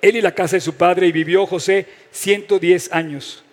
él 0.00 0.16
y 0.16 0.20
la 0.20 0.34
casa 0.34 0.56
de 0.56 0.60
su 0.60 0.74
padre, 0.74 1.06
y 1.06 1.12
vivió 1.12 1.46
José 1.46 1.86
110 2.10 2.92
años. 2.92 3.44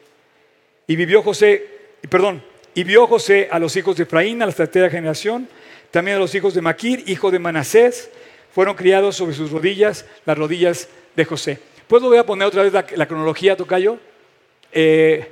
Y 0.87 0.95
vivió 0.95 1.21
José, 1.21 1.65
perdón, 2.09 2.43
y 2.75 2.83
vio 2.83 3.07
José 3.07 3.47
a 3.51 3.59
los 3.59 3.75
hijos 3.75 3.97
de 3.97 4.03
Efraín, 4.03 4.41
a 4.41 4.45
la 4.45 4.51
tercera 4.51 4.89
generación, 4.89 5.47
también 5.91 6.17
a 6.17 6.19
los 6.19 6.33
hijos 6.35 6.53
de 6.53 6.61
Maquir, 6.61 7.03
hijo 7.07 7.31
de 7.31 7.39
Manasés, 7.39 8.09
fueron 8.51 8.75
criados 8.75 9.15
sobre 9.15 9.35
sus 9.35 9.51
rodillas, 9.51 10.05
las 10.25 10.37
rodillas 10.37 10.89
de 11.15 11.25
José. 11.25 11.59
Pues 11.87 12.01
voy 12.01 12.17
a 12.17 12.25
poner 12.25 12.47
otra 12.47 12.63
vez 12.63 12.73
la, 12.73 13.07
cronología, 13.07 13.55
Tocayo. 13.55 13.97
Eh, 14.71 15.31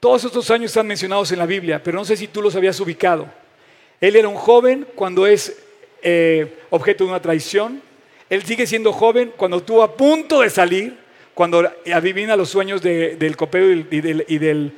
todos 0.00 0.24
estos 0.24 0.50
años 0.50 0.70
están 0.70 0.86
mencionados 0.86 1.32
en 1.32 1.38
la 1.38 1.46
Biblia, 1.46 1.82
pero 1.82 1.98
no 1.98 2.04
sé 2.04 2.16
si 2.16 2.28
tú 2.28 2.42
los 2.42 2.54
habías 2.56 2.78
ubicado. 2.80 3.26
Él 4.00 4.16
era 4.16 4.28
un 4.28 4.36
joven 4.36 4.86
cuando 4.94 5.26
es 5.26 5.63
eh, 6.04 6.58
objeto 6.70 7.04
de 7.04 7.10
una 7.10 7.20
traición, 7.20 7.82
él 8.30 8.44
sigue 8.44 8.66
siendo 8.66 8.92
joven 8.92 9.32
cuando 9.36 9.56
estuvo 9.58 9.82
a 9.82 9.96
punto 9.96 10.40
de 10.40 10.50
salir, 10.50 10.96
cuando 11.34 11.68
adivina 11.92 12.36
los 12.36 12.48
sueños 12.50 12.80
del 12.80 13.36
copero 13.36 13.70
y 13.70 14.38
del, 14.38 14.72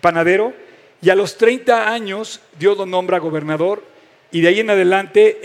panadero. 0.00 0.52
Y 1.00 1.10
a 1.10 1.14
los 1.14 1.36
30 1.36 1.92
años 1.92 2.40
Dios 2.58 2.76
lo 2.76 2.86
nombra 2.86 3.18
gobernador 3.18 3.84
y 4.30 4.40
de 4.40 4.48
ahí 4.48 4.60
en 4.60 4.70
adelante 4.70 5.40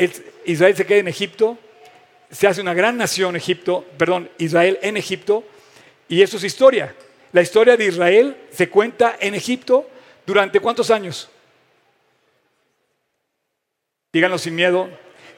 Israel 0.46 0.76
se 0.76 0.86
queda 0.86 1.00
en 1.00 1.08
Egipto, 1.08 1.58
se 2.32 2.48
hace 2.48 2.62
una 2.62 2.74
gran 2.74 2.98
nación 2.98 3.36
Egipto, 3.36 3.86
perdón, 3.98 4.30
Israel 4.38 4.80
en 4.82 4.98
Egipto 4.98 5.44
y 6.10 6.22
eso 6.22 6.38
es 6.38 6.44
historia. 6.44 6.96
La 7.32 7.42
historia 7.42 7.78
de 7.78 7.86
Israel 7.86 8.38
se 8.52 8.70
cuenta 8.70 9.18
en 9.20 9.36
Egipto 9.36 9.88
durante 10.28 10.60
cuántos 10.60 10.92
años? 10.92 11.30
Díganlo 14.12 14.38
sin 14.38 14.56
miedo, 14.56 14.90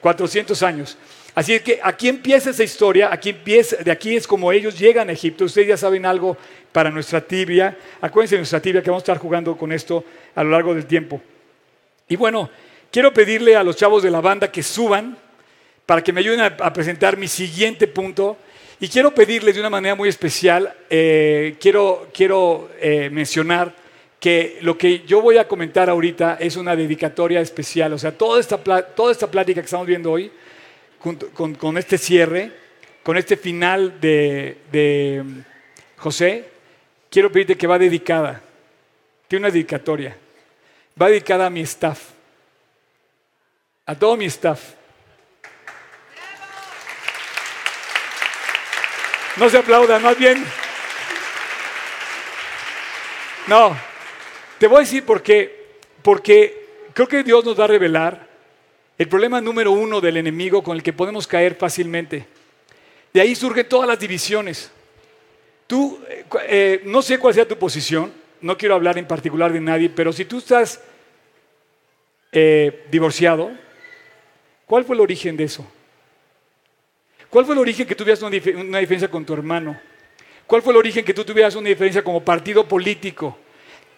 400 0.01 0.61
años. 0.63 0.97
Así 1.35 1.53
es 1.53 1.61
que 1.61 1.79
aquí 1.81 2.09
empieza 2.09 2.49
esa 2.49 2.63
historia, 2.63 3.09
aquí 3.11 3.29
empieza, 3.29 3.77
de 3.77 3.91
aquí 3.91 4.15
es 4.15 4.27
como 4.27 4.51
ellos 4.51 4.77
llegan 4.77 5.09
a 5.09 5.13
Egipto. 5.13 5.45
Ustedes 5.45 5.67
ya 5.67 5.77
saben 5.77 6.05
algo 6.05 6.35
para 6.71 6.89
nuestra 6.89 7.21
tibia. 7.21 7.77
Acuérdense 8.01 8.35
de 8.35 8.39
nuestra 8.41 8.61
tibia 8.61 8.81
que 8.81 8.89
vamos 8.89 9.01
a 9.01 9.05
estar 9.05 9.17
jugando 9.17 9.55
con 9.55 9.71
esto 9.71 10.03
a 10.35 10.43
lo 10.43 10.49
largo 10.49 10.73
del 10.73 10.85
tiempo. 10.85 11.21
Y 12.07 12.15
bueno, 12.15 12.49
quiero 12.91 13.13
pedirle 13.13 13.55
a 13.55 13.63
los 13.63 13.75
chavos 13.75 14.03
de 14.03 14.11
la 14.11 14.21
banda 14.21 14.51
que 14.51 14.63
suban 14.63 15.17
para 15.85 16.03
que 16.03 16.11
me 16.13 16.19
ayuden 16.19 16.41
a, 16.41 16.73
presentar 16.73 17.17
mi 17.17 17.27
siguiente 17.27 17.87
punto. 17.87 18.37
Y 18.79 18.87
quiero 18.87 19.13
pedirles 19.13 19.55
de 19.55 19.61
una 19.61 19.69
manera 19.69 19.95
muy 19.95 20.07
especial, 20.07 20.73
eh, 20.89 21.55
quiero, 21.59 22.09
quiero 22.13 22.69
eh, 22.79 23.09
mencionar 23.11 23.73
que 24.19 24.57
lo 24.61 24.77
que 24.77 25.01
yo 25.05 25.21
voy 25.21 25.37
a 25.37 25.47
comentar 25.47 25.89
ahorita 25.89 26.37
es 26.39 26.57
una 26.57 26.75
dedicatoria 26.75 27.39
especial. 27.39 27.93
O 27.93 27.97
sea, 27.97 28.11
toda 28.11 28.39
esta, 28.39 28.57
toda 28.57 29.11
esta 29.11 29.31
plática 29.31 29.61
que 29.61 29.65
estamos 29.65 29.87
viendo 29.87 30.11
hoy 30.11 30.31
con, 30.99 31.77
este 31.77 31.97
cierre, 31.97 32.51
con 33.01 33.15
este 33.15 33.37
final 33.37 33.99
de, 34.01 35.25
José, 35.97 36.49
quiero 37.09 37.31
pedirte 37.31 37.57
que 37.57 37.67
va 37.67 37.79
dedicada, 37.79 38.41
tiene 39.27 39.45
una 39.45 39.53
dedicatoria, 39.53 40.17
va 41.01 41.07
dedicada 41.07 41.45
a 41.45 41.49
mi 41.49 41.61
staff, 41.61 42.09
a 43.85 43.95
todo 43.95 44.17
mi 44.17 44.25
staff. 44.25 44.73
No 49.37 49.49
se 49.49 49.57
aplaudan, 49.57 50.03
más 50.03 50.17
bien. 50.17 50.43
No, 53.47 53.88
te 54.59 54.67
voy 54.67 54.77
a 54.77 54.81
decir 54.81 55.03
por 55.05 55.23
qué. 55.23 55.57
Porque 56.03 56.67
creo 56.93 57.07
que 57.07 57.23
Dios 57.23 57.43
nos 57.43 57.59
va 57.59 57.63
a 57.63 57.67
revelar 57.67 58.27
el 58.97 59.07
problema 59.07 59.41
número 59.41 59.71
uno 59.71 60.01
del 60.01 60.17
enemigo 60.17 60.61
con 60.61 60.75
el 60.75 60.83
que 60.83 60.93
podemos 60.93 61.25
caer 61.25 61.55
fácilmente. 61.55 62.27
De 63.13 63.21
ahí 63.21 63.33
surgen 63.33 63.67
todas 63.67 63.87
las 63.87 63.99
divisiones. 63.99 64.71
Tú, 65.65 65.99
eh, 66.09 66.25
eh, 66.47 66.81
no 66.85 67.01
sé 67.01 67.17
cuál 67.17 67.33
sea 67.33 67.47
tu 67.47 67.57
posición, 67.57 68.11
no 68.41 68.57
quiero 68.57 68.75
hablar 68.75 68.97
en 68.97 69.07
particular 69.07 69.51
de 69.51 69.61
nadie, 69.61 69.89
pero 69.89 70.11
si 70.11 70.25
tú 70.25 70.39
estás 70.39 70.81
eh, 72.31 72.85
divorciado, 72.91 73.51
¿cuál 74.65 74.83
fue 74.83 74.95
el 74.95 75.01
origen 75.01 75.37
de 75.37 75.45
eso? 75.45 75.65
¿Cuál 77.29 77.45
fue 77.45 77.53
el 77.53 77.59
origen 77.59 77.87
que 77.87 77.95
tuvieras 77.95 78.21
una, 78.21 78.37
una 78.59 78.79
diferencia 78.79 79.09
con 79.09 79.25
tu 79.25 79.33
hermano? 79.33 79.79
¿Cuál 80.47 80.61
fue 80.61 80.73
el 80.73 80.77
origen 80.77 81.05
que 81.05 81.13
tú 81.13 81.23
tuvieras 81.23 81.55
una 81.55 81.69
diferencia 81.69 82.03
como 82.03 82.23
partido 82.23 82.67
político? 82.67 83.37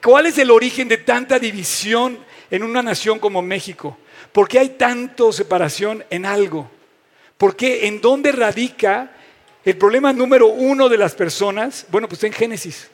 ¿Cuál 0.03 0.25
es 0.25 0.37
el 0.37 0.49
origen 0.49 0.87
de 0.87 0.97
tanta 0.97 1.37
división 1.37 2.17
en 2.49 2.63
una 2.63 2.81
nación 2.81 3.19
como 3.19 3.41
México? 3.41 3.97
¿Por 4.31 4.47
qué 4.47 4.59
hay 4.59 4.69
tanto 4.69 5.31
separación 5.31 6.03
en 6.09 6.25
algo? 6.25 6.69
¿Por 7.37 7.55
qué? 7.55 7.87
¿En 7.87 8.01
dónde 8.01 8.31
radica 8.31 9.11
el 9.63 9.77
problema 9.77 10.11
número 10.11 10.47
uno 10.47 10.89
de 10.89 10.97
las 10.97 11.13
personas? 11.13 11.85
Bueno, 11.89 12.07
pues 12.07 12.23
en 12.23 12.33
Génesis. 12.33 12.89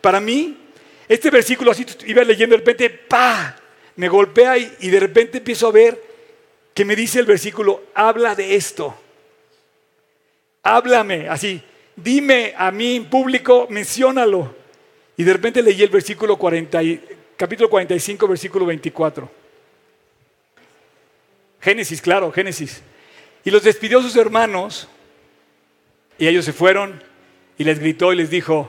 Para 0.00 0.20
mí, 0.20 0.56
este 1.08 1.30
versículo 1.30 1.70
así 1.70 1.84
iba 2.06 2.24
leyendo 2.24 2.54
de 2.54 2.60
repente, 2.60 2.88
¡pa! 2.88 3.56
Me 3.96 4.08
golpea 4.08 4.56
y, 4.56 4.76
y 4.80 4.88
de 4.88 5.00
repente 5.00 5.38
empiezo 5.38 5.68
a 5.68 5.72
ver 5.72 6.02
que 6.72 6.86
me 6.86 6.96
dice 6.96 7.18
el 7.18 7.26
versículo, 7.26 7.84
habla 7.94 8.34
de 8.34 8.54
esto. 8.54 8.96
Háblame, 10.62 11.28
así, 11.28 11.60
dime 11.96 12.54
a 12.56 12.70
mí 12.70 12.96
en 12.96 13.10
público, 13.10 13.66
menciónalo. 13.68 14.61
Y 15.22 15.24
de 15.24 15.34
repente 15.34 15.62
leí 15.62 15.80
el 15.80 15.88
versículo 15.88 16.36
40, 16.36 16.80
capítulo 17.36 17.70
45, 17.70 18.26
versículo 18.26 18.66
24. 18.66 19.30
Génesis, 21.60 22.02
claro, 22.02 22.32
Génesis. 22.32 22.82
Y 23.44 23.52
los 23.52 23.62
despidió 23.62 24.02
sus 24.02 24.16
hermanos 24.16 24.88
y 26.18 26.26
ellos 26.26 26.44
se 26.44 26.52
fueron 26.52 27.00
y 27.56 27.62
les 27.62 27.78
gritó 27.78 28.12
y 28.12 28.16
les 28.16 28.30
dijo, 28.30 28.68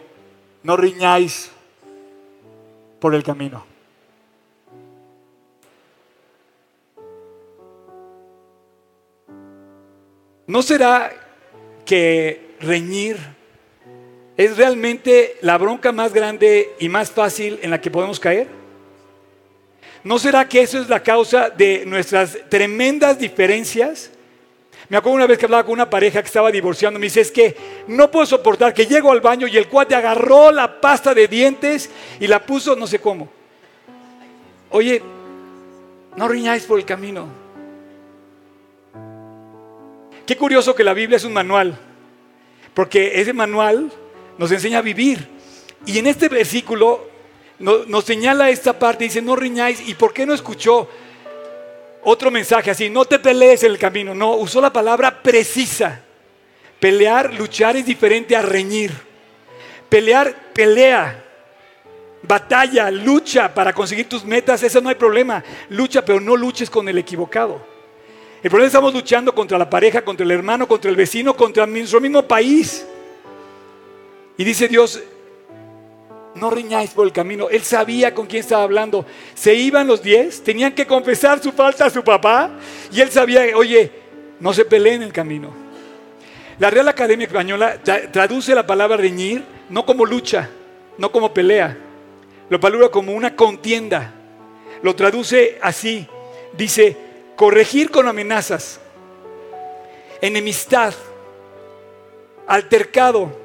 no 0.62 0.78
riñáis 0.78 1.50
por 3.00 3.16
el 3.16 3.24
camino. 3.24 3.66
¿No 10.46 10.62
será 10.62 11.12
que 11.84 12.56
reñir 12.60 13.18
es 14.36 14.58
realmente 14.58 15.38
la 15.42 15.58
bronca 15.58 15.92
más 15.92 16.14
grande 16.14 16.72
y 16.80 16.90
más 16.90 17.12
fácil 17.12 17.60
en 17.62 17.70
la 17.70 17.80
que 17.80 17.92
podemos 17.92 18.20
caer? 18.20 18.48
¿No 20.04 20.20
será 20.20 20.48
que 20.48 20.62
eso 20.62 20.80
es 20.80 20.90
la 20.90 21.02
causa 21.02 21.50
de 21.50 21.86
nuestras 21.86 22.38
tremendas 22.50 23.18
diferencias? 23.18 24.12
Me 24.90 24.98
acuerdo 24.98 25.16
una 25.16 25.28
vez 25.28 25.38
que 25.38 25.46
hablaba 25.46 25.64
con 25.64 25.74
una 25.74 25.90
pareja 25.90 26.22
que 26.22 26.28
estaba 26.28 26.52
divorciando, 26.52 27.00
me 27.00 27.06
dice, 27.06 27.22
es 27.22 27.32
que 27.32 27.56
no 27.88 28.12
puedo 28.12 28.26
soportar 28.26 28.74
que 28.74 28.86
llego 28.86 29.12
al 29.12 29.22
baño 29.22 29.48
y 29.48 29.58
el 29.58 29.70
cuate 29.70 29.96
agarró 29.96 30.52
la 30.52 30.82
pasta 30.82 31.14
de 31.14 31.28
dientes 31.28 31.90
y 32.20 32.28
la 32.28 32.46
puso 32.46 32.76
no 32.76 32.86
sé 32.86 33.00
cómo. 33.00 33.30
oye, 34.72 35.02
no 36.18 36.28
riñáis 36.28 36.64
por 36.66 36.78
el 36.78 36.86
camino. 36.86 37.28
Qué 40.26 40.38
curioso 40.38 40.76
que 40.76 40.84
la 40.84 40.94
Biblia 40.94 41.18
es 41.18 41.24
un 41.24 41.34
manual, 41.34 41.78
porque 42.74 43.20
ese 43.22 43.34
manual 43.34 43.92
nos 44.38 44.52
enseña 44.52 44.80
a 44.80 44.82
vivir. 44.82 45.28
Y 45.86 45.98
en 45.98 46.08
este 46.08 46.30
versículo 46.30 47.08
nos, 47.60 48.04
señala 48.06 48.50
esta 48.50 48.78
parte, 48.78 49.06
dice, 49.06 49.22
no 49.22 49.36
riñáis. 49.36 49.88
¿Y 49.88 49.94
por 49.96 50.14
qué 50.14 50.26
no 50.26 50.34
escuchó 50.34 50.88
otro 52.04 52.32
mensaje 52.32 52.72
así? 52.72 52.90
No 52.90 53.06
te 53.06 53.20
pelees 53.20 53.64
en 53.64 53.72
el 53.72 53.78
camino. 53.78 54.14
No, 54.14 54.36
usó 54.36 54.62
la 54.62 54.72
palabra 54.72 55.22
precisa. 55.22 56.02
Pelear, 56.80 57.34
luchar 57.34 57.78
es 57.78 57.86
diferente 57.86 58.36
a 58.36 58.42
reñir. 58.42 58.92
Pelear, 59.90 60.36
pelea. 60.54 61.24
Batalla, 62.22 62.90
lucha 62.90 63.54
para 63.54 63.74
conseguir 63.74 64.08
tus 64.08 64.24
metas, 64.24 64.64
eso 64.64 64.80
no 64.80 64.90
hay 64.90 64.96
problema. 64.96 65.44
Lucha, 65.70 66.04
pero 66.04 66.22
no 66.22 66.36
luches 66.38 66.70
con 66.70 66.88
el 66.88 66.98
equivocado. 66.98 67.66
El 68.42 68.50
problema 68.50 68.68
es 68.68 68.72
que 68.72 68.78
estamos 68.78 68.94
luchando 68.94 69.34
contra 69.34 69.58
la 69.58 69.70
pareja, 69.70 70.04
contra 70.04 70.26
el 70.26 70.32
hermano, 70.32 70.68
contra 70.68 70.90
el 70.90 70.98
vecino, 70.98 71.36
contra 71.36 71.66
nuestro 71.66 72.02
mismo 72.02 72.24
país. 72.24 72.86
Y 74.38 74.44
dice 74.44 74.68
Dios, 74.68 75.02
no 76.36 76.50
riñáis 76.50 76.92
por 76.92 77.06
el 77.06 77.14
camino. 77.14 77.50
Él 77.50 77.64
sabía 77.64 78.14
con 78.14 78.26
quién 78.26 78.42
estaba 78.42 78.64
hablando. 78.64 79.06
Se 79.36 79.54
iban 79.54 79.88
los 79.88 80.02
diez, 80.02 80.44
tenían 80.44 80.74
que 80.74 80.88
confesar 80.88 81.42
su 81.42 81.52
falta 81.52 81.86
a 81.86 81.90
su 81.90 82.04
papá. 82.04 82.52
Y 82.92 83.02
él 83.02 83.12
sabía, 83.12 83.46
oye, 83.56 83.92
no 84.40 84.54
se 84.54 84.66
peleen 84.66 84.96
en 84.96 85.04
el 85.04 85.14
camino. 85.14 85.54
La 86.60 86.70
Real 86.70 86.88
Academia 86.88 87.28
Española 87.28 87.80
traduce 88.12 88.54
la 88.54 88.66
palabra 88.66 88.98
riñir 88.98 89.44
no 89.70 89.86
como 89.86 90.06
lucha, 90.06 90.50
no 90.98 91.12
como 91.12 91.34
pelea. 91.34 91.78
Lo 92.50 92.60
palabra 92.60 92.90
como 92.90 93.14
una 93.14 93.36
contienda. 93.36 94.14
Lo 94.82 94.96
traduce 94.96 95.58
así. 95.62 96.08
Dice, 96.56 96.96
corregir 97.36 97.90
con 97.90 98.08
amenazas, 98.08 98.80
enemistad, 100.22 100.94
altercado, 102.46 103.43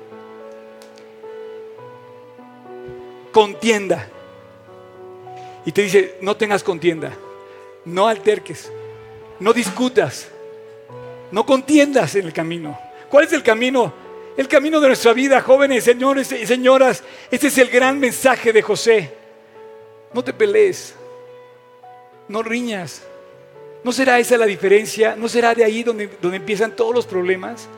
contienda. 3.33 4.09
Y 5.65 5.73
te 5.73 5.83
dice, 5.83 6.17
no 6.21 6.37
tengas 6.37 6.63
contienda, 6.63 7.13
no 7.85 8.09
alterques, 8.09 8.73
no 9.41 9.53
discutas, 9.53 10.29
no 11.31 11.45
contiendas 11.45 12.15
en 12.15 12.27
el 12.27 12.33
camino. 12.33 12.79
¿Cuál 13.11 13.25
es 13.25 13.33
el 13.33 13.43
camino? 13.43 13.93
El 14.37 14.49
camino 14.49 14.81
de 14.81 14.89
nuestra 14.89 15.13
vida, 15.13 15.41
jóvenes, 15.41 15.85
señores 15.85 16.31
y 16.33 16.47
señoras. 16.47 17.03
Este 17.31 17.49
es 17.49 17.59
el 17.59 17.69
gran 17.69 17.99
mensaje 17.99 18.53
de 18.53 18.63
José. 18.63 19.13
No 20.15 20.23
te 20.23 20.33
pelees, 20.33 20.95
no 22.29 22.43
riñas. 22.43 23.03
¿No 23.85 23.93
será 23.93 24.19
esa 24.19 24.37
la 24.37 24.47
diferencia? 24.47 25.17
¿No 25.17 25.29
será 25.29 25.55
de 25.55 25.65
ahí 25.65 25.83
donde, 25.83 26.09
donde 26.21 26.37
empiezan 26.37 26.75
todos 26.75 26.95
los 26.95 27.07
problemas? 27.07 27.69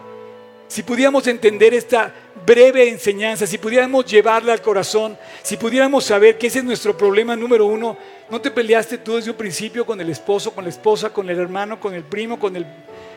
Si 0.69 0.83
pudiéramos 0.83 1.27
entender 1.27 1.75
esta 1.75 2.15
breve 2.45 2.89
enseñanza, 2.89 3.47
si 3.47 3.59
pudiéramos 3.59 4.05
llevarla 4.07 4.53
al 4.53 4.63
corazón, 4.63 5.17
si 5.43 5.57
pudiéramos 5.57 6.05
saber 6.05 6.39
que 6.39 6.47
ese 6.47 6.59
es 6.59 6.65
nuestro 6.65 6.97
problema 6.97 7.37
número 7.37 7.67
uno, 7.67 7.97
¿no 8.29 8.41
te 8.41 8.51
peleaste 8.51 8.99
tú 8.99 9.17
desde 9.17 9.31
un 9.31 9.37
principio 9.37 9.85
con 9.85 10.01
el 10.01 10.11
esposo, 10.11 10.53
con 10.53 10.65
la 10.65 10.71
esposa, 10.71 11.11
con 11.11 11.29
el 11.29 11.39
hermano, 11.39 11.81
con 11.81 11.95
el 11.95 12.05
primo, 12.05 12.39
con 12.39 12.57
el 12.57 12.67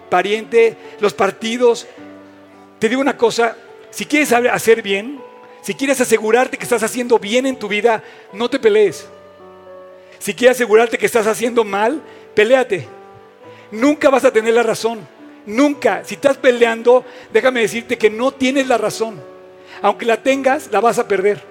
pariente, 0.09 0.75
los 0.99 1.13
partidos? 1.13 1.87
Te 2.79 2.89
digo 2.89 3.01
una 3.01 3.17
cosa, 3.17 3.55
si 3.89 4.05
quieres 4.05 4.31
hacer 4.31 4.81
bien, 4.81 5.19
si 5.61 5.73
quieres 5.73 6.01
asegurarte 6.01 6.57
que 6.57 6.63
estás 6.63 6.83
haciendo 6.83 7.17
bien 7.19 7.45
en 7.45 7.57
tu 7.57 7.67
vida, 7.67 8.03
no 8.33 8.49
te 8.49 8.59
pelees. 8.59 9.07
Si 10.19 10.33
quieres 10.33 10.57
asegurarte 10.57 10.97
que 10.97 11.05
estás 11.05 11.27
haciendo 11.27 11.63
mal, 11.63 12.01
peléate. 12.33 12.87
Nunca 13.71 14.09
vas 14.09 14.25
a 14.25 14.31
tener 14.31 14.53
la 14.53 14.63
razón. 14.63 15.07
Nunca. 15.45 16.03
Si 16.03 16.15
estás 16.15 16.37
peleando, 16.37 17.05
déjame 17.31 17.61
decirte 17.61 17.97
que 17.97 18.09
no 18.09 18.31
tienes 18.31 18.67
la 18.67 18.77
razón. 18.77 19.21
Aunque 19.81 20.05
la 20.05 20.17
tengas, 20.17 20.69
la 20.71 20.79
vas 20.79 20.99
a 20.99 21.07
perder. 21.07 21.41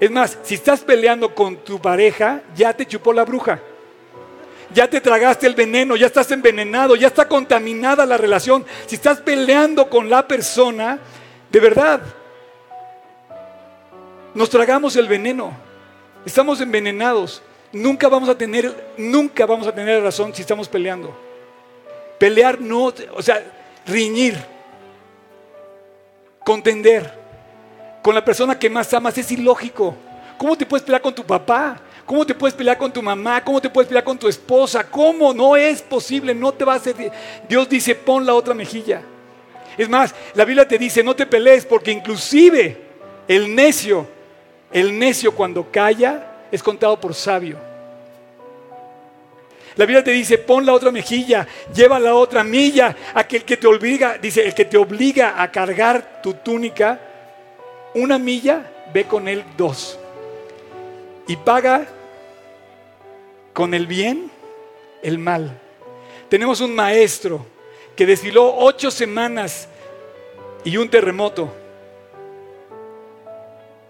Es 0.00 0.10
más, 0.10 0.36
si 0.42 0.54
estás 0.54 0.80
peleando 0.80 1.34
con 1.34 1.58
tu 1.58 1.80
pareja, 1.80 2.42
ya 2.56 2.72
te 2.72 2.86
chupó 2.86 3.12
la 3.12 3.24
bruja. 3.24 3.60
Ya 4.74 4.88
te 4.88 5.00
tragaste 5.00 5.46
el 5.46 5.54
veneno, 5.54 5.96
ya 5.96 6.06
estás 6.06 6.30
envenenado, 6.32 6.96
ya 6.96 7.06
está 7.06 7.28
contaminada 7.28 8.06
la 8.06 8.16
relación. 8.16 8.64
Si 8.86 8.96
estás 8.96 9.20
peleando 9.20 9.88
con 9.88 10.10
la 10.10 10.26
persona, 10.26 10.98
de 11.50 11.60
verdad, 11.60 12.00
nos 14.34 14.50
tragamos 14.50 14.96
el 14.96 15.06
veneno. 15.06 15.52
Estamos 16.24 16.60
envenenados. 16.60 17.42
Nunca 17.72 18.08
vamos 18.08 18.28
a 18.28 18.36
tener, 18.36 18.94
nunca 18.96 19.46
vamos 19.46 19.66
a 19.66 19.74
tener 19.74 20.02
razón 20.02 20.34
si 20.34 20.42
estamos 20.42 20.68
peleando. 20.68 21.14
Pelear 22.22 22.60
no, 22.60 22.94
o 23.16 23.20
sea, 23.20 23.42
riñir, 23.84 24.36
contender 26.44 27.12
con 28.00 28.14
la 28.14 28.24
persona 28.24 28.56
que 28.56 28.70
más 28.70 28.94
amas 28.94 29.18
es 29.18 29.32
ilógico. 29.32 29.96
¿Cómo 30.38 30.56
te 30.56 30.64
puedes 30.64 30.84
pelear 30.84 31.02
con 31.02 31.12
tu 31.12 31.24
papá? 31.24 31.80
¿Cómo 32.06 32.24
te 32.24 32.32
puedes 32.32 32.54
pelear 32.54 32.78
con 32.78 32.92
tu 32.92 33.02
mamá? 33.02 33.42
¿Cómo 33.42 33.60
te 33.60 33.68
puedes 33.68 33.88
pelear 33.88 34.04
con 34.04 34.16
tu 34.16 34.28
esposa? 34.28 34.88
¿Cómo? 34.88 35.34
No 35.34 35.56
es 35.56 35.82
posible, 35.82 36.32
no 36.32 36.52
te 36.52 36.64
va 36.64 36.74
a 36.74 36.76
hacer... 36.76 36.94
Dios 37.48 37.68
dice, 37.68 37.96
pon 37.96 38.24
la 38.24 38.34
otra 38.34 38.54
mejilla. 38.54 39.02
Es 39.76 39.88
más, 39.88 40.14
la 40.34 40.44
Biblia 40.44 40.68
te 40.68 40.78
dice, 40.78 41.02
no 41.02 41.16
te 41.16 41.26
pelees 41.26 41.66
porque 41.66 41.90
inclusive 41.90 42.82
el 43.26 43.52
necio, 43.52 44.06
el 44.70 44.96
necio 44.96 45.34
cuando 45.34 45.68
calla 45.72 46.44
es 46.52 46.62
contado 46.62 47.00
por 47.00 47.14
sabio. 47.14 47.71
La 49.76 49.86
Biblia 49.86 50.04
te 50.04 50.10
dice, 50.10 50.38
pon 50.38 50.66
la 50.66 50.74
otra 50.74 50.90
mejilla, 50.90 51.46
lleva 51.74 51.98
la 51.98 52.14
otra 52.14 52.44
milla. 52.44 52.94
Aquel 53.14 53.44
que 53.44 53.56
te 53.56 53.66
obliga, 53.66 54.18
dice, 54.18 54.44
el 54.46 54.54
que 54.54 54.64
te 54.64 54.76
obliga 54.76 55.42
a 55.42 55.50
cargar 55.50 56.20
tu 56.22 56.34
túnica, 56.34 57.00
una 57.94 58.18
milla, 58.18 58.70
ve 58.92 59.04
con 59.04 59.28
él 59.28 59.44
dos. 59.56 59.98
Y 61.26 61.36
paga 61.36 61.86
con 63.52 63.74
el 63.74 63.86
bien 63.86 64.30
el 65.02 65.18
mal. 65.18 65.58
Tenemos 66.28 66.60
un 66.60 66.74
maestro 66.74 67.46
que 67.96 68.06
desfiló 68.06 68.56
ocho 68.56 68.90
semanas 68.90 69.68
y 70.64 70.76
un 70.76 70.88
terremoto 70.88 71.52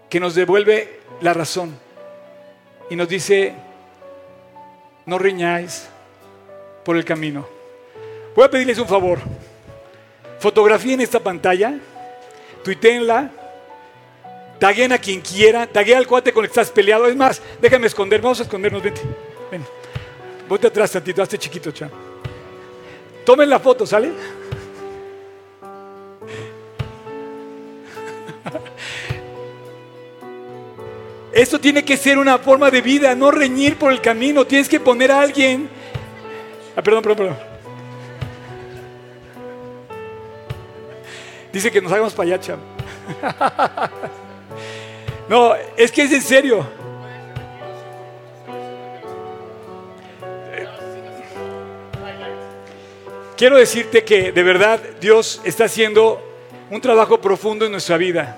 que 0.08 0.20
nos 0.20 0.34
devuelve 0.34 1.00
la 1.20 1.32
razón 1.32 1.78
y 2.90 2.96
nos 2.96 3.08
dice, 3.08 3.54
no 5.06 5.18
riñáis 5.18 5.88
por 6.84 6.96
el 6.96 7.04
camino. 7.04 7.46
Voy 8.34 8.44
a 8.44 8.50
pedirles 8.50 8.78
un 8.78 8.88
favor. 8.88 9.18
Fotografíen 10.38 11.00
esta 11.00 11.20
pantalla, 11.20 11.78
tuiteenla, 12.64 13.30
taguen 14.58 14.92
a 14.92 14.98
quien 14.98 15.20
quiera, 15.20 15.66
taguen 15.66 15.98
al 15.98 16.06
cuate 16.06 16.32
con 16.32 16.44
el 16.44 16.50
que 16.50 16.60
estás 16.60 16.70
peleado. 16.70 17.06
Es 17.06 17.16
más, 17.16 17.42
déjame 17.60 17.86
esconder, 17.86 18.20
vamos 18.20 18.40
a 18.40 18.44
escondernos, 18.44 18.82
vente. 18.82 19.02
Ven. 19.50 19.64
Atrás 20.50 20.92
tantito, 20.92 21.22
hazte 21.22 21.38
chiquito, 21.38 21.70
cha. 21.70 21.88
Tomen 23.24 23.48
la 23.48 23.58
foto, 23.58 23.86
¿sale? 23.86 24.12
Esto 31.32 31.58
tiene 31.58 31.82
que 31.84 31.96
ser 31.96 32.18
una 32.18 32.38
forma 32.38 32.70
de 32.70 32.82
vida, 32.82 33.14
no 33.14 33.30
reñir 33.30 33.78
por 33.78 33.92
el 33.92 34.00
camino. 34.00 34.46
Tienes 34.46 34.68
que 34.68 34.78
poner 34.78 35.10
a 35.10 35.20
alguien. 35.20 35.68
Ah, 36.76 36.82
perdón, 36.82 37.02
perdón, 37.02 37.16
perdón. 37.18 37.52
Dice 41.52 41.70
que 41.70 41.80
nos 41.80 41.92
hagamos 41.92 42.12
payacha. 42.12 42.56
No, 45.28 45.54
es 45.76 45.90
que 45.90 46.02
es 46.02 46.12
en 46.12 46.20
serio. 46.20 46.66
Quiero 53.36 53.56
decirte 53.56 54.04
que 54.04 54.30
de 54.30 54.42
verdad 54.42 54.80
Dios 55.00 55.40
está 55.44 55.64
haciendo 55.64 56.20
un 56.70 56.80
trabajo 56.80 57.20
profundo 57.20 57.64
en 57.64 57.72
nuestra 57.72 57.96
vida. 57.96 58.36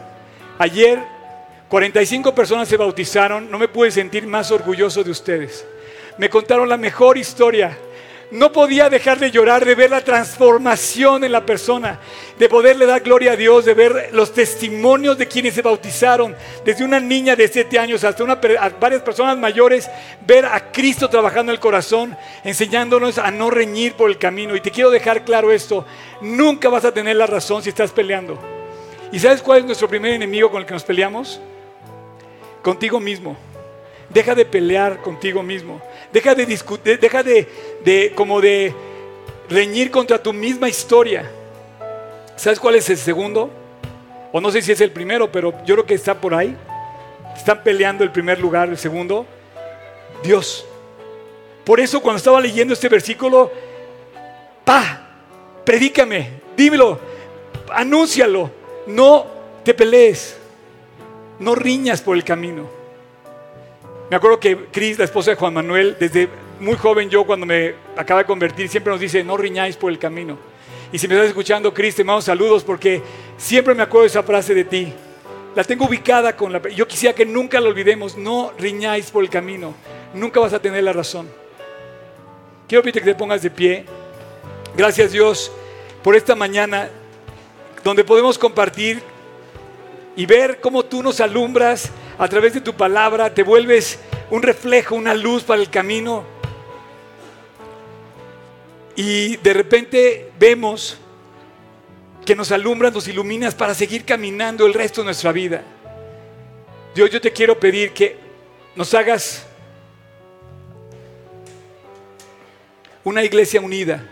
Ayer 0.58 1.13
45 1.74 2.36
personas 2.36 2.68
se 2.68 2.76
bautizaron, 2.76 3.50
no 3.50 3.58
me 3.58 3.66
pude 3.66 3.90
sentir 3.90 4.28
más 4.28 4.52
orgulloso 4.52 5.02
de 5.02 5.10
ustedes. 5.10 5.66
Me 6.18 6.30
contaron 6.30 6.68
la 6.68 6.76
mejor 6.76 7.18
historia. 7.18 7.76
No 8.30 8.52
podía 8.52 8.88
dejar 8.88 9.18
de 9.18 9.32
llorar, 9.32 9.64
de 9.64 9.74
ver 9.74 9.90
la 9.90 10.00
transformación 10.00 11.24
en 11.24 11.32
la 11.32 11.44
persona, 11.44 11.98
de 12.38 12.48
poderle 12.48 12.86
dar 12.86 13.00
gloria 13.00 13.32
a 13.32 13.36
Dios, 13.36 13.64
de 13.64 13.74
ver 13.74 14.10
los 14.12 14.32
testimonios 14.32 15.18
de 15.18 15.26
quienes 15.26 15.54
se 15.54 15.62
bautizaron, 15.62 16.36
desde 16.64 16.84
una 16.84 17.00
niña 17.00 17.34
de 17.34 17.48
7 17.48 17.76
años 17.76 18.04
hasta 18.04 18.22
una, 18.22 18.36
varias 18.78 19.02
personas 19.02 19.36
mayores, 19.36 19.90
ver 20.24 20.46
a 20.46 20.70
Cristo 20.70 21.10
trabajando 21.10 21.50
el 21.50 21.58
corazón, 21.58 22.16
enseñándonos 22.44 23.18
a 23.18 23.32
no 23.32 23.50
reñir 23.50 23.94
por 23.94 24.08
el 24.08 24.18
camino. 24.18 24.54
Y 24.54 24.60
te 24.60 24.70
quiero 24.70 24.90
dejar 24.90 25.24
claro 25.24 25.50
esto, 25.50 25.84
nunca 26.20 26.68
vas 26.68 26.84
a 26.84 26.94
tener 26.94 27.16
la 27.16 27.26
razón 27.26 27.64
si 27.64 27.70
estás 27.70 27.90
peleando. 27.90 28.38
¿Y 29.10 29.18
sabes 29.18 29.42
cuál 29.42 29.58
es 29.58 29.64
nuestro 29.64 29.88
primer 29.88 30.12
enemigo 30.12 30.52
con 30.52 30.60
el 30.60 30.66
que 30.68 30.74
nos 30.74 30.84
peleamos? 30.84 31.40
Contigo 32.64 32.98
mismo. 32.98 33.36
Deja 34.08 34.34
de 34.34 34.44
pelear 34.44 35.00
contigo 35.02 35.42
mismo. 35.42 35.80
Deja 36.12 36.34
de 36.34 36.46
discutir, 36.46 36.98
deja 36.98 37.22
de, 37.22 37.46
de 37.84 38.12
como 38.16 38.40
de 38.40 38.74
reñir 39.48 39.90
contra 39.90 40.20
tu 40.20 40.32
misma 40.32 40.68
historia. 40.68 41.30
¿Sabes 42.34 42.58
cuál 42.58 42.74
es 42.74 42.88
el 42.90 42.96
segundo? 42.96 43.50
O 44.32 44.40
no 44.40 44.50
sé 44.50 44.62
si 44.62 44.72
es 44.72 44.80
el 44.80 44.90
primero, 44.90 45.30
pero 45.30 45.52
yo 45.64 45.76
creo 45.76 45.86
que 45.86 45.94
está 45.94 46.20
por 46.20 46.34
ahí. 46.34 46.56
Están 47.36 47.62
peleando 47.62 48.02
el 48.02 48.10
primer 48.10 48.40
lugar, 48.40 48.68
el 48.68 48.78
segundo. 48.78 49.26
Dios. 50.22 50.66
Por 51.64 51.80
eso 51.80 52.00
cuando 52.00 52.18
estaba 52.18 52.40
leyendo 52.40 52.74
este 52.74 52.88
versículo, 52.88 53.50
pa, 54.64 55.08
predícame, 55.64 56.40
dímelo, 56.56 56.98
anúncialo, 57.70 58.50
no 58.86 59.26
te 59.64 59.72
pelees, 59.72 60.36
no 61.38 61.54
riñas 61.54 62.00
por 62.02 62.16
el 62.16 62.24
camino. 62.24 62.68
Me 64.10 64.16
acuerdo 64.16 64.38
que 64.38 64.56
Cris, 64.70 64.98
la 64.98 65.04
esposa 65.04 65.30
de 65.30 65.36
Juan 65.36 65.54
Manuel, 65.54 65.96
desde 65.98 66.28
muy 66.60 66.76
joven 66.76 67.10
yo 67.10 67.24
cuando 67.24 67.46
me 67.46 67.74
acaba 67.96 68.20
de 68.20 68.26
convertir, 68.26 68.68
siempre 68.68 68.92
nos 68.92 69.00
dice, 69.00 69.24
no 69.24 69.36
riñáis 69.36 69.76
por 69.76 69.90
el 69.90 69.98
camino. 69.98 70.38
Y 70.92 70.98
si 70.98 71.08
me 71.08 71.14
estás 71.14 71.28
escuchando, 71.28 71.74
Cris, 71.74 71.96
te 71.96 72.04
mando 72.04 72.22
saludos 72.22 72.62
porque 72.62 73.02
siempre 73.36 73.74
me 73.74 73.82
acuerdo 73.82 74.02
de 74.02 74.08
esa 74.08 74.22
frase 74.22 74.54
de 74.54 74.64
ti. 74.64 74.92
La 75.54 75.64
tengo 75.64 75.86
ubicada 75.86 76.36
con 76.36 76.52
la... 76.52 76.60
Yo 76.68 76.86
quisiera 76.86 77.14
que 77.14 77.24
nunca 77.24 77.60
la 77.60 77.68
olvidemos, 77.68 78.16
no 78.16 78.52
riñáis 78.58 79.10
por 79.10 79.24
el 79.24 79.30
camino, 79.30 79.74
nunca 80.12 80.40
vas 80.40 80.52
a 80.52 80.60
tener 80.60 80.84
la 80.84 80.92
razón. 80.92 81.28
Quiero 82.68 82.82
pedirte 82.82 83.00
que 83.00 83.06
te 83.06 83.14
pongas 83.14 83.42
de 83.42 83.50
pie. 83.50 83.84
Gracias 84.76 85.12
Dios 85.12 85.50
por 86.02 86.16
esta 86.16 86.34
mañana 86.34 86.88
donde 87.82 88.04
podemos 88.04 88.38
compartir 88.38 89.02
y 90.16 90.26
ver 90.26 90.60
cómo 90.60 90.84
tú 90.84 91.02
nos 91.02 91.20
alumbras 91.20 91.90
a 92.18 92.28
través 92.28 92.54
de 92.54 92.60
tu 92.60 92.74
palabra, 92.74 93.34
te 93.34 93.42
vuelves 93.42 93.98
un 94.30 94.42
reflejo, 94.42 94.94
una 94.94 95.14
luz 95.14 95.42
para 95.42 95.60
el 95.60 95.70
camino. 95.70 96.24
Y 98.96 99.36
de 99.38 99.52
repente 99.52 100.30
vemos 100.38 100.98
que 102.24 102.36
nos 102.36 102.52
alumbras, 102.52 102.92
nos 102.92 103.08
iluminas 103.08 103.54
para 103.54 103.74
seguir 103.74 104.04
caminando 104.04 104.66
el 104.66 104.74
resto 104.74 105.00
de 105.00 105.06
nuestra 105.06 105.32
vida. 105.32 105.62
Dios, 106.94 107.10
yo 107.10 107.20
te 107.20 107.32
quiero 107.32 107.58
pedir 107.58 107.92
que 107.92 108.16
nos 108.76 108.94
hagas 108.94 109.44
una 113.02 113.22
iglesia 113.24 113.60
unida. 113.60 114.08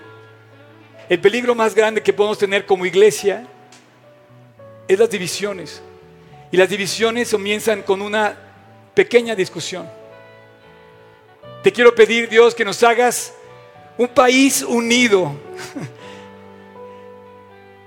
El 1.09 1.21
peligro 1.21 1.55
más 1.55 1.75
grande 1.75 2.03
que 2.03 2.13
podemos 2.13 2.39
tener 2.39 2.67
como 2.67 2.85
iglesia 2.85 3.47
es 4.89 4.99
las 4.99 5.09
divisiones. 5.09 5.83
Y 6.53 6.59
las 6.59 6.69
divisiones 6.69 7.31
comienzan 7.31 7.81
con 7.81 8.03
una 8.03 8.37
pequeña 8.95 9.35
discusión. 9.35 9.89
Te 11.63 11.73
quiero 11.73 11.95
pedir, 11.95 12.29
Dios, 12.29 12.55
que 12.55 12.63
nos 12.63 12.83
hagas 12.83 13.33
un 13.97 14.09
país 14.09 14.63
unido. 14.63 15.33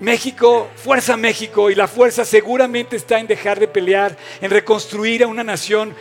México, 0.00 0.68
fuerza 0.74 1.16
México, 1.16 1.70
y 1.70 1.76
la 1.76 1.86
fuerza 1.86 2.24
seguramente 2.24 2.96
está 2.96 3.20
en 3.20 3.28
dejar 3.28 3.60
de 3.60 3.68
pelear, 3.68 4.16
en 4.40 4.50
reconstruir 4.50 5.22
a 5.22 5.28
una 5.28 5.44
nación 5.44 5.94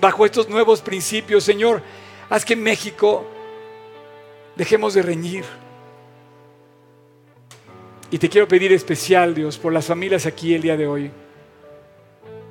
bajo 0.00 0.24
estos 0.24 0.48
nuevos 0.48 0.80
principios. 0.80 1.44
Señor, 1.44 1.82
haz 2.30 2.46
que 2.46 2.56
México 2.56 3.26
dejemos 4.56 4.94
de 4.94 5.02
reñir. 5.02 5.44
Y 8.10 8.16
te 8.16 8.30
quiero 8.30 8.48
pedir 8.48 8.72
especial, 8.72 9.34
Dios, 9.34 9.58
por 9.58 9.74
las 9.74 9.84
familias 9.84 10.24
aquí 10.24 10.54
el 10.54 10.62
día 10.62 10.78
de 10.78 10.86
hoy 10.86 11.10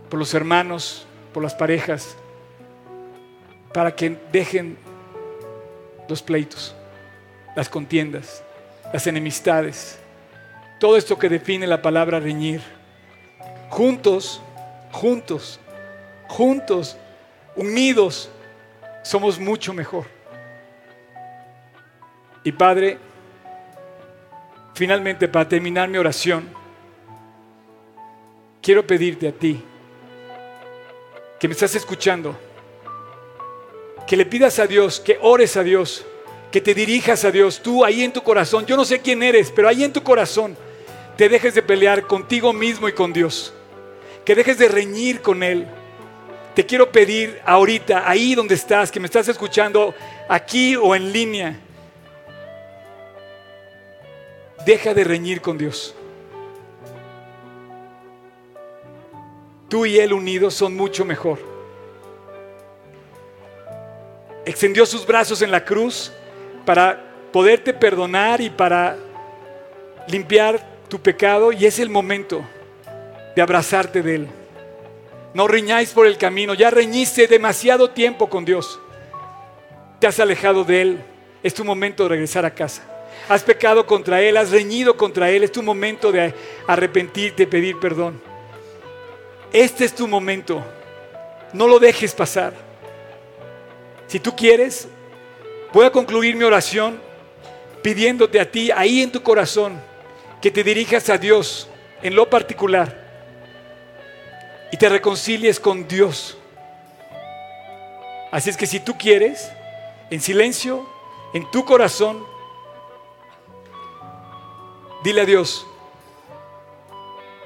por 0.10 0.20
los 0.20 0.34
hermanos, 0.34 1.06
por 1.34 1.44
las 1.44 1.54
parejas, 1.54 2.16
para 3.74 3.96
que 3.96 4.18
dejen 4.32 4.78
los 6.08 6.22
pleitos, 6.22 6.76
las 7.56 7.68
contiendas, 7.68 8.44
las 8.94 9.08
enemistades, 9.08 10.00
todo 10.80 10.98
esto 10.98 11.18
que 11.18 11.30
define 11.30 11.68
la 11.68 11.82
palabra 11.82 12.20
reñir. 12.20 12.62
Juntos, 13.70 14.42
juntos, 14.92 15.60
juntos, 16.28 16.98
unidos, 17.56 18.30
somos 19.04 19.40
mucho 19.40 19.74
mejor. 19.74 20.06
Y 22.44 22.52
Padre, 22.52 23.00
finalmente 24.74 25.28
para 25.28 25.48
terminar 25.48 25.90
mi 25.90 25.98
oración, 25.98 26.48
quiero 28.62 28.86
pedirte 28.86 29.28
a 29.28 29.32
ti, 29.32 29.64
que 31.40 31.48
me 31.48 31.54
estás 31.54 31.76
escuchando, 31.76 32.38
que 34.08 34.18
le 34.18 34.26
pidas 34.26 34.60
a 34.60 34.68
Dios, 34.68 35.00
que 35.00 35.18
ores 35.22 35.58
a 35.58 35.64
Dios, 35.64 36.06
que 36.52 36.62
te 36.62 36.74
dirijas 36.74 37.26
a 37.26 37.32
Dios, 37.32 37.62
tú 37.62 37.84
ahí 37.84 38.04
en 38.04 38.14
tu 38.14 38.22
corazón, 38.22 38.66
yo 38.66 38.78
no 38.78 38.86
sé 38.86 39.02
quién 39.02 39.22
eres, 39.24 39.52
pero 39.52 39.68
ahí 39.68 39.84
en 39.84 39.92
tu 39.92 40.04
corazón, 40.04 40.56
te 41.18 41.28
dejes 41.30 41.56
de 41.56 41.62
pelear 41.62 42.08
contigo 42.08 42.54
mismo 42.54 42.88
y 42.88 42.94
con 42.94 43.12
Dios, 43.12 43.54
que 44.24 44.36
dejes 44.36 44.58
de 44.58 44.70
reñir 44.70 45.22
con 45.22 45.44
Él. 45.44 45.68
Te 46.54 46.66
quiero 46.66 46.90
pedir 46.90 47.42
ahorita, 47.46 48.10
ahí 48.10 48.34
donde 48.34 48.56
estás, 48.56 48.90
que 48.90 49.00
me 49.02 49.08
estás 49.08 49.28
escuchando, 49.28 49.94
aquí 50.30 50.76
o 50.78 50.96
en 50.96 51.12
línea, 51.12 51.60
deja 54.66 54.94
de 54.94 55.04
reñir 55.04 55.42
con 55.42 55.58
Dios. 55.58 55.94
Tú 59.76 59.86
y 59.86 60.00
Él 60.00 60.14
unidos 60.14 60.54
son 60.54 60.74
mucho 60.74 61.04
mejor. 61.04 61.38
Extendió 64.46 64.86
sus 64.86 65.06
brazos 65.06 65.42
en 65.42 65.52
la 65.52 65.66
cruz 65.66 66.14
para 66.64 67.04
poderte 67.34 67.74
perdonar 67.74 68.40
y 68.40 68.50
para 68.50 68.96
limpiar 70.08 70.66
tu 70.88 71.02
pecado 71.02 71.52
y 71.52 71.66
es 71.66 71.80
el 71.80 71.90
momento 71.90 72.42
de 73.36 73.42
abrazarte 73.42 74.02
de 74.02 74.16
Él. 74.16 74.28
No 75.34 75.46
riñáis 75.46 75.90
por 75.90 76.08
el 76.08 76.18
camino, 76.18 76.54
ya 76.54 76.70
reñiste 76.70 77.28
demasiado 77.28 77.90
tiempo 77.90 78.30
con 78.30 78.46
Dios. 78.46 78.80
Te 80.00 80.08
has 80.08 80.22
alejado 80.22 80.64
de 80.64 80.82
Él, 80.84 81.00
es 81.44 81.54
tu 81.54 81.66
momento 81.66 82.04
de 82.04 82.10
regresar 82.12 82.46
a 82.46 82.56
casa. 82.56 82.82
Has 83.28 83.44
pecado 83.44 83.86
contra 83.86 84.22
Él, 84.22 84.38
has 84.38 84.52
reñido 84.52 84.96
contra 84.96 85.30
Él, 85.32 85.44
es 85.44 85.52
tu 85.52 85.62
momento 85.62 86.14
de 86.14 86.34
arrepentirte, 86.66 87.46
pedir 87.46 87.78
perdón. 87.78 88.35
Este 89.52 89.86
es 89.86 89.94
tu 89.94 90.08
momento. 90.08 90.64
No 91.54 91.68
lo 91.68 91.80
dejes 91.80 92.14
pasar. 92.14 92.54
Si 94.08 94.20
tú 94.20 94.36
quieres, 94.36 94.88
voy 95.74 95.86
a 95.86 95.92
concluir 95.92 96.36
mi 96.36 96.44
oración 96.44 97.00
pidiéndote 97.82 98.40
a 98.40 98.50
ti, 98.50 98.72
ahí 98.72 99.02
en 99.02 99.12
tu 99.12 99.22
corazón, 99.22 99.80
que 100.42 100.50
te 100.50 100.64
dirijas 100.64 101.10
a 101.10 101.18
Dios 101.18 101.68
en 102.02 102.16
lo 102.16 102.30
particular 102.30 103.06
y 104.72 104.78
te 104.78 104.90
reconcilies 104.90 105.60
con 105.60 105.88
Dios. 105.88 106.38
Así 108.32 108.50
es 108.50 108.58
que 108.58 108.66
si 108.66 108.80
tú 108.80 108.98
quieres, 108.98 109.52
en 110.10 110.20
silencio, 110.20 110.86
en 111.34 111.50
tu 111.52 111.64
corazón, 111.64 112.26
dile 115.04 115.22
a 115.22 115.26
Dios, 115.26 115.66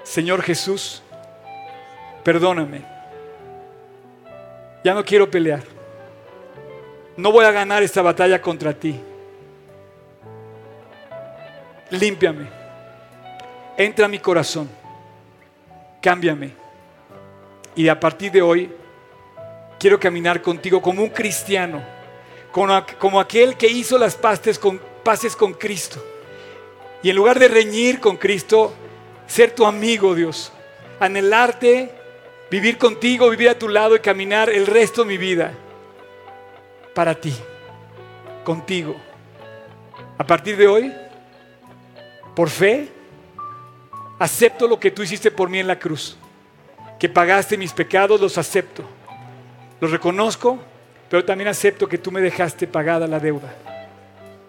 Señor 0.03 0.41
Jesús, 0.41 1.03
perdóname. 2.29 2.83
Ya 4.83 4.93
no 4.93 5.03
quiero 5.03 5.31
pelear. 5.31 5.63
No 7.17 7.31
voy 7.31 7.43
a 7.43 7.51
ganar 7.51 7.81
esta 7.81 8.03
batalla 8.03 8.39
contra 8.39 8.71
ti. 8.71 8.99
Límpiame. 11.89 12.47
Entra 13.75 14.05
a 14.05 14.07
mi 14.07 14.19
corazón. 14.19 14.69
Cámbiame. 16.03 16.51
Y 17.75 17.87
a 17.87 17.99
partir 17.99 18.31
de 18.31 18.43
hoy 18.43 18.71
quiero 19.79 19.99
caminar 19.99 20.39
contigo 20.39 20.83
como 20.83 21.01
un 21.01 21.09
cristiano, 21.09 21.81
como, 22.51 23.19
aquel 23.19 23.57
que 23.57 23.65
hizo 23.65 23.97
las 23.97 24.13
paces 24.13 24.59
con, 24.59 24.79
paces 25.03 25.35
con 25.35 25.53
Cristo. 25.53 25.99
Y 27.01 27.09
en 27.09 27.15
lugar 27.15 27.39
de 27.39 27.47
reñir 27.47 27.99
con 27.99 28.17
Cristo, 28.17 28.71
ser 29.25 29.49
tu 29.49 29.65
amigo, 29.65 30.13
Dios. 30.13 30.53
Anhelarte 30.99 31.97
vivir 32.49 32.77
contigo, 32.77 33.29
vivir 33.29 33.49
a 33.49 33.57
tu 33.57 33.67
lado 33.67 33.95
y 33.95 33.99
caminar 33.99 34.49
el 34.49 34.65
resto 34.65 35.03
de 35.03 35.07
mi 35.07 35.17
vida 35.17 35.53
para 36.93 37.15
ti, 37.15 37.33
contigo. 38.43 38.95
A 40.17 40.23
partir 40.25 40.57
de 40.57 40.67
hoy, 40.67 40.93
por 42.35 42.49
fe, 42.49 42.89
acepto 44.17 44.67
lo 44.67 44.79
que 44.79 44.91
tú 44.91 45.03
hiciste 45.03 45.31
por 45.31 45.49
mí 45.49 45.59
en 45.59 45.67
la 45.67 45.79
cruz, 45.79 46.17
que 46.99 47.07
pagaste 47.07 47.57
mis 47.57 47.71
pecados, 47.71 48.19
los 48.19 48.37
acepto, 48.37 48.83
los 49.79 49.91
reconozco, 49.91 50.59
pero 51.09 51.23
también 51.23 51.47
acepto 51.47 51.87
que 51.87 51.97
tú 51.97 52.11
me 52.11 52.21
dejaste 52.21 52.67
pagada 52.67 53.07
la 53.07 53.19
deuda 53.19 53.53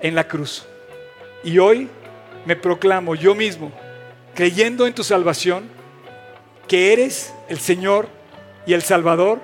en 0.01 0.15
la 0.15 0.27
cruz. 0.27 0.67
Y 1.45 1.59
hoy 1.59 1.89
me 2.45 2.57
proclamo 2.57 3.15
yo 3.15 3.35
mismo, 3.35 3.71
creyendo 4.35 4.87
en 4.87 4.95
tu 4.95 5.05
salvación, 5.05 5.80
que 6.71 6.93
eres 6.93 7.35
el 7.49 7.59
Señor 7.59 8.09
y 8.65 8.75
el 8.75 8.83
Salvador 8.83 9.41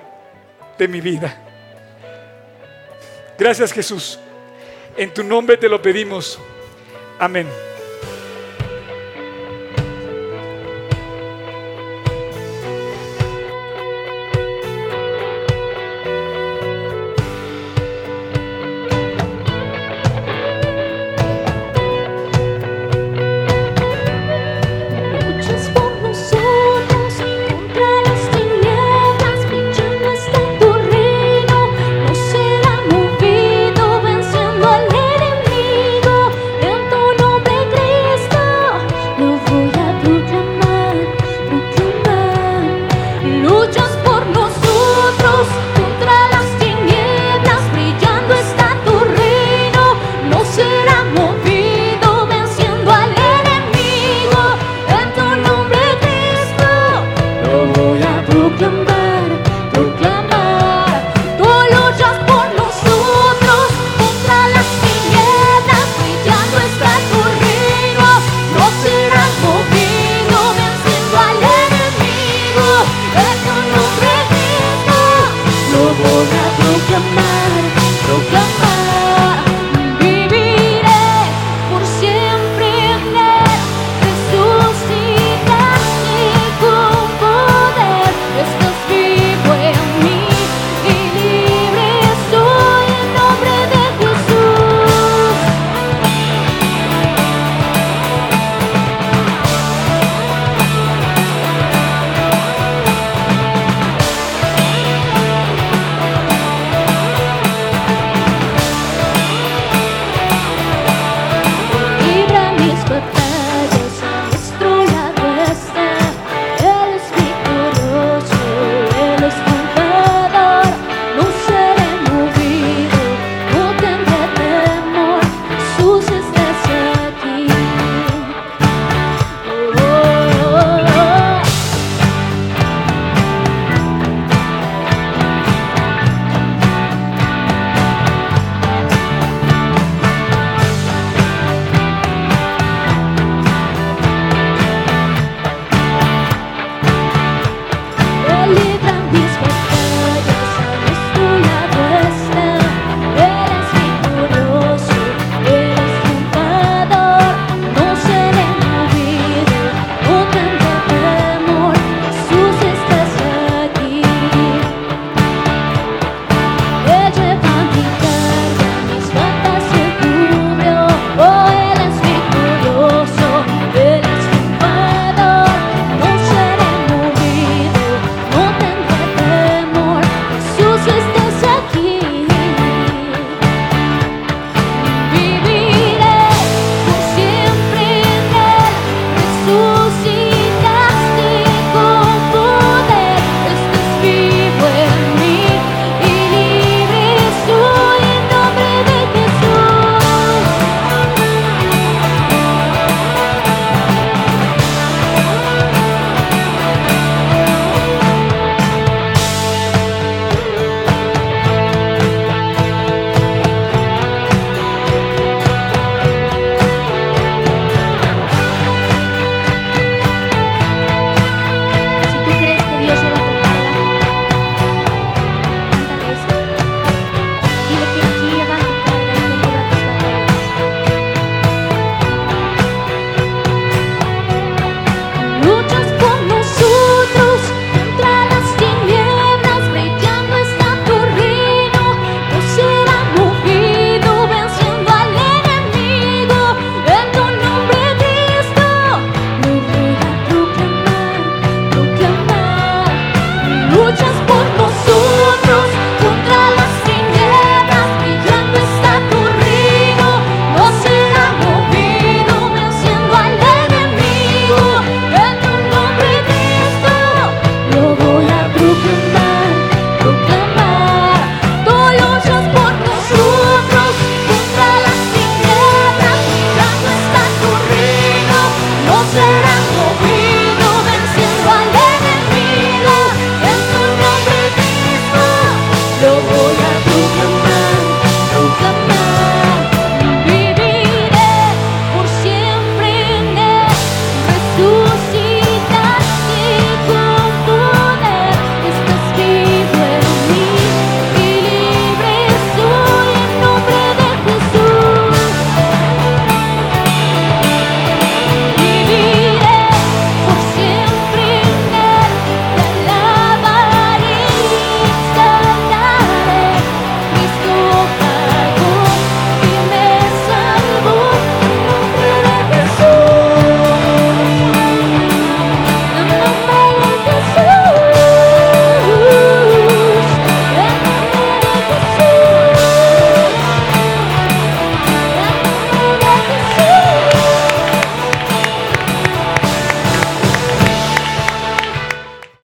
de 0.79 0.87
mi 0.87 1.01
vida. 1.01 1.37
Gracias 3.37 3.73
Jesús. 3.73 4.17
En 4.95 5.13
tu 5.13 5.25
nombre 5.25 5.57
te 5.57 5.67
lo 5.67 5.81
pedimos. 5.81 6.39
Amén. 7.19 7.45